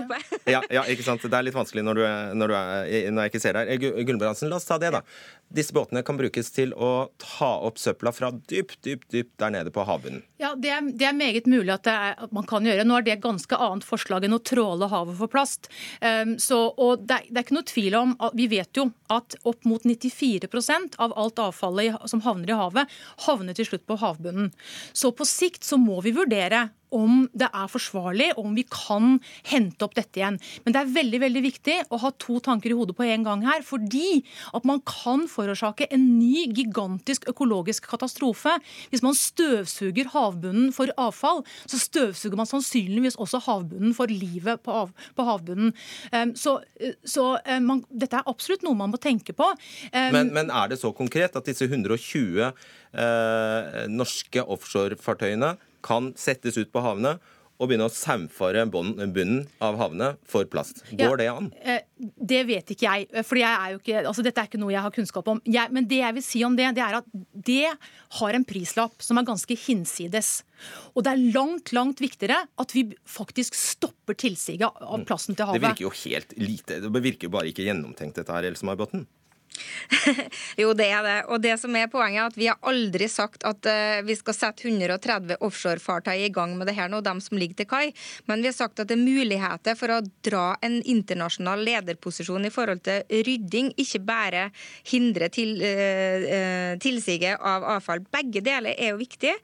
Ja, 0.45 0.61
ja, 0.69 0.85
ikke 0.87 1.03
sant. 1.03 1.23
Det 1.23 1.37
er 1.37 1.45
litt 1.45 1.55
vanskelig 1.57 1.83
når, 1.83 1.99
du, 1.99 2.05
når, 2.39 2.51
du 2.51 2.55
er, 2.57 3.11
når 3.11 3.27
jeg 3.27 3.33
ikke 3.33 3.43
ser 3.43 3.59
deg. 3.59 3.85
Gulbrandsen, 4.07 4.51
la 4.51 4.59
oss 4.61 4.67
ta 4.69 4.79
det, 4.81 4.93
da. 4.95 5.03
Disse 5.51 5.75
båtene 5.75 6.03
kan 6.07 6.19
brukes 6.19 6.51
til 6.55 6.71
å 6.73 7.11
ta 7.19 7.51
opp 7.67 7.79
søpla 7.81 8.13
fra 8.15 8.31
dypt, 8.31 8.79
dypt, 8.87 9.09
dypt 9.11 9.33
der 9.41 9.51
nede 9.57 9.73
på 9.75 9.83
havbunnen. 9.87 10.23
Ja, 10.41 10.53
det 10.57 10.71
er, 10.73 10.85
det 10.97 11.05
er, 11.09 11.17
meget 11.17 11.49
mulig 11.51 11.73
at, 11.75 11.89
er, 11.91 12.15
at, 12.15 12.31
man 12.33 12.47
kan 12.49 12.65
gjøre. 12.65 12.85
Nå 12.87 12.97
er 12.97 13.05
det 13.05 13.17
et 13.17 13.25
ganske 13.25 13.59
annet 13.59 13.85
forslag 13.85 14.25
enn 14.25 14.37
å 14.37 14.41
tråle 14.41 14.87
havet 14.91 15.19
for 15.19 15.31
plast. 15.31 15.69
Um, 15.99 16.37
så, 16.41 16.63
og 16.71 17.03
det 17.03 17.19
er, 17.19 17.27
det 17.29 17.41
er, 17.41 17.45
ikke 17.45 17.59
noe 17.59 17.67
tvil 17.67 17.97
om 17.99 18.15
at 18.21 18.37
Vi 18.37 18.47
vet 18.51 18.79
jo 18.79 18.87
at 19.11 19.37
opp 19.47 19.65
mot 19.67 19.83
94% 19.83 20.97
av 21.03 21.15
alt 21.19 21.41
avfallet 21.43 22.09
som 22.09 22.23
havner 22.25 22.53
i 22.53 22.59
havet, 22.59 22.99
havner 23.27 23.57
til 23.57 23.67
slutt 23.67 23.87
på 23.89 23.99
havbunnen. 24.01 24.51
Så 24.93 25.11
på 25.15 25.27
sikt 25.27 25.67
så 25.67 25.79
må 25.81 25.99
vi 26.05 26.15
vurdere 26.15 26.69
om 26.95 27.25
det 27.37 27.47
er 27.47 27.71
forsvarlig, 27.71 28.31
og 28.35 28.49
om 28.49 28.55
vi 28.57 28.65
kan 28.67 29.17
hente 29.47 29.85
opp 29.85 29.95
dette 29.97 30.19
igjen. 30.19 30.39
Men 30.65 30.75
det 30.75 30.81
er 30.81 30.93
veldig 30.95 31.21
veldig 31.23 31.43
viktig 31.45 31.77
å 31.89 31.99
ha 32.03 32.11
to 32.21 32.39
tanker 32.43 32.73
i 32.73 32.77
hodet 32.77 32.95
på 32.97 33.07
en 33.07 33.25
gang 33.27 33.45
her. 33.47 33.63
Fordi 33.65 34.21
at 34.55 34.67
man 34.67 34.81
kan 34.87 35.27
forårsake 35.31 35.87
en 35.93 36.05
ny 36.19 36.47
gigantisk 36.51 37.27
økologisk 37.31 37.87
katastrofe. 37.91 38.57
Hvis 38.91 39.03
man 39.05 39.17
støvsuger 39.17 40.11
havbunnen 40.13 40.71
for 40.75 40.91
avfall, 40.99 41.43
så 41.65 41.79
støvsuger 41.81 42.39
man 42.39 42.49
sannsynligvis 42.49 43.19
også 43.21 43.41
havbunnen 43.47 43.95
for 43.97 44.11
livet 44.11 44.63
på, 44.65 44.75
av, 44.83 44.93
på 45.15 45.27
havbunnen. 45.27 45.73
Um, 46.11 46.35
så, 46.35 46.57
så 47.07 47.33
um, 47.39 47.67
man, 47.67 47.83
dette 47.89 48.19
er 48.19 48.29
absolutt 48.29 48.65
noe 48.67 48.77
man 48.77 48.91
må 48.93 48.99
tenke 49.01 49.35
på. 49.37 49.47
Um, 49.91 50.11
men, 50.17 50.33
men, 50.35 50.51
er 50.51 50.71
det 50.71 50.81
så 50.81 50.91
konkret 50.95 51.35
at 51.37 51.47
disse 51.47 51.65
120 51.69 52.41
uh, 52.41 52.51
eh, 52.91 53.83
norske 53.91 54.43
offshorefartøyene 54.43 55.55
kan 55.83 56.11
settes 56.19 56.57
ut 56.59 56.71
på 56.73 56.83
havene 56.83 57.17
og 57.61 57.69
begynne 57.69 57.85
å 57.85 57.93
saumfare 57.93 58.63
bunnen 58.73 59.43
av 59.61 59.77
havene 59.77 60.15
for 60.27 60.47
plast. 60.49 60.81
Går 60.89 61.11
ja, 61.13 61.17
det 61.19 61.27
an? 61.29 61.49
Eh, 61.61 61.83
det 62.17 62.39
vet 62.49 62.73
ikke 62.73 62.87
jeg. 62.87 63.25
for 63.27 63.37
altså 63.37 64.25
Dette 64.25 64.41
er 64.41 64.49
ikke 64.49 64.61
noe 64.61 64.73
jeg 64.73 64.81
har 64.81 64.95
kunnskap 64.95 65.29
om. 65.29 65.41
Jeg, 65.45 65.69
men 65.69 65.85
det 65.89 66.01
jeg 66.01 66.17
vil 66.17 66.25
si 66.25 66.41
om 66.47 66.57
det, 66.57 66.71
det 66.77 66.81
er 66.81 66.97
at 66.97 67.13
det 67.51 67.69
har 68.17 68.37
en 68.37 68.47
prislapp 68.47 69.05
som 69.05 69.21
er 69.21 69.29
ganske 69.29 69.57
hinsides. 69.67 70.33
Og 70.95 71.05
det 71.05 71.13
er 71.13 71.23
langt, 71.37 71.69
langt 71.77 72.01
viktigere 72.01 72.41
at 72.41 72.73
vi 72.73 72.87
faktisk 73.05 73.57
stopper 73.57 74.17
tilsiget 74.17 74.65
av 74.65 75.03
mm. 75.03 75.05
plasten 75.09 75.37
til 75.37 75.51
havet. 75.51 75.61
Det 75.61 75.69
virker 75.69 75.89
jo 75.91 75.95
helt 76.01 76.37
lite. 76.41 76.81
Det 76.81 77.05
virker 77.05 77.29
jo 77.29 77.35
bare 77.37 77.53
ikke 77.53 77.69
gjennomtenkt, 77.69 78.17
dette 78.17 78.33
her, 78.33 78.49
Else 78.49 78.65
May 78.65 78.79
Botten. 78.79 79.05
jo, 80.61 80.71
det 80.77 80.87
er 80.87 81.03
det. 81.05 81.17
Og 81.31 81.41
det 81.43 81.53
som 81.61 81.75
er 81.75 81.89
poenget, 81.91 82.21
er 82.21 82.29
at 82.31 82.39
vi 82.39 82.47
har 82.49 82.59
aldri 82.67 83.07
sagt 83.11 83.45
at 83.47 83.67
uh, 83.67 83.99
vi 84.07 84.15
skal 84.17 84.35
sette 84.35 84.67
130 84.67 85.37
offshorefartøy 85.43 86.25
i 86.25 86.31
gang 86.33 86.55
med 86.59 86.69
det 86.69 86.75
her 86.77 86.91
nå, 86.91 87.01
dem 87.05 87.21
som 87.23 87.39
ligger 87.39 87.61
til 87.61 87.69
kai. 87.69 87.83
Men 88.29 88.43
vi 88.43 88.51
har 88.51 88.57
sagt 88.57 88.81
at 88.81 88.89
det 88.91 88.97
er 88.97 89.03
muligheter 89.03 89.77
for 89.79 89.93
å 89.93 89.99
dra 90.25 90.45
en 90.63 90.79
internasjonal 90.79 91.63
lederposisjon 91.67 92.47
i 92.47 92.53
forhold 92.53 92.83
til 92.87 93.03
rydding, 93.27 93.73
ikke 93.81 94.03
bare 94.07 94.47
hindre 94.91 95.31
til, 95.33 95.57
uh, 95.61 96.73
tilsiget 96.81 97.37
av 97.37 97.67
avfall. 97.77 98.03
Begge 98.11 98.43
deler 98.45 98.75
er 98.77 98.93
jo 98.93 99.01
viktig. 99.01 99.35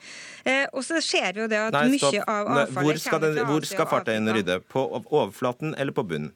Uh, 0.47 0.65
og 0.73 0.83
så 0.87 1.03
ser 1.03 1.33
vi 1.35 1.45
jo 1.45 1.51
det 1.51 1.61
at 1.67 1.75
Nei, 1.75 1.87
mye 1.97 2.23
av 2.23 2.51
avfallet 2.63 2.85
hvor 2.87 3.03
skal, 3.03 3.23
den, 3.23 3.39
hvor 3.47 3.67
skal 3.67 3.89
fartøyene 3.89 4.35
rydde? 4.39 4.61
På 4.71 4.87
overflaten 4.97 5.75
eller 5.77 5.95
på 5.95 6.05
bunnen? 6.07 6.33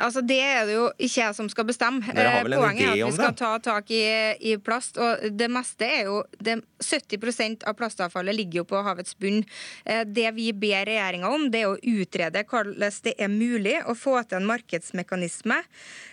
Altså, 0.00 0.22
Det 0.26 0.38
er 0.40 0.66
det 0.66 0.74
jo 0.76 0.86
ikke 0.98 1.20
jeg 1.20 1.36
som 1.36 1.48
skal 1.52 1.66
bestemme. 1.68 2.00
Poenget 2.02 2.86
er 2.86 2.92
at 2.92 2.98
vi 2.98 3.12
skal 3.16 3.36
ta 3.38 3.52
tak 3.62 3.90
i, 3.94 4.02
i, 4.40 4.56
plast. 4.56 4.98
og 4.98 5.24
Det 5.36 5.50
meste 5.52 5.86
er 5.86 6.08
jo, 6.08 6.22
det, 6.38 6.60
70% 6.80 7.66
av 7.68 7.76
plastavfallet 7.78 8.36
ligger 8.36 8.62
jo 8.62 8.66
på 8.70 8.82
havets 8.84 9.16
bunn. 9.20 9.42
Eh, 9.84 10.04
det 10.08 10.30
vi 10.36 10.50
ber 10.52 10.88
regjeringa 10.88 11.30
om, 11.30 11.48
det 11.52 11.64
er 11.64 11.72
å 11.74 11.78
utrede 11.78 12.44
hvordan 12.48 12.98
det 13.04 13.14
er 13.18 13.32
mulig 13.32 13.76
å 13.88 13.94
få 13.98 14.16
til 14.24 14.40
en 14.40 14.48
markedsmekanisme 14.48 15.58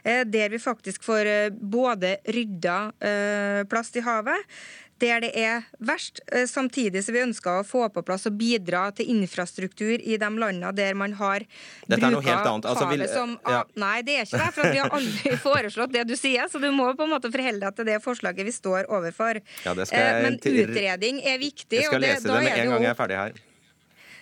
eh, 0.03 0.23
der 0.27 0.51
vi 0.53 0.59
faktisk 0.61 1.05
får 1.07 1.31
eh, 1.31 1.49
både 1.51 2.17
rydda 2.27 2.77
plast 3.69 3.95
i 3.97 4.01
havet, 4.03 4.57
der 5.01 5.21
det 5.23 5.31
er 5.37 5.65
verst, 5.79 6.21
eh, 6.31 6.45
samtidig 6.49 7.03
som 7.05 7.15
vi 7.15 7.23
ønsker 7.25 7.61
å 7.61 7.65
få 7.67 7.87
på 7.93 8.03
plass 8.05 8.27
og 8.29 8.37
bidra 8.39 8.87
til 8.95 9.09
infrastruktur 9.13 9.95
i 9.97 10.17
de 10.17 10.29
landene 10.29 10.71
der 10.75 10.97
man 10.97 11.15
har 11.19 11.45
bruka 11.87 12.37
altså, 12.57 12.87
vil, 12.91 13.05
som 13.11 13.35
ja. 13.47 13.63
Nei, 13.79 14.01
det 14.05 14.17
er 14.17 14.27
ikke 14.27 14.41
det, 14.43 14.51
for 14.55 14.71
vi 14.73 14.81
har 14.81 14.95
aldri 14.99 15.35
foreslått 15.47 15.93
det 15.95 16.05
du 16.09 16.15
sier, 16.19 16.49
så 16.51 16.61
du 16.61 16.69
må 16.75 16.89
på 16.97 17.07
en 17.07 17.13
måte 17.15 17.31
forholde 17.33 17.63
deg 17.65 17.77
til 17.77 17.89
det 17.89 17.99
forslaget 18.03 18.47
vi 18.47 18.55
står 18.55 18.89
overfor. 18.89 19.41
Ja, 19.65 19.75
jeg, 19.77 20.23
Men 20.25 20.39
utredning 20.41 21.21
er 21.25 21.37
viktig. 21.41 21.81
Jeg 21.81 21.91
skal 21.91 22.01
det, 22.03 22.15
lese 22.15 22.27
det 22.27 22.41
med 22.41 22.57
en 22.57 22.75
gang 22.75 22.89
jeg 22.89 22.95
er 22.95 22.99
ferdig 23.05 23.21
her. 23.21 23.46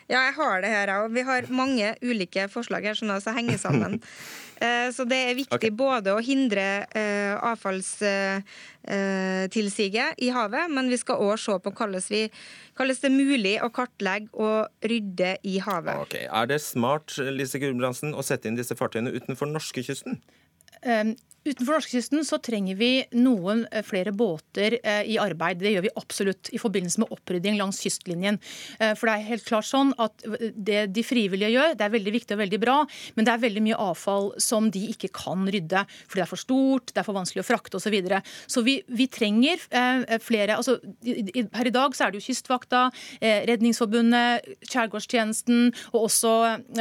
Ja, 0.05 0.19
jeg 0.27 0.35
har 0.37 0.61
det 0.61 0.69
her 0.69 0.85
òg. 0.99 1.07
Vi 1.15 1.23
har 1.25 1.47
mange 1.49 1.95
ulike 2.05 2.45
forslag 2.51 2.83
her, 2.85 2.93
sånn 2.97 3.13
at 3.15 3.25
henger 3.37 3.57
sammen. 3.61 3.93
Eh, 4.55 4.87
så 4.95 5.03
det 5.03 5.19
er 5.19 5.35
viktig 5.35 5.57
okay. 5.57 5.67
både 5.75 6.15
å 6.15 6.23
hindre 6.23 6.87
uh, 6.95 7.35
avfallstilsiget 7.43 10.15
i 10.23 10.31
havet, 10.31 10.71
men 10.71 10.87
vi 10.87 10.95
skal 10.95 11.19
òg 11.19 11.35
se 11.43 11.51
på 11.59 11.75
hvordan, 11.75 11.99
vi, 12.07 12.31
hvordan 12.79 12.95
det 13.01 13.09
er 13.09 13.17
mulig 13.17 13.59
å 13.59 13.67
kartlegge 13.75 14.31
og 14.31 14.71
rydde 14.87 15.43
i 15.43 15.59
havet. 15.59 15.99
Okay. 16.07 16.31
Er 16.31 16.47
det 16.47 16.63
smart 16.63 17.19
Lise 17.35 17.59
Gulbrandsen, 17.59 18.15
å 18.15 18.23
sette 18.23 18.47
inn 18.47 18.55
disse 18.55 18.79
fartøyene 18.79 19.11
utenfor 19.11 19.43
norskekysten? 19.51 20.23
Um, 20.87 21.19
Utenfor 21.45 21.77
norskekysten 21.77 22.23
så 22.25 22.39
trenger 22.41 22.77
vi 22.79 22.89
noen 23.13 23.67
eh, 23.69 23.83
flere 23.85 24.09
båter 24.17 24.79
eh, 24.79 25.03
i 25.13 25.17
arbeid. 25.21 25.59
Det 25.61 25.75
gjør 25.75 25.83
vi 25.85 25.91
absolutt 26.01 26.49
i 26.57 26.61
forbindelse 26.61 27.03
med 27.03 27.11
opprydding 27.13 27.59
langs 27.59 27.83
kystlinjen. 27.85 28.39
Eh, 28.79 28.95
for 28.97 29.05
det 29.05 29.13
er 29.13 29.27
helt 29.27 29.45
klart 29.45 29.67
sånn 29.69 29.91
at 30.01 30.25
det 30.25 30.87
de 30.95 31.03
frivillige 31.05 31.51
gjør, 31.53 31.75
det 31.77 31.85
er 31.85 31.93
veldig 31.93 32.13
viktig 32.15 32.33
og 32.33 32.41
veldig 32.41 32.59
bra, 32.63 32.77
men 33.13 33.27
det 33.27 33.33
er 33.35 33.43
veldig 33.43 33.61
mye 33.67 33.77
avfall 33.91 34.31
som 34.41 34.71
de 34.73 34.81
ikke 34.95 35.11
kan 35.13 35.45
rydde. 35.45 35.83
Fordi 36.07 36.23
det 36.23 36.25
er 36.25 36.31
for 36.31 36.41
stort, 36.41 36.89
det 36.89 37.03
er 37.03 37.07
for 37.07 37.19
vanskelig 37.19 37.45
å 37.45 37.47
frakte 37.47 37.77
osv. 37.77 37.85
Så, 37.85 37.93
videre. 37.93 38.23
så 38.49 38.63
vi, 38.65 38.79
vi 38.89 39.05
trenger 39.05 39.61
flere 40.25 40.55
altså, 40.57 40.79
Her 41.05 41.67
i 41.69 41.73
dag 41.73 41.93
så 41.93 42.07
er 42.07 42.11
det 42.11 42.17
jo 42.17 42.25
Kystvakta, 42.25 42.87
Redningsforbundet, 43.21 44.47
Skjærgårdstjenesten 44.65 45.69
og 45.91 46.07
også 46.07 46.33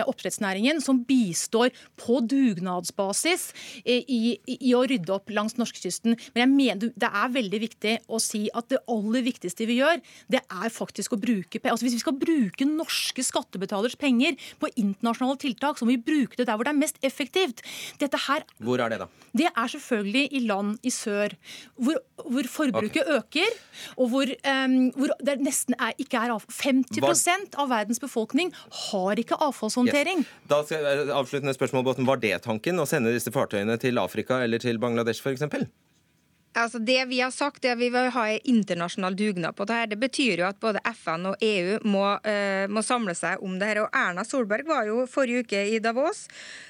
oppdrettsnæringen 0.06 0.80
som 0.82 1.02
bistår 1.04 1.74
på 2.00 2.22
dugnadsbasis 2.24 3.50
i, 3.84 4.38
i 4.48 4.53
å 4.74 4.84
rydde 4.90 5.14
opp 5.14 5.32
langs 5.34 5.56
norskekysten. 5.60 6.16
Men 6.34 6.44
jeg 6.44 6.52
mener 6.52 6.94
det 6.94 7.10
er 7.10 7.34
veldig 7.34 7.60
viktig 7.62 7.96
å 8.08 8.20
si 8.22 8.46
at 8.54 8.70
det 8.72 8.82
aller 8.90 9.24
viktigste 9.26 9.68
vi 9.68 9.80
gjør, 9.80 10.02
det 10.32 10.42
er 10.42 10.72
faktisk 10.72 11.14
å 11.14 11.20
bruke 11.20 11.60
altså 11.64 11.86
Hvis 11.86 11.96
vi 11.96 12.02
skal 12.02 12.16
bruke 12.18 12.66
norske 12.68 13.22
skattebetalers 13.24 13.96
penger 13.98 14.36
på 14.60 14.68
internasjonale 14.80 15.40
tiltak, 15.40 15.78
så 15.78 15.86
må 15.86 15.94
vi 15.94 16.02
bruke 16.06 16.38
det 16.38 16.46
der 16.48 16.58
hvor 16.58 16.66
det 16.66 16.74
er 16.74 16.80
mest 16.80 16.98
effektivt. 17.06 17.62
Dette 18.00 18.18
her, 18.26 18.44
hvor 18.62 18.82
er 18.82 18.92
det, 18.92 19.00
da? 19.04 19.08
Det 19.34 19.48
er 19.50 19.70
selvfølgelig 19.72 20.28
i 20.30 20.42
land 20.46 20.86
i 20.86 20.92
sør, 20.94 21.34
hvor, 21.74 21.98
hvor 22.22 22.48
forbruket 22.50 23.02
okay. 23.02 23.16
øker, 23.18 23.56
og 23.96 24.12
hvor, 24.12 24.30
um, 24.30 24.76
hvor 24.94 25.14
det 25.26 25.34
nesten 25.42 25.74
er, 25.78 25.96
ikke 25.98 26.20
er 26.20 26.34
avfall. 26.36 26.54
50 26.54 27.02
var... 27.02 27.46
av 27.58 27.72
verdens 27.72 28.00
befolkning 28.02 28.52
har 28.90 29.20
ikke 29.20 29.38
avfallshåndtering. 29.42 30.22
Yes. 30.22 30.36
Da 30.50 30.60
skal 30.66 30.86
jeg, 30.86 31.08
avsluttende 31.14 31.54
spørsmål, 31.56 31.86
Botten. 31.88 32.06
Var 32.06 32.22
det 32.22 32.34
tanken 32.46 32.78
å 32.78 32.86
sende 32.88 33.14
disse 33.14 33.32
fartøyene 33.34 33.76
til 33.82 33.98
Afrika 34.02 34.43
eller 34.44 34.62
til 34.62 34.78
Bangladesh 34.78 35.24
f.eks.? 35.24 35.42
Altså 36.54 36.78
det 36.78 37.04
Vi 37.10 37.18
har 37.20 37.32
sagt 37.34 37.64
er 37.64 37.74
at 37.74 37.80
vi 37.80 37.88
vil 37.90 38.10
ha 38.14 38.24
en 38.30 38.44
internasjonal 38.46 39.16
dugnad 39.18 39.56
på 39.58 39.66
det 39.66 39.74
her. 39.74 39.88
Det 39.90 39.98
betyr 39.98 40.42
jo 40.42 40.46
at 40.46 40.60
både 40.62 40.82
FN 40.94 41.26
og 41.32 41.42
EU 41.42 41.80
må, 41.90 42.04
uh, 42.22 42.66
må, 42.70 42.82
samle 42.86 43.14
seg 43.18 43.42
om 43.42 43.56
det 43.58 43.70
her. 43.72 43.80
Og 43.82 43.96
Erna 43.98 44.22
Solberg 44.26 44.68
var 44.68 44.86
jo 44.86 45.02
forrige 45.10 45.42
uke 45.42 45.62
i 45.74 45.80
Davos 45.82 46.24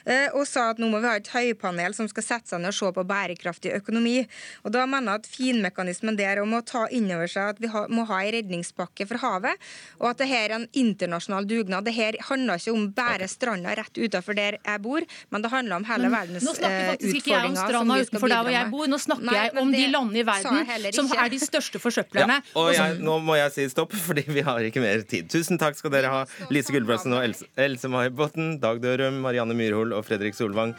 uh, 0.08 0.30
og 0.32 0.46
sa 0.48 0.70
at 0.72 0.80
nå 0.80 0.88
må 0.88 1.02
vi 1.02 1.10
ha 1.10 1.18
et 1.20 1.28
høypanel 1.34 1.96
som 1.96 2.08
skal 2.08 2.24
sette 2.24 2.54
seg 2.54 2.62
ned 2.64 2.72
og 2.72 2.78
se 2.78 2.92
på 2.96 3.04
bærekraftig 3.10 3.74
økonomi. 3.76 4.16
Og 4.64 4.72
Da 4.74 4.86
mener 4.88 5.18
jeg 5.18 5.24
at 5.24 5.30
finmekanismen 5.34 6.16
der 6.16 6.40
om 6.42 6.56
å 6.56 6.62
ta 6.64 6.86
inn 6.88 7.10
over 7.12 7.28
seg 7.30 7.52
at 7.54 7.60
vi 7.60 7.68
ha, 7.74 7.84
må 7.92 8.06
ha 8.08 8.22
en 8.22 8.32
redningspakke 8.38 9.08
for 9.10 9.20
havet, 9.20 9.60
og 10.00 10.10
at 10.14 10.22
det 10.22 10.30
her 10.32 10.48
er 10.48 10.56
en 10.62 10.66
internasjonal 10.72 11.44
dugnad. 11.50 11.84
Det 11.84 11.94
her 11.96 12.16
handler 12.30 12.60
ikke 12.60 12.72
om 12.72 12.88
bare 12.96 13.28
stranda 13.28 13.76
rett 13.76 14.00
utenfor 14.00 14.38
der 14.38 14.58
jeg 14.62 14.84
bor, 14.84 15.04
men 15.28 15.44
det 15.44 15.52
handler 15.52 15.82
om 15.82 15.88
hele 15.88 16.10
verdens 16.12 16.48
utfordringer. 16.48 16.48
Nå 16.48 16.58
snakker 16.58 16.90
faktisk 16.94 17.20
ikke 17.20 17.34
jeg 17.34 17.52
om 17.52 17.60
stranda 17.60 18.00
utenfor 18.00 18.34
der 18.34 18.48
hvor 18.48 18.56
jeg 18.56 18.72
bor, 18.72 18.90
nå 18.90 19.02
snakker 19.04 19.28
Nei, 19.28 19.38
jeg 19.44 19.56
om 19.60 19.73
de 19.76 19.88
landene 19.92 20.22
i 20.22 20.26
verden 20.26 20.92
som 20.96 21.10
er 21.16 21.32
de 21.32 21.40
største 21.42 21.80
forsøplerne. 21.82 22.40
Ja, 22.40 22.56
og 22.60 22.72
jeg, 22.76 22.98
nå 23.04 23.18
må 23.24 23.38
jeg 23.38 23.54
si 23.56 23.68
stopp, 23.72 23.94
fordi 24.08 24.26
vi 24.30 24.44
har 24.46 24.64
ikke 24.66 24.82
mer 24.84 25.04
tid. 25.08 25.28
Tusen 25.32 25.60
takk 25.60 25.78
skal 25.78 25.94
dere 25.94 26.12
ha, 26.12 26.24
Lise 26.54 26.74
Gulbrandsen 26.74 27.16
og 27.16 27.24
Else, 27.26 27.48
Else 27.60 27.90
Mai 27.92 28.08
Botten, 28.14 28.58
Dag 28.62 28.82
Dørum, 28.84 29.22
Marianne 29.24 29.56
Myrhol 29.58 29.96
og 29.96 30.06
Fredrik 30.08 30.38
Solvang 30.38 30.74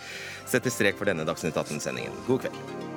setter 0.49 0.73
strek 0.73 0.99
for 0.99 1.09
denne 1.09 1.27
Dagsnytt 1.27 1.57
18-sendingen. 1.57 2.15
God 2.29 2.45
kveld. 2.45 2.94